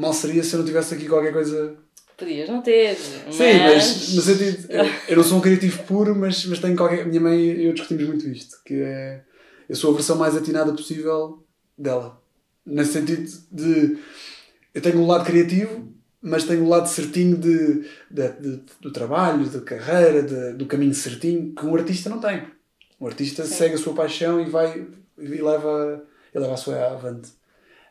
mal 0.00 0.12
seria 0.14 0.42
se 0.42 0.54
eu 0.54 0.58
não 0.58 0.66
tivesse 0.66 0.94
aqui 0.94 1.06
qualquer 1.06 1.32
coisa. 1.32 1.76
Podias 2.16 2.48
não 2.48 2.62
ter. 2.62 2.96
Mas... 3.26 3.34
Sim, 3.34 3.58
mas 3.58 4.14
no 4.14 4.22
sentido. 4.22 4.68
eu 5.08 5.16
não 5.16 5.24
sou 5.24 5.38
um 5.38 5.40
criativo 5.40 5.82
puro, 5.84 6.14
mas, 6.16 6.44
mas 6.46 6.58
tenho 6.58 6.76
qualquer. 6.76 7.06
Minha 7.06 7.20
mãe 7.20 7.38
e 7.38 7.66
eu 7.66 7.72
discutimos 7.72 8.06
muito 8.06 8.26
isto, 8.28 8.56
que 8.64 8.80
é. 8.80 9.22
Eu 9.70 9.76
sou 9.76 9.92
a 9.92 9.94
versão 9.94 10.16
mais 10.16 10.36
atinada 10.36 10.72
possível 10.72 11.46
dela. 11.78 12.20
Nesse 12.66 12.94
sentido 12.94 13.30
de. 13.52 13.98
Eu 14.74 14.82
tenho 14.82 14.98
um 14.98 15.06
lado 15.06 15.24
criativo, 15.24 15.88
mas 16.20 16.42
tenho 16.42 16.62
o 16.62 16.66
um 16.66 16.68
lado 16.68 16.88
certinho 16.88 17.36
de, 17.36 17.84
de, 18.10 18.28
de, 18.32 18.62
do 18.80 18.92
trabalho, 18.92 19.48
da 19.48 19.60
carreira, 19.60 20.24
de, 20.24 20.54
do 20.54 20.66
caminho 20.66 20.92
certinho, 20.92 21.54
que 21.54 21.64
um 21.64 21.76
artista 21.76 22.10
não 22.10 22.18
tem. 22.18 22.48
Um 23.00 23.06
artista 23.06 23.44
Sim. 23.44 23.54
segue 23.54 23.74
a 23.76 23.78
sua 23.78 23.94
paixão 23.94 24.40
e 24.40 24.50
vai 24.50 24.88
e 25.16 25.22
leva, 25.22 26.04
e 26.34 26.38
leva 26.40 26.54
a 26.54 26.56
sua 26.56 26.86
avante. 26.86 27.30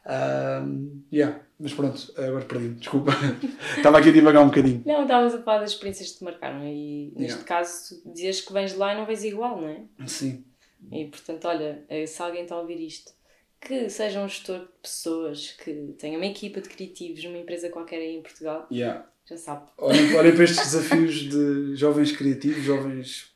Um, 0.06 1.02
yeah. 1.14 1.40
Mas 1.58 1.74
pronto, 1.74 2.14
agora 2.18 2.44
perdi 2.44 2.70
desculpa. 2.72 3.14
Estava 3.78 4.00
aqui 4.00 4.10
a 4.10 4.14
divagar 4.14 4.44
um 4.44 4.48
bocadinho. 4.48 4.84
Não, 4.86 5.04
estavas 5.04 5.34
a 5.34 5.42
falar 5.42 5.60
das 5.60 5.72
experiências 5.72 6.12
que 6.12 6.18
te 6.18 6.24
marcaram 6.26 6.62
e 6.66 7.14
neste 7.16 7.38
yeah. 7.38 7.44
caso 7.44 8.02
dizias 8.06 8.42
que 8.42 8.52
vens 8.52 8.74
de 8.74 8.78
lá 8.78 8.94
e 8.94 8.98
não 8.98 9.06
vês 9.06 9.24
igual, 9.24 9.62
não 9.62 9.70
é? 9.70 9.84
Sim. 10.08 10.44
E 10.92 11.06
portanto, 11.06 11.46
olha, 11.48 11.84
eh, 11.90 12.06
se 12.06 12.22
alguém 12.22 12.44
está 12.44 12.56
a 12.56 12.62
ouvir 12.62 12.80
isto, 12.80 13.12
que 13.60 13.90
seja 13.90 14.22
um 14.22 14.28
gestor 14.28 14.60
de 14.60 14.68
pessoas, 14.82 15.52
que 15.64 15.94
tenha 15.98 16.18
uma 16.18 16.26
equipa 16.26 16.62
de 16.62 16.70
criativos 16.70 17.24
numa 17.24 17.38
empresa 17.38 17.70
qualquer 17.70 17.98
aí 17.98 18.16
em 18.16 18.22
Portugal, 18.22 18.68
yeah. 18.72 19.06
já 19.26 19.38
sabe. 19.38 19.70
Olhem, 19.78 20.16
olhem 20.16 20.34
para 20.34 20.44
estes 20.44 20.72
desafios 20.72 21.16
de 21.16 21.76
jovens 21.76 22.12
criativos, 22.12 22.64
jovens. 22.64 23.36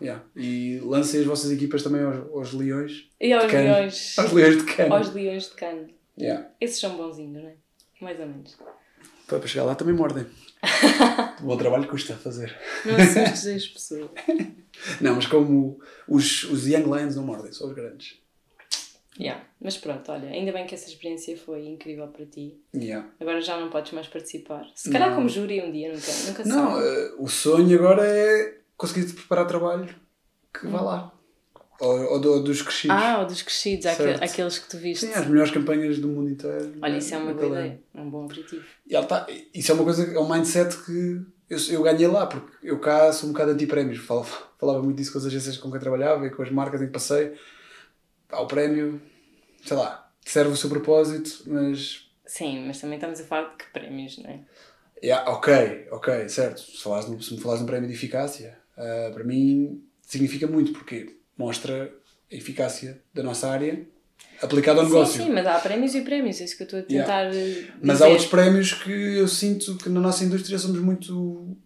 Yeah. 0.00 0.24
E 0.36 0.80
lancem 0.80 1.20
as 1.20 1.26
vossas 1.26 1.50
equipas 1.50 1.82
também 1.82 2.02
aos, 2.02 2.16
aos 2.32 2.52
leões. 2.52 3.08
E 3.20 3.32
aos 3.32 3.50
leões. 3.50 4.18
Aos 4.18 4.32
leões 4.32 4.56
de 4.58 4.64
cano. 4.64 4.94
Aos 4.94 5.14
leões 5.14 5.44
de 5.44 5.54
cano. 5.54 5.88
Yeah. 6.18 6.50
Esses 6.60 6.78
são 6.78 6.96
bonzinhos, 6.96 7.42
não 7.42 7.48
é? 7.48 7.54
Mais 8.00 8.18
ou 8.20 8.26
menos. 8.26 8.58
Para 9.26 9.46
chegar 9.46 9.64
lá 9.64 9.74
também 9.74 9.94
mordem. 9.94 10.26
o 11.40 11.44
bom 11.44 11.56
trabalho 11.56 11.88
custa 11.88 12.14
a 12.14 12.16
fazer. 12.16 12.56
Não 12.84 12.96
assustes 12.96 13.46
as 13.46 13.66
pessoas. 13.66 14.10
não, 15.00 15.16
mas 15.16 15.26
como 15.26 15.80
os, 16.08 16.44
os 16.44 16.66
Young 16.66 16.84
Lions 16.84 17.16
não 17.16 17.24
mordem, 17.24 17.52
são 17.52 17.68
os 17.68 17.74
grandes. 17.74 18.20
Yeah. 19.18 19.44
Mas 19.60 19.76
pronto, 19.76 20.10
olha, 20.10 20.28
ainda 20.30 20.52
bem 20.52 20.66
que 20.66 20.74
essa 20.74 20.88
experiência 20.88 21.36
foi 21.36 21.66
incrível 21.66 22.08
para 22.08 22.24
ti. 22.24 22.58
Yeah. 22.74 23.08
Agora 23.20 23.40
já 23.40 23.60
não 23.60 23.68
podes 23.68 23.92
mais 23.92 24.06
participar. 24.06 24.66
Se 24.74 24.90
calhar 24.90 25.10
não. 25.10 25.16
como 25.16 25.28
júri 25.28 25.60
um 25.60 25.70
dia, 25.70 25.92
nunca, 25.92 26.12
nunca 26.26 26.44
Não, 26.44 26.78
uh, 26.78 27.22
o 27.22 27.28
sonho 27.28 27.78
agora 27.78 28.06
é 28.06 28.58
conseguir 28.76 29.12
preparar 29.12 29.46
trabalho 29.46 29.94
que 30.52 30.66
hum. 30.66 30.70
vá 30.70 30.80
lá. 30.80 31.12
Ou, 31.80 32.12
ou, 32.12 32.20
do, 32.20 32.42
dos 32.42 32.62
crescidos. 32.62 32.96
Ah, 32.96 33.20
ou 33.20 33.26
dos 33.26 33.42
crescidos, 33.42 33.84
certo. 33.84 34.22
aqueles 34.22 34.58
que 34.58 34.68
tu 34.68 34.78
viste. 34.78 35.06
Sim, 35.06 35.12
as 35.14 35.26
melhores 35.26 35.50
campanhas 35.50 35.98
do 35.98 36.08
mundo 36.08 36.30
inteiro. 36.30 36.74
Olha, 36.80 36.98
isso 36.98 37.14
é 37.14 37.18
uma 37.18 37.34
boa 37.34 37.46
ideia, 37.46 37.80
é 37.94 38.00
um 38.00 38.08
bom 38.08 38.24
objetivo. 38.24 38.64
E 38.86 38.94
ela 38.94 39.06
tá, 39.06 39.26
isso 39.52 39.72
é 39.72 39.74
uma 39.74 39.84
coisa, 39.84 40.04
é 40.04 40.18
um 40.18 40.28
mindset 40.28 40.76
que 40.84 41.22
eu, 41.50 41.58
eu 41.70 41.82
ganhei 41.82 42.06
lá, 42.06 42.26
porque 42.26 42.50
eu 42.62 42.78
cá 42.78 43.12
sou 43.12 43.28
um 43.28 43.32
bocado 43.32 43.50
anti-prémios. 43.50 43.98
Falava, 43.98 44.28
falava 44.58 44.82
muito 44.82 44.96
disso 44.96 45.12
com 45.12 45.18
as 45.18 45.26
agências 45.26 45.58
com 45.58 45.70
quem 45.70 45.80
trabalhava 45.80 46.26
e 46.26 46.30
com 46.30 46.42
as 46.42 46.50
marcas 46.50 46.80
em 46.80 46.86
que 46.86 46.92
passei. 46.92 47.34
Pá, 48.28 48.38
o 48.38 48.46
prémio, 48.46 49.00
sei 49.64 49.76
lá, 49.76 50.10
serve 50.24 50.52
o 50.52 50.56
seu 50.56 50.70
propósito, 50.70 51.42
mas. 51.46 52.10
Sim, 52.24 52.66
mas 52.66 52.80
também 52.80 52.96
estamos 52.96 53.20
a 53.20 53.24
falar 53.24 53.50
de 53.50 53.56
que 53.56 53.72
prémios, 53.72 54.18
não 54.18 54.30
é? 54.30 54.40
Yeah, 55.02 55.28
ok, 55.30 55.88
ok, 55.90 56.28
certo. 56.28 56.60
Se, 56.60 56.82
falares, 56.82 57.06
se 57.06 57.34
me 57.34 57.40
falares 57.40 57.58
de 57.60 57.64
um 57.64 57.66
prémio 57.66 57.88
de 57.88 57.94
eficácia, 57.94 58.56
uh, 58.78 59.12
para 59.12 59.24
mim 59.24 59.84
significa 60.00 60.46
muito, 60.46 60.72
porque 60.72 61.16
mostra 61.36 61.92
a 62.30 62.34
eficácia 62.34 63.00
da 63.12 63.22
nossa 63.22 63.48
área 63.48 63.86
aplicada 64.40 64.80
ao 64.80 64.86
negócio. 64.86 65.20
Sim, 65.20 65.26
sim, 65.28 65.32
mas 65.32 65.46
há 65.46 65.58
prémios 65.58 65.94
e 65.94 66.02
prémios, 66.02 66.40
é 66.40 66.44
isso 66.44 66.56
que 66.56 66.62
eu 66.62 66.64
estou 66.64 66.80
a 66.80 66.82
tentar 66.82 67.32
yeah. 67.32 67.74
Mas 67.82 68.02
há 68.02 68.08
outros 68.08 68.28
prémios 68.28 68.72
que 68.72 68.90
eu 68.90 69.28
sinto 69.28 69.76
que 69.76 69.88
na 69.88 70.00
nossa 70.00 70.24
indústria 70.24 70.58
somos 70.58 70.80
muito 70.80 71.56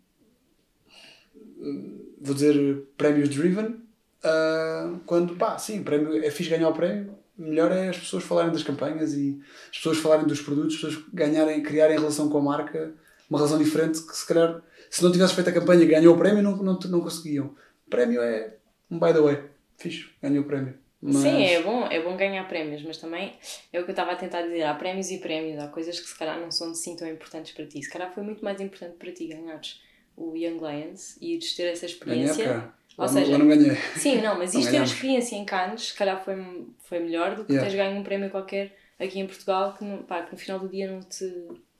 eh, 1.61 2.07
vou 2.21 2.35
dizer 2.35 2.83
prémios 2.97 3.29
driven 3.29 3.67
uh, 3.67 4.99
quando 5.07 5.37
pá, 5.37 5.59
sim, 5.59 5.83
prémio, 5.83 6.23
é 6.23 6.31
fixe 6.31 6.51
ganhar 6.51 6.69
o 6.69 6.73
prémio 6.73 7.17
melhor 7.39 7.71
é 7.71 7.89
as 7.89 7.99
pessoas 7.99 8.25
falarem 8.25 8.51
das 8.51 8.63
campanhas 8.63 9.13
e 9.15 9.39
as 9.71 9.77
pessoas 9.77 9.99
falarem 9.99 10.27
dos 10.27 10.41
produtos, 10.41 10.75
as 10.75 10.81
pessoas 10.81 11.05
ganharem, 11.13 11.63
criarem 11.63 11.99
relação 11.99 12.29
com 12.29 12.39
a 12.39 12.43
marca 12.43 12.93
uma 13.29 13.39
relação 13.39 13.59
diferente 13.59 14.01
que 14.03 14.17
se 14.17 14.27
calhar 14.27 14.63
se 14.89 15.03
não 15.03 15.13
tivesse 15.13 15.35
feito 15.35 15.51
a 15.51 15.53
campanha 15.53 15.83
e 15.83 15.87
ganhou 15.87 16.15
o 16.15 16.19
prémio 16.19 16.43
não, 16.43 16.57
não, 16.57 16.79
não 16.79 17.01
conseguiam. 17.01 17.55
O 17.87 17.91
prémio 17.91 18.21
é 18.23 18.55
um 18.91 18.99
by 18.99 19.13
the 19.13 19.21
way 19.21 19.56
fixe, 19.77 20.09
ganhou 20.23 20.45
o 20.45 20.47
prémio. 20.47 20.75
Mas... 21.01 21.17
Sim, 21.17 21.45
é 21.45 21.63
bom, 21.63 21.87
é 21.87 22.03
bom 22.03 22.17
ganhar 22.17 22.47
prémios, 22.49 22.83
mas 22.83 22.99
também 22.99 23.35
é 23.73 23.81
o 23.81 23.85
que 23.85 23.91
eu 23.91 23.93
estava 23.93 24.13
a 24.13 24.17
tentar 24.17 24.43
dizer. 24.43 24.63
Há 24.63 24.75
prémios 24.75 25.11
e 25.11 25.19
prémios, 25.19 25.59
há 25.59 25.69
coisas 25.69 26.01
que 26.01 26.09
se 26.09 26.19
calhar 26.19 26.41
não 26.41 26.51
são 26.51 26.71
assim 26.71 26.97
tão 26.97 27.07
importantes 27.07 27.53
para 27.53 27.67
ti. 27.67 27.83
Se 27.83 27.91
calhar 27.91 28.13
foi 28.13 28.23
muito 28.23 28.45
mais 28.45 28.61
importante 28.61 28.97
para 28.97 29.13
ti 29.13 29.27
ganhares 29.27 29.81
o 30.17 30.35
Young 30.35 30.59
Lions 30.59 31.17
e 31.21 31.35
ires 31.35 31.55
ter 31.55 31.65
essa 31.65 31.87
experiência. 31.87 32.47
Ganhar, 32.47 32.79
Ou 32.97 33.09
seja, 33.09 33.39
não, 33.39 33.47
ganhei. 33.47 33.77
Sim, 33.97 34.23
não, 34.23 34.39
mas 34.39 34.55
isto 34.55 34.71
ter 34.71 34.83
experiência 34.83 35.37
em 35.37 35.45
Cannes, 35.45 35.89
se 35.89 35.95
calhar 35.95 36.25
foi, 36.25 36.35
foi 36.79 36.99
melhor 36.99 37.37
do 37.37 37.45
que 37.45 37.53
yeah. 37.53 37.69
teres 37.69 37.75
ganho 37.75 38.01
um 38.01 38.03
prémio 38.03 38.31
qualquer 38.31 38.75
aqui 38.99 39.21
em 39.21 39.27
Portugal 39.27 39.75
que, 39.75 39.85
não, 39.85 40.03
pá, 40.03 40.23
que 40.23 40.33
no 40.33 40.39
final 40.39 40.59
do 40.59 40.69
dia 40.69 40.91
não 40.91 41.01
te, 41.01 41.31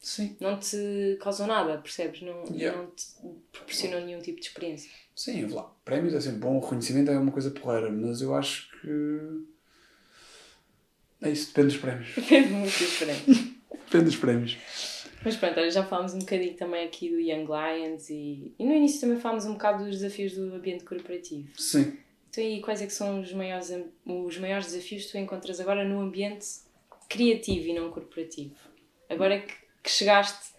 Sim. 0.01 0.37
não 0.41 0.59
te 0.59 1.19
causou 1.21 1.47
nada, 1.47 1.79
percebes? 1.79 2.23
Não, 2.23 2.45
yeah. 2.51 2.77
não 2.77 2.91
te 2.91 3.07
proporcionou 3.53 4.01
nenhum 4.01 4.21
tipo 4.21 4.41
de 4.41 4.47
experiência. 4.47 4.91
Sim, 5.15 5.47
lá. 5.47 5.65
Prémios 5.85 6.15
é 6.15 6.21
sempre 6.21 6.41
bom, 6.41 6.61
reconhecimento 6.61 7.11
é 7.11 7.19
uma 7.19 7.33
coisa 7.33 7.51
porreira, 7.51 7.91
mas 7.91 8.21
eu 8.21 8.35
acho 8.35 8.71
que. 8.81 9.45
É 11.23 11.31
isso, 11.31 11.49
depende 11.49 11.69
dos 11.69 11.79
prémios. 11.79 12.15
Depende 12.15 12.49
muito 12.51 12.79
dos 12.79 12.97
prémios. 12.99 13.39
depende 13.87 14.05
dos 14.05 14.17
prémios. 14.17 14.59
Mas 15.25 15.37
pronto, 15.37 15.71
já 15.71 15.83
falámos 15.83 16.15
um 16.15 16.19
bocadinho 16.21 16.55
também 16.55 16.85
aqui 16.85 17.09
do 17.09 17.19
Young 17.19 17.47
Lions 17.47 18.11
e, 18.11 18.55
e 18.59 18.65
no 18.65 18.73
início 18.73 19.01
também 19.01 19.19
falámos 19.19 19.45
um 19.47 19.55
bocado 19.55 19.85
dos 19.85 19.99
desafios 19.99 20.35
do 20.35 20.55
ambiente 20.55 20.85
corporativo. 20.85 21.49
Sim. 21.57 21.99
Então, 22.31 22.45
e 22.45 22.61
quais 22.61 22.83
é 22.83 22.87
que 22.87 22.93
são 22.93 23.21
os 23.21 23.33
maiores, 23.33 23.73
os 24.05 24.39
maiores 24.39 24.67
desafios 24.67 25.07
que 25.07 25.13
tu 25.13 25.19
encontras 25.19 25.59
agora 25.59 25.85
no 25.85 26.01
ambiente 26.01 26.47
criativo 27.09 27.67
e 27.69 27.73
não 27.73 27.91
corporativo? 27.91 28.55
Agora 29.09 29.37
é 29.37 29.41
que, 29.41 29.55
que 29.87 29.91
chegaste 29.93 30.51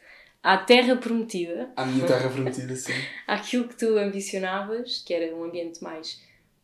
à 0.42 0.58
terra 0.58 0.96
prometida. 0.96 1.70
À 1.76 1.86
minha 1.86 2.08
terra 2.08 2.30
prometida, 2.30 2.74
sim. 2.76 2.94
Àquilo 3.28 3.68
que 3.68 3.76
tu 3.76 3.98
ambicionavas, 3.98 5.04
que 5.06 5.14
era 5.14 5.36
um 5.36 5.44
ambiente 5.44 5.84
mais 5.84 6.22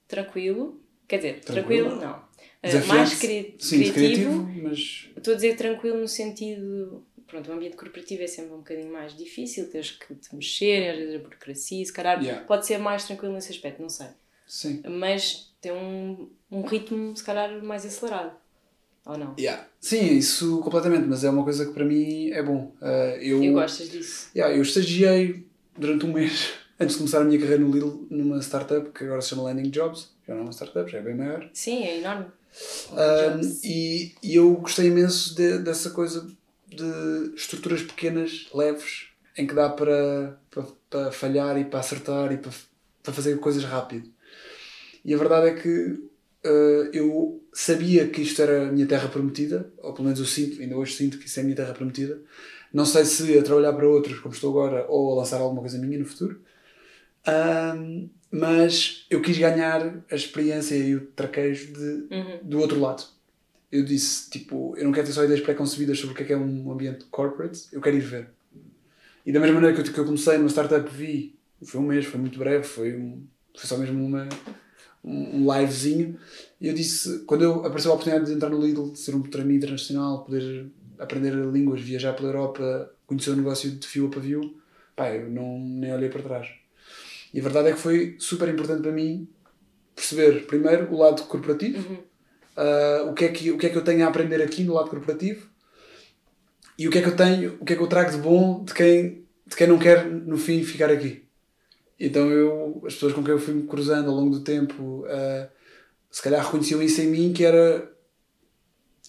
tranquilo. 0.07 0.82
Quer 1.07 1.18
dizer, 1.18 1.39
tranquilo, 1.41 1.99
tranquilo 1.99 2.01
não. 2.01 2.24
Uh, 2.64 2.88
mais 2.88 3.20
cri 3.20 3.55
sim, 3.59 3.91
criativo, 3.91 4.45
criativo, 4.45 4.64
mas. 4.64 5.09
Estou 5.18 5.34
a 5.34 5.36
dizer 5.36 5.57
tranquilo 5.57 5.97
no 5.97 6.07
sentido. 6.07 7.05
Pronto, 7.28 7.49
o 7.49 7.53
ambiente 7.53 7.76
corporativo 7.76 8.24
é 8.24 8.28
sempre 8.28 8.53
um 8.53 8.59
bocadinho 8.59 8.91
mais 8.93 9.18
difícil, 9.18 9.70
tens 9.70 9.91
que 9.91 10.14
te 10.16 10.34
mexer, 10.36 10.91
às 10.91 10.97
vezes 10.97 11.16
a 11.16 11.20
burocracia, 11.20 11.84
se 11.84 11.91
calhar 11.91 12.22
yeah. 12.24 12.45
pode 12.45 12.66
ser 12.66 12.78
mais 12.78 13.05
tranquilo 13.05 13.34
nesse 13.34 13.51
aspecto, 13.51 13.82
não 13.82 13.89
sei. 13.89 14.07
Sim. 14.45 14.84
Mas 14.88 15.51
tem 15.59 15.72
um, 15.72 16.30
um 16.51 16.61
ritmo, 16.61 17.16
se 17.18 17.24
calhar, 17.24 17.61
mais 17.64 17.86
acelerado. 17.86 18.34
Ou 19.06 19.18
não? 19.18 19.36
Yeah. 19.38 19.68
Sim, 19.82 20.18
isso 20.18 20.60
completamente, 20.62 21.08
mas 21.08 21.24
é 21.24 21.30
uma 21.30 21.43
coisa 21.43 21.66
que 21.66 21.74
para 21.74 21.84
mim 21.84 22.30
é 22.32 22.41
bom. 22.41 22.74
Uh, 22.82 23.18
eu, 23.20 23.43
eu 23.43 23.54
gostas 23.54 23.89
disso? 23.89 24.30
Yeah, 24.36 24.56
eu 24.56 24.62
estagiei 24.62 25.45
durante 25.78 26.06
um 26.06 26.14
mês, 26.14 26.54
antes 26.80 26.93
de 26.93 26.99
começar 26.99 27.22
a 27.22 27.26
minha 27.26 27.39
carreira 27.39 27.62
no 27.62 27.72
Lidl, 27.72 28.08
numa 28.10 28.41
startup 28.41 28.89
que 28.91 29.04
agora 29.04 29.22
se 29.22 29.30
chama 29.30 29.43
Landing 29.43 29.70
Jobs. 29.70 30.12
Já 30.26 30.34
não 30.34 30.41
é 30.41 30.43
uma 30.45 30.54
startup, 30.54 30.89
já 30.89 30.99
é 30.99 31.01
bem 31.01 31.16
maior. 31.16 31.49
Sim, 31.54 31.84
é 31.84 31.99
enorme. 31.99 32.28
Um, 32.91 33.60
e, 33.64 34.14
e 34.22 34.36
eu 34.36 34.54
gostei 34.54 34.88
imenso 34.88 35.36
de, 35.36 35.58
dessa 35.58 35.89
coisa 35.89 36.26
de 36.68 37.34
estruturas 37.36 37.82
pequenas, 37.82 38.47
leves, 38.54 39.08
em 39.38 39.45
que 39.47 39.54
dá 39.54 39.70
para, 39.70 40.39
para, 40.49 40.64
para 40.89 41.12
falhar 41.12 41.60
e 41.60 41.66
para 41.66 41.80
acertar 41.80 42.32
e 42.32 42.38
para, 42.38 42.51
para 43.01 43.14
fazer 43.14 43.38
coisas 43.39 43.64
rápido. 43.64 44.10
E 45.04 45.14
a 45.14 45.18
verdade 45.18 45.47
é 45.47 45.54
que 45.56 46.10
uh, 46.45 46.89
eu 46.93 47.41
sabia 47.53 48.07
que 48.07 48.21
isto 48.21 48.41
era 48.41 48.67
a 48.67 48.71
minha 48.71 48.85
terra 48.87 49.07
prometida, 49.09 49.71
ou 49.77 49.93
pelo 49.93 50.05
menos 50.05 50.19
eu 50.19 50.25
sinto, 50.25 50.61
ainda 50.61 50.75
hoje 50.77 50.93
sinto 50.95 51.17
que 51.17 51.27
isso 51.27 51.39
é 51.39 51.41
a 51.41 51.43
minha 51.45 51.55
terra 51.55 51.73
prometida. 51.73 52.19
Não 52.73 52.85
sei 52.85 53.05
se 53.05 53.37
a 53.37 53.43
trabalhar 53.43 53.73
para 53.73 53.87
outros, 53.87 54.19
como 54.19 54.33
estou 54.33 54.49
agora, 54.51 54.85
ou 54.89 55.11
a 55.13 55.15
lançar 55.17 55.39
alguma 55.39 55.61
coisa 55.61 55.77
minha 55.77 55.99
no 55.99 56.05
futuro. 56.05 56.41
Um, 57.27 58.09
mas 58.31 59.05
eu 59.09 59.21
quis 59.21 59.37
ganhar 59.37 60.03
a 60.09 60.15
experiência 60.15 60.75
e 60.75 60.95
o 60.95 61.01
traquejo 61.15 61.71
de, 61.73 62.15
Uhum. 62.15 62.39
do 62.43 62.59
outro 62.59 62.79
lado. 62.79 63.03
Eu 63.71 63.83
disse, 63.85 64.29
tipo, 64.29 64.75
eu 64.77 64.83
não 64.85 64.91
quero 64.91 65.05
ter 65.07 65.13
só 65.13 65.23
ideias 65.23 65.41
pré-concebidas 65.41 65.99
sobre 65.99 66.13
o 66.13 66.17
que 66.17 66.23
é, 66.23 66.25
que 66.27 66.33
é 66.33 66.37
um 66.37 66.71
ambiente 66.71 67.05
corporate, 67.05 67.67
eu 67.71 67.81
quero 67.81 67.95
ir 67.95 68.01
ver. 68.01 68.27
E 69.25 69.31
da 69.31 69.39
mesma 69.39 69.55
maneira 69.55 69.75
que 69.75 69.87
eu, 69.87 69.93
que 69.93 69.99
eu 69.99 70.05
comecei 70.05 70.37
numa 70.37 70.49
startup, 70.49 70.87
vi, 70.91 71.35
foi 71.63 71.79
um 71.79 71.85
mês, 71.85 72.05
foi 72.05 72.19
muito 72.19 72.37
breve, 72.37 72.63
foi, 72.63 72.95
um, 72.95 73.23
foi 73.55 73.67
só 73.67 73.77
mesmo 73.77 74.03
uma, 74.03 74.27
um 75.04 75.38
um 75.43 75.54
livezinho. 75.60 76.18
E 76.62 76.68
eu 76.68 76.74
disse, 76.74 77.20
quando 77.26 77.43
eu 77.43 77.66
apareceu 77.66 77.91
a 77.91 77.95
oportunidade 77.95 78.30
de 78.30 78.36
entrar 78.36 78.49
no 78.49 78.62
Lidl, 78.64 78.91
de 78.91 78.99
ser 78.99 79.16
um 79.16 79.22
trainee 79.22 79.58
internacional, 79.58 80.24
poder 80.24 80.68
aprender 80.99 81.34
línguas, 81.34 81.82
viajar 81.82 82.14
pela 82.14 82.30
Europa, 82.30 82.91
conhecer 83.06 83.32
o 83.32 83.36
negócio 83.36 83.72
de 83.72 83.88
fio 83.88 84.08
a 84.08 84.10
pavio, 84.10 84.56
pá, 84.95 85.10
eu 85.14 85.30
não, 85.30 85.60
nem 85.60 85.93
olhei 85.93 86.10
para 86.10 86.22
trás. 86.24 86.47
E 87.34 87.39
a 87.39 87.43
verdade 87.43 87.70
é 87.70 87.74
que 87.74 87.80
foi 87.80 88.16
super 88.20 88.47
importante 88.49 88.82
para 88.82 88.91
mim 88.91 89.28
perceber, 89.95 90.45
primeiro, 90.47 90.91
o 90.93 90.97
lado 90.99 91.24
corporativo, 91.24 91.78
Uhum. 91.89 91.97
ah, 92.56 93.04
o, 93.10 93.14
que 93.14 93.26
é 93.26 93.30
que, 93.30 93.51
o 93.51 93.58
que 93.58 93.66
é 93.68 93.70
que 93.70 93.78
eu 93.78 93.84
tenho 93.84 94.06
a 94.06 94.10
aprender 94.10 94.41
aqui 94.41 94.64
no 94.64 94.74
lado 94.74 94.89
corporativo 94.89 95.47
e 96.78 96.88
o 96.88 96.91
que 96.91 96.99
é 96.99 97.01
que 97.01 97.10
eu 97.10 97.16
tenho, 97.16 97.58
o 97.60 97.66
que 97.66 97.74
é 97.74 97.76
que 97.76 97.82
eu 97.82 97.88
trago 97.88 98.12
de 98.12 98.18
bom 98.18 98.64
de 98.64 98.74
quem, 98.74 99.26
de 99.45 99.56
quem 99.56 99.68
não 99.68 99.78
quer 99.80 100.06
no 100.06 100.38
fim 100.38 100.64
ficar 100.64 100.89
aqui. 100.89 101.22
Então 101.99 102.29
eu, 102.29 102.81
as 102.85 102.93
pessoas 102.93 103.13
com 103.13 103.23
quem 103.23 103.33
eu 103.33 103.39
fui 103.39 103.53
me 103.53 103.67
cruzando 103.67 104.09
ao 104.09 104.15
longo 104.15 104.31
do 104.31 104.43
tempo, 104.43 105.05
ah, 105.07 105.49
se 106.09 106.21
calhar 106.21 106.43
reconheciam 106.43 106.81
isso 106.81 107.01
em 107.01 107.07
mim 107.07 107.33
que 107.33 107.43
era 107.43 107.93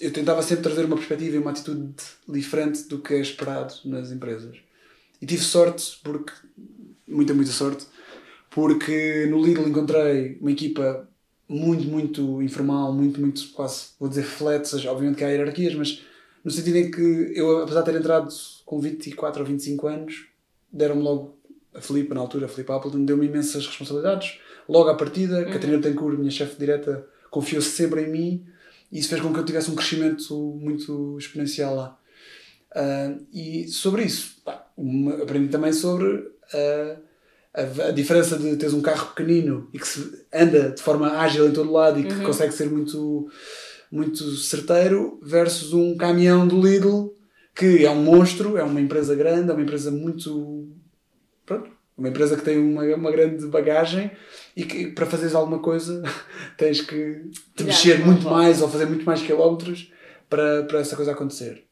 eu 0.00 0.12
tentava 0.12 0.42
sempre 0.42 0.64
trazer 0.64 0.84
uma 0.84 0.96
perspectiva 0.96 1.36
e 1.36 1.38
uma 1.38 1.52
atitude 1.52 1.94
diferente 2.28 2.82
do 2.88 2.98
que 2.98 3.14
é 3.14 3.20
esperado 3.20 3.74
nas 3.84 4.10
empresas. 4.10 4.56
E 5.20 5.26
tive 5.26 5.42
sorte, 5.42 6.00
porque 6.02 6.32
muita, 7.06 7.32
muita 7.32 7.52
sorte, 7.52 7.86
porque 8.50 9.26
no 9.30 9.42
Lidl 9.42 9.68
encontrei 9.68 10.36
uma 10.40 10.50
equipa 10.50 11.08
muito, 11.48 11.84
muito 11.84 12.42
informal, 12.42 12.92
muito, 12.92 13.20
muito 13.20 13.48
quase, 13.52 13.88
vou 13.98 14.08
dizer 14.08 14.26
seja, 14.64 14.90
obviamente 14.90 15.18
que 15.18 15.24
há 15.24 15.28
hierarquias, 15.28 15.74
mas 15.74 16.02
no 16.44 16.50
sentido 16.50 16.76
em 16.76 16.90
que 16.90 17.32
eu, 17.34 17.62
apesar 17.62 17.80
de 17.80 17.92
ter 17.92 17.98
entrado 17.98 18.28
com 18.64 18.80
24 18.80 19.40
ou 19.40 19.46
25 19.46 19.86
anos, 19.86 20.26
deram-me 20.72 21.02
logo 21.02 21.38
a 21.74 21.80
Filipe, 21.80 22.14
na 22.14 22.20
altura, 22.20 22.46
a 22.46 22.48
Filipe 22.48 22.70
Appleton, 22.72 23.04
deu-me 23.04 23.26
imensas 23.26 23.66
responsabilidades. 23.66 24.38
Logo 24.68 24.88
à 24.88 24.94
partida, 24.94 25.44
Catarina 25.46 25.80
Tencourt, 25.80 26.18
minha 26.18 26.30
chefe 26.30 26.58
direta, 26.58 27.06
confiou-se 27.30 27.70
sempre 27.70 28.02
em 28.02 28.10
mim 28.10 28.46
e 28.92 28.98
isso 29.00 29.08
fez 29.08 29.20
com 29.20 29.32
que 29.32 29.38
eu 29.40 29.44
tivesse 29.44 29.70
um 29.70 29.74
crescimento 29.74 30.34
muito 30.60 31.16
exponencial 31.18 31.74
lá. 31.74 31.98
Ah, 32.74 33.14
e 33.32 33.66
sobre 33.68 34.04
isso, 34.04 34.36
pá, 34.44 34.66
uma- 34.76 35.22
aprendi 35.22 35.48
também 35.48 35.72
sobre 35.72 36.28
ah, 36.52 36.96
a, 37.54 37.86
a 37.88 37.90
diferença 37.92 38.38
de 38.38 38.56
teres 38.56 38.74
um 38.74 38.80
carro 38.80 39.08
pequenino 39.14 39.68
e 39.72 39.78
que 39.78 39.86
se 39.86 40.24
anda 40.32 40.70
de 40.70 40.82
forma 40.82 41.08
ágil 41.18 41.46
em 41.48 41.52
todo 41.52 41.70
lado 41.72 42.00
e 42.00 42.04
que 42.04 42.14
consegue 42.24 42.52
ser 42.52 42.70
muito, 42.70 43.28
muito 43.92 44.24
certeiro 44.36 45.18
versus 45.22 45.72
um 45.72 45.96
caminhão 45.96 46.46
do 46.48 46.60
Lidl 46.60 47.12
que 47.54 47.84
é 47.86 47.90
um 47.90 48.02
monstro, 48.02 48.56
é 48.56 48.64
uma 48.64 48.80
empresa 48.80 49.14
grande, 49.14 49.50
é 49.50 49.52
uma 49.52 49.62
empresa 49.62 49.88
muito. 49.92 50.68
Pronto, 51.46 51.70
uma 51.96 52.08
empresa 52.08 52.36
que 52.36 52.42
tem 52.42 52.58
uma, 52.58 52.82
uma 52.94 53.10
grande 53.10 53.46
bagagem 53.46 54.10
e 54.56 54.64
que 54.64 54.88
para 54.88 55.06
fazeres 55.06 55.34
alguma 55.34 55.58
coisa 55.58 56.02
tens 56.56 56.80
que 56.80 57.30
te 57.54 57.64
mexer 57.64 58.04
muito 58.04 58.22
volta. 58.22 58.38
mais 58.38 58.62
ou 58.62 58.68
fazer 58.68 58.86
muito 58.86 59.04
mais 59.04 59.22
quilómetros 59.22 59.92
para, 60.28 60.64
para 60.64 60.80
essa 60.80 60.96
coisa 60.96 61.12
acontecer. 61.12 61.64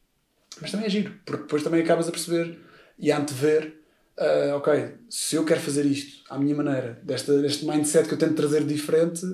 Mas 0.61 0.71
também 0.71 0.85
é 0.85 0.89
giro, 0.89 1.13
porque 1.25 1.43
depois 1.43 1.63
também 1.63 1.81
acabas 1.81 2.07
a 2.07 2.11
perceber 2.11 2.57
e 2.97 3.11
a 3.11 3.17
antever, 3.17 3.73
ah, 4.17 4.53
ok, 4.55 4.91
se 5.09 5.35
eu 5.35 5.43
quero 5.43 5.59
fazer 5.59 5.85
isto 5.85 6.23
à 6.29 6.37
minha 6.37 6.55
maneira, 6.55 6.99
desta, 7.03 7.41
deste 7.41 7.65
mindset 7.65 8.07
que 8.07 8.13
eu 8.13 8.19
tento 8.19 8.35
trazer 8.35 8.63
diferente, 8.63 9.25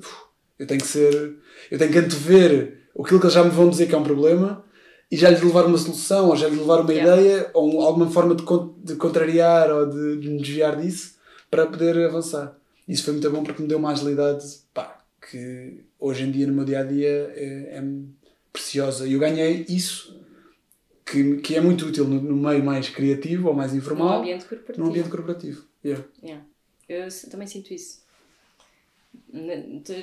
eu 0.57 0.65
tenho 0.65 0.79
que 0.79 0.87
ser, 0.87 1.35
eu 1.69 1.77
tenho 1.77 1.91
que 1.91 1.97
antever 1.99 2.79
aquilo 2.99 3.19
que 3.19 3.25
eles 3.25 3.33
já 3.33 3.43
me 3.43 3.49
vão 3.49 3.69
dizer 3.69 3.87
que 3.87 3.95
é 3.95 3.97
um 3.97 4.03
problema 4.03 4.63
e 5.11 5.17
já 5.17 5.29
lhes 5.29 5.41
levar 5.41 5.65
uma 5.65 5.77
solução, 5.77 6.29
ou 6.29 6.35
já 6.35 6.47
lhes 6.47 6.59
levar 6.59 6.81
uma 6.81 6.93
Yeah. 6.93 7.19
ideia, 7.21 7.51
ou 7.53 7.73
um- 7.75 7.81
alguma 7.81 8.09
forma 8.11 8.35
de, 8.35 8.43
de 8.83 8.95
contrariar 8.95 9.71
ou 9.71 9.85
de, 9.89 10.17
de 10.17 10.29
me 10.29 10.37
desviar 10.39 10.75
disso 10.79 11.17
para 11.49 11.65
poder 11.65 11.97
avançar. 12.05 12.55
Isso 12.87 13.03
foi 13.03 13.13
muito 13.13 13.29
bom 13.31 13.43
porque 13.43 13.61
me 13.61 13.67
deu 13.67 13.77
uma 13.79 13.91
agilidade 13.91 14.45
pá, 14.73 15.03
que 15.29 15.83
hoje 15.99 16.23
em 16.23 16.31
dia 16.31 16.47
no 16.47 16.53
meu 16.53 16.65
dia 16.65 16.79
a 16.79 16.83
dia 16.83 17.07
é, 17.35 17.77
é 17.77 17.83
preciosa. 18.53 19.07
E 19.07 19.13
eu 19.13 19.19
ganhei 19.19 19.65
isso 19.69 20.19
que, 21.05 21.37
que 21.37 21.55
é 21.55 21.61
muito 21.61 21.85
útil 21.87 22.05
no, 22.05 22.21
no 22.21 22.35
meio 22.35 22.63
mais 22.63 22.87
criativo 22.89 23.47
ou 23.47 23.53
mais 23.53 23.73
informal, 23.73 24.19
ambiente 24.19 24.45
corporativo. 24.45 24.79
num 24.83 24.89
ambiente 24.89 25.09
corporativo. 25.09 25.63
Yeah. 25.83 26.05
Yeah. 26.23 26.45
Eu 26.87 27.07
também 27.31 27.47
sinto 27.47 27.73
isso. 27.73 28.03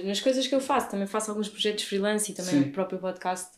Nas 0.05 0.21
coisas 0.21 0.47
que 0.47 0.55
eu 0.55 0.61
faço, 0.61 0.91
também 0.91 1.07
faço 1.07 1.31
alguns 1.31 1.49
projetos 1.49 1.85
freelance 1.85 2.31
e 2.31 2.35
também 2.35 2.63
Sim. 2.63 2.69
o 2.69 2.73
próprio 2.73 2.99
podcast. 2.99 3.51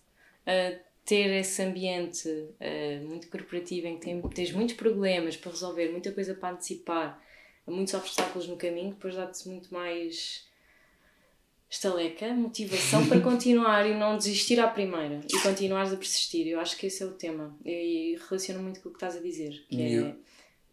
uh, 0.46 0.87
ter 1.08 1.30
esse 1.40 1.62
ambiente 1.62 2.28
uh, 2.28 3.08
muito 3.08 3.28
corporativo 3.30 3.86
em 3.86 3.94
que 3.98 4.04
tem- 4.04 4.20
tens 4.28 4.52
muitos 4.52 4.74
problemas 4.76 5.36
para 5.38 5.50
resolver, 5.52 5.90
muita 5.90 6.12
coisa 6.12 6.34
para 6.34 6.50
antecipar, 6.54 7.18
muitos 7.66 7.94
obstáculos 7.94 8.46
no 8.46 8.56
caminho, 8.58 8.90
depois 8.90 9.14
dá-te 9.14 9.48
muito 9.48 9.72
mais 9.72 10.46
estaleca, 11.70 12.28
motivação 12.34 13.06
para 13.08 13.20
continuar 13.24 13.88
e 13.88 13.94
não 13.94 14.16
desistir 14.18 14.58
à 14.60 14.68
primeira 14.68 15.20
e 15.32 15.38
continuares 15.40 15.92
a 15.92 15.96
persistir. 15.96 16.46
Eu 16.46 16.60
acho 16.60 16.76
que 16.76 16.86
esse 16.86 17.02
é 17.02 17.06
o 17.06 17.12
tema 17.12 17.56
e 17.64 18.18
relaciona 18.28 18.60
muito 18.60 18.80
com 18.80 18.88
o 18.88 18.92
que 18.92 18.96
estás 18.96 19.16
a 19.16 19.20
dizer, 19.20 19.64
que 19.68 19.76
Yeah. 19.76 20.08
é 20.10 20.14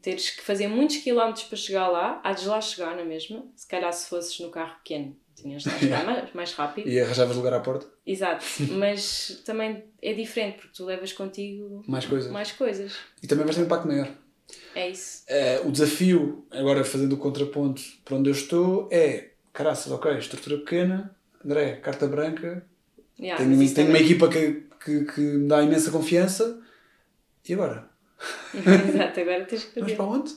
teres 0.01 0.29
que 0.29 0.41
fazer 0.41 0.67
muitos 0.67 0.97
quilómetros 0.97 1.45
para 1.45 1.57
chegar 1.57 1.88
lá, 1.88 2.21
há 2.23 2.31
de 2.33 2.45
lá 2.45 2.61
chegar 2.61 2.95
na 2.95 3.03
mesma, 3.03 3.43
se 3.55 3.67
calhar 3.67 3.91
se 3.91 4.07
fosses 4.07 4.39
no 4.39 4.51
carro 4.51 4.75
pequeno 4.79 5.15
tinhas 5.36 5.63
de 5.63 5.69
lá 5.71 5.77
chegar 5.79 6.05
mais, 6.05 6.33
mais 6.33 6.53
rápido. 6.53 6.88
E 6.89 6.99
arranjavas 6.99 7.36
lugar 7.36 7.53
à 7.53 7.59
porta, 7.59 7.86
Exato, 8.05 8.45
mas 8.71 9.41
também 9.45 9.83
é 10.01 10.13
diferente 10.13 10.57
porque 10.57 10.73
tu 10.75 10.86
levas 10.86 11.11
contigo 11.13 11.83
mais 11.88 12.05
coisas. 12.05 12.31
mais 12.31 12.51
coisas. 12.51 12.93
E 13.21 13.27
também 13.27 13.43
vais 13.45 13.55
ter 13.55 13.61
um 13.61 13.65
impacto 13.65 13.88
maior. 13.88 14.09
É 14.75 14.89
isso. 14.89 15.23
Eh, 15.27 15.61
o 15.65 15.71
desafio, 15.71 16.45
agora 16.51 16.83
fazendo 16.83 17.13
o 17.13 17.17
contraponto 17.17 17.81
para 18.03 18.15
onde 18.15 18.29
eu 18.29 18.33
estou, 18.33 18.88
é 18.91 19.31
caraças, 19.51 19.91
ok, 19.91 20.17
estrutura 20.17 20.57
pequena, 20.57 21.15
André, 21.43 21.75
carta 21.77 22.07
branca, 22.07 22.65
Yeah, 23.19 23.41
tenho, 23.43 23.57
mas 23.57 23.71
tenho 23.73 23.88
uma 23.88 23.97
também- 23.97 24.11
equipa 24.11 24.27
que, 24.29 24.63
que, 24.83 25.05
que 25.05 25.21
me 25.21 25.47
dá 25.47 25.63
imensa 25.63 25.89
confiança 25.89 26.61
e 27.47 27.53
agora? 27.53 27.89
Exato, 28.53 29.19
agora 29.21 29.45
tens 29.45 29.63
que 29.63 29.79
fazer. 29.79 29.95
para 29.95 30.05
onde? 30.05 30.33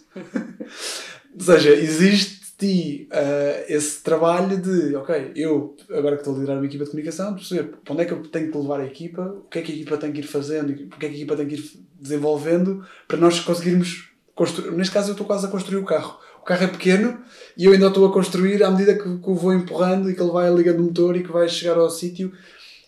Ou 1.35 1.41
seja, 1.45 1.71
existe 1.71 2.38
ti 2.59 3.07
eh, 3.11 3.67
esse 3.69 4.03
trabalho 4.03 4.57
de, 4.61 4.95
ok, 4.97 5.33
eu 5.37 5.77
agora 5.91 6.17
que 6.17 6.23
estou 6.23 6.35
a 6.35 6.39
liderar 6.39 6.59
uma 6.59 6.67
equipa 6.67 6.85
de 6.85 6.91
comunicação, 6.91 7.35
perceber 7.35 7.65
para 7.85 7.93
onde 7.95 8.03
é 8.03 8.05
que 8.05 8.13
eu 8.13 8.23
tenho 8.25 8.51
que 8.51 8.59
levar 8.59 8.81
a 8.81 8.85
equipa, 8.87 9.23
o 9.23 9.49
que 9.49 9.61
é 9.61 9.63
que 9.63 9.73
a 9.73 9.75
equipa 9.75 9.97
tem 9.97 10.13
que 10.13 10.21
ir 10.21 10.25
fazendo, 10.27 10.71
o 10.73 10.75
que 10.75 11.07
é 11.07 11.09
que 11.09 11.15
a 11.15 11.19
equipa 11.19 11.37
tem 11.37 11.47
que 11.47 11.55
ir 11.55 11.71
desenvolvendo 12.01 12.85
para 13.07 13.17
nós 13.17 13.39
conseguirmos 13.41 14.11
construir. 14.35 14.73
Neste 14.73 14.93
caso, 14.93 15.11
eu 15.11 15.13
estou 15.13 15.27
quase 15.27 15.47
a 15.47 15.49
construir 15.49 15.79
o 15.79 15.85
carro. 15.85 16.19
O 16.41 16.45
carro 16.45 16.65
é 16.65 16.69
pequeno 16.69 17.19
e 17.57 17.65
eu 17.67 17.73
ainda 17.73 17.89
estou 17.89 18.07
a 18.07 18.13
construir 18.13 18.63
à 18.65 18.71
medida 18.71 18.95
que, 18.95 19.03
que 19.03 19.31
o 19.31 19.35
vou 19.35 19.53
empurrando 19.55 20.11
e 20.11 20.15
que 20.15 20.21
ele 20.23 20.31
vai 20.31 20.53
ligando 20.53 20.81
o 20.81 20.85
motor 20.85 21.17
e 21.17 21.23
que 21.23 21.31
vai 21.31 21.49
chegar 21.49 21.77
ao 21.77 21.91
sítio. 21.91 22.33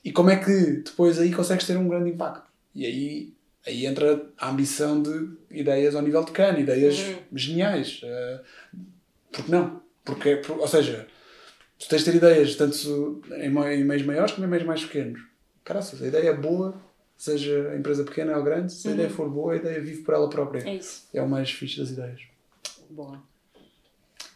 E 0.04 0.10
como 0.10 0.30
é 0.30 0.36
que 0.36 0.82
depois 0.84 1.18
aí 1.18 1.30
consegues 1.32 1.66
ter 1.66 1.76
um 1.76 1.86
grande 1.88 2.10
impacto? 2.10 2.48
E 2.74 2.86
aí, 2.86 3.32
aí 3.66 3.84
entra 3.86 4.24
a 4.38 4.48
ambição 4.50 5.02
de 5.02 5.28
ideias 5.50 5.94
ao 5.94 6.02
nível 6.02 6.24
de 6.24 6.30
cano, 6.32 6.58
ideias 6.58 6.98
Uhum. 7.00 7.16
geniais. 7.34 8.00
Eh, 8.02 8.40
porque 9.33 9.51
não? 9.53 9.83
Porque, 10.05 10.37
por- 10.37 10.59
ou 10.59 10.68
seja, 10.68 11.07
tu 11.78 11.89
tens 11.89 12.05
de 12.05 12.11
ter 12.11 12.16
ideias 12.16 12.55
tanto 12.57 13.22
em, 13.37 13.47
em 13.47 13.85
meios 13.85 14.03
maiores 14.05 14.33
como 14.33 14.47
em 14.47 14.51
meios 14.51 14.66
mais 14.66 14.85
pequenos. 14.85 15.20
Caraças, 15.64 16.03
a 16.03 16.07
ideia 16.07 16.31
é 16.31 16.35
boa, 16.35 16.74
seja 17.16 17.70
a 17.70 17.76
empresa 17.76 18.03
pequena 18.05 18.37
ou 18.37 18.43
grande, 18.43 18.72
se 18.72 18.89
a 18.89 18.93
ideia 18.93 19.11
for 19.11 19.28
boa, 19.28 19.53
a 19.53 19.57
ideia 19.57 19.81
vive 19.81 20.03
por 20.03 20.14
ela 20.14 20.28
própria. 20.31 20.68
É 20.68 20.74
isso. 20.76 21.09
É 21.12 21.20
o 21.22 21.28
mais 21.28 21.51
fixe 21.51 21.78
das 21.78 21.91
ideias. 21.91 22.20
Boa. 22.89 23.22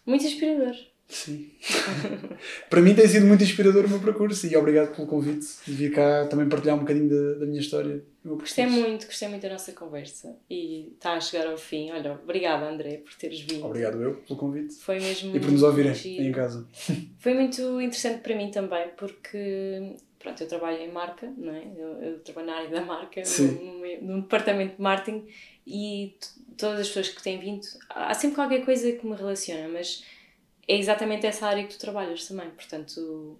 Muito 0.06 0.24
inspirador. 0.24 0.74
Sim. 1.08 1.50
Para 2.70 2.80
mim 2.80 2.94
tem 2.94 3.06
sido 3.06 3.26
muito 3.26 3.44
inspirador 3.44 3.84
o 3.84 3.88
meu 3.88 4.00
percurso 4.00 4.46
e 4.46 4.56
obrigado 4.56 4.94
pelo 4.94 5.06
convite 5.06 5.46
de 5.66 5.72
vir 5.72 5.92
cá 5.92 6.26
também 6.26 6.48
partilhar 6.48 6.76
um 6.76 6.80
bocadinho 6.80 7.08
da, 7.08 7.40
da 7.40 7.46
minha 7.46 7.60
história. 7.60 8.02
Gostei 8.24 8.66
muito, 8.66 9.06
gostei 9.06 9.28
muito 9.28 9.42
da 9.42 9.50
nossa 9.50 9.72
conversa 9.72 10.34
e 10.48 10.92
está 10.94 11.12
a 11.12 11.20
chegar 11.20 11.46
ao 11.46 11.58
fim. 11.58 11.90
Olha, 11.90 12.12
obrigada 12.12 12.66
André 12.66 12.98
por 12.98 13.12
teres 13.14 13.40
vindo. 13.40 13.66
Obrigado 13.66 14.02
eu 14.02 14.14
pelo 14.14 14.38
convite. 14.38 14.74
Foi 14.76 14.98
mesmo. 14.98 15.36
E 15.36 15.40
por 15.40 15.50
nos 15.52 15.62
ouvirem 15.62 15.92
em 15.92 16.32
casa. 16.32 16.66
Foi 17.20 17.34
muito 17.34 17.80
interessante 17.80 18.20
para 18.20 18.34
mim 18.34 18.50
também 18.50 18.88
porque 18.96 19.94
pronto, 20.18 20.42
eu 20.42 20.48
trabalho 20.48 20.78
em 20.78 20.90
marca, 20.90 21.30
não 21.36 21.54
é? 21.54 21.64
Eu, 21.76 21.88
eu 22.02 22.18
trabalho 22.20 22.46
na 22.46 22.56
área 22.56 22.70
da 22.70 22.80
marca, 22.80 23.22
no, 24.00 24.14
no, 24.14 24.22
departamento 24.22 24.76
de 24.76 24.82
marketing 24.82 25.26
e 25.66 26.16
todas 26.56 26.80
as 26.80 26.88
pessoas 26.88 27.10
que 27.10 27.22
têm 27.22 27.38
vindo, 27.38 27.66
há 27.90 28.14
sempre 28.14 28.36
qualquer 28.36 28.64
coisa 28.64 28.90
que 28.92 29.06
me 29.06 29.14
relaciona, 29.14 29.68
mas 29.68 30.02
é 30.66 30.76
exatamente 30.76 31.26
essa 31.26 31.46
área 31.46 31.64
que 31.64 31.74
tu 31.74 31.78
trabalhas 31.78 32.26
também, 32.26 32.50
portanto 32.50 33.38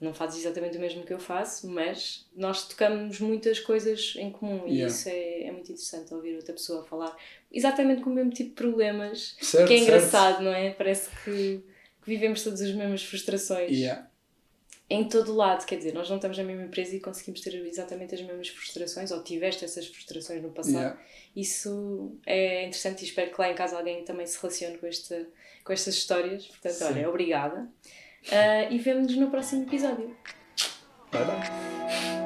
não 0.00 0.14
fazes 0.14 0.40
exatamente 0.40 0.76
o 0.76 0.80
mesmo 0.80 1.02
que 1.02 1.12
eu 1.12 1.18
faço, 1.18 1.68
mas 1.68 2.24
nós 2.36 2.68
tocamos 2.68 3.18
muitas 3.18 3.58
coisas 3.58 4.14
em 4.16 4.30
comum 4.30 4.62
e 4.64 4.74
yeah. 4.74 4.86
isso 4.86 5.08
é, 5.08 5.44
é 5.44 5.50
muito 5.50 5.72
interessante 5.72 6.14
ouvir 6.14 6.36
outra 6.36 6.52
pessoa 6.52 6.84
falar 6.84 7.16
exatamente 7.50 8.02
com 8.02 8.10
o 8.10 8.14
mesmo 8.14 8.30
tipo 8.30 8.50
de 8.50 8.54
problemas, 8.54 9.36
certo, 9.40 9.66
que 9.66 9.74
é 9.74 9.78
engraçado, 9.78 10.34
certo. 10.34 10.42
não 10.44 10.52
é? 10.52 10.70
Parece 10.70 11.10
que, 11.24 11.64
que, 12.02 12.06
vivemos 12.06 12.44
todas 12.44 12.60
as 12.60 12.72
mesmas 12.72 13.02
frustrações. 13.02 13.72
Yeah 13.72 14.07
em 14.90 15.06
todo 15.06 15.34
lado, 15.34 15.66
quer 15.66 15.76
dizer, 15.76 15.92
nós 15.92 16.08
não 16.08 16.16
estamos 16.16 16.38
na 16.38 16.44
mesma 16.44 16.64
empresa 16.64 16.96
e 16.96 17.00
conseguimos 17.00 17.40
ter 17.42 17.54
exatamente 17.66 18.14
as 18.14 18.22
mesmas 18.22 18.48
frustrações, 18.48 19.10
ou 19.10 19.22
tiveste 19.22 19.64
essas 19.64 19.86
frustrações 19.86 20.42
no 20.42 20.50
passado. 20.50 20.76
Yeah. 20.76 21.00
Isso 21.36 22.12
é 22.24 22.64
interessante 22.64 23.02
e 23.02 23.04
espero 23.04 23.30
que 23.30 23.38
lá 23.38 23.50
em 23.50 23.54
casa 23.54 23.76
alguém 23.76 24.02
também 24.04 24.26
se 24.26 24.40
relacione 24.40 24.78
com, 24.78 24.86
este, 24.86 25.26
com 25.62 25.72
estas 25.72 25.94
histórias. 25.94 26.46
Portanto, 26.46 26.74
Sim. 26.74 26.84
olha, 26.84 27.08
obrigada. 27.08 27.68
Uh, 28.26 28.72
e 28.72 28.78
vemo-nos 28.78 29.14
no 29.16 29.30
próximo 29.30 29.64
episódio. 29.64 30.16
Bye 31.12 31.24
bye. 31.24 32.17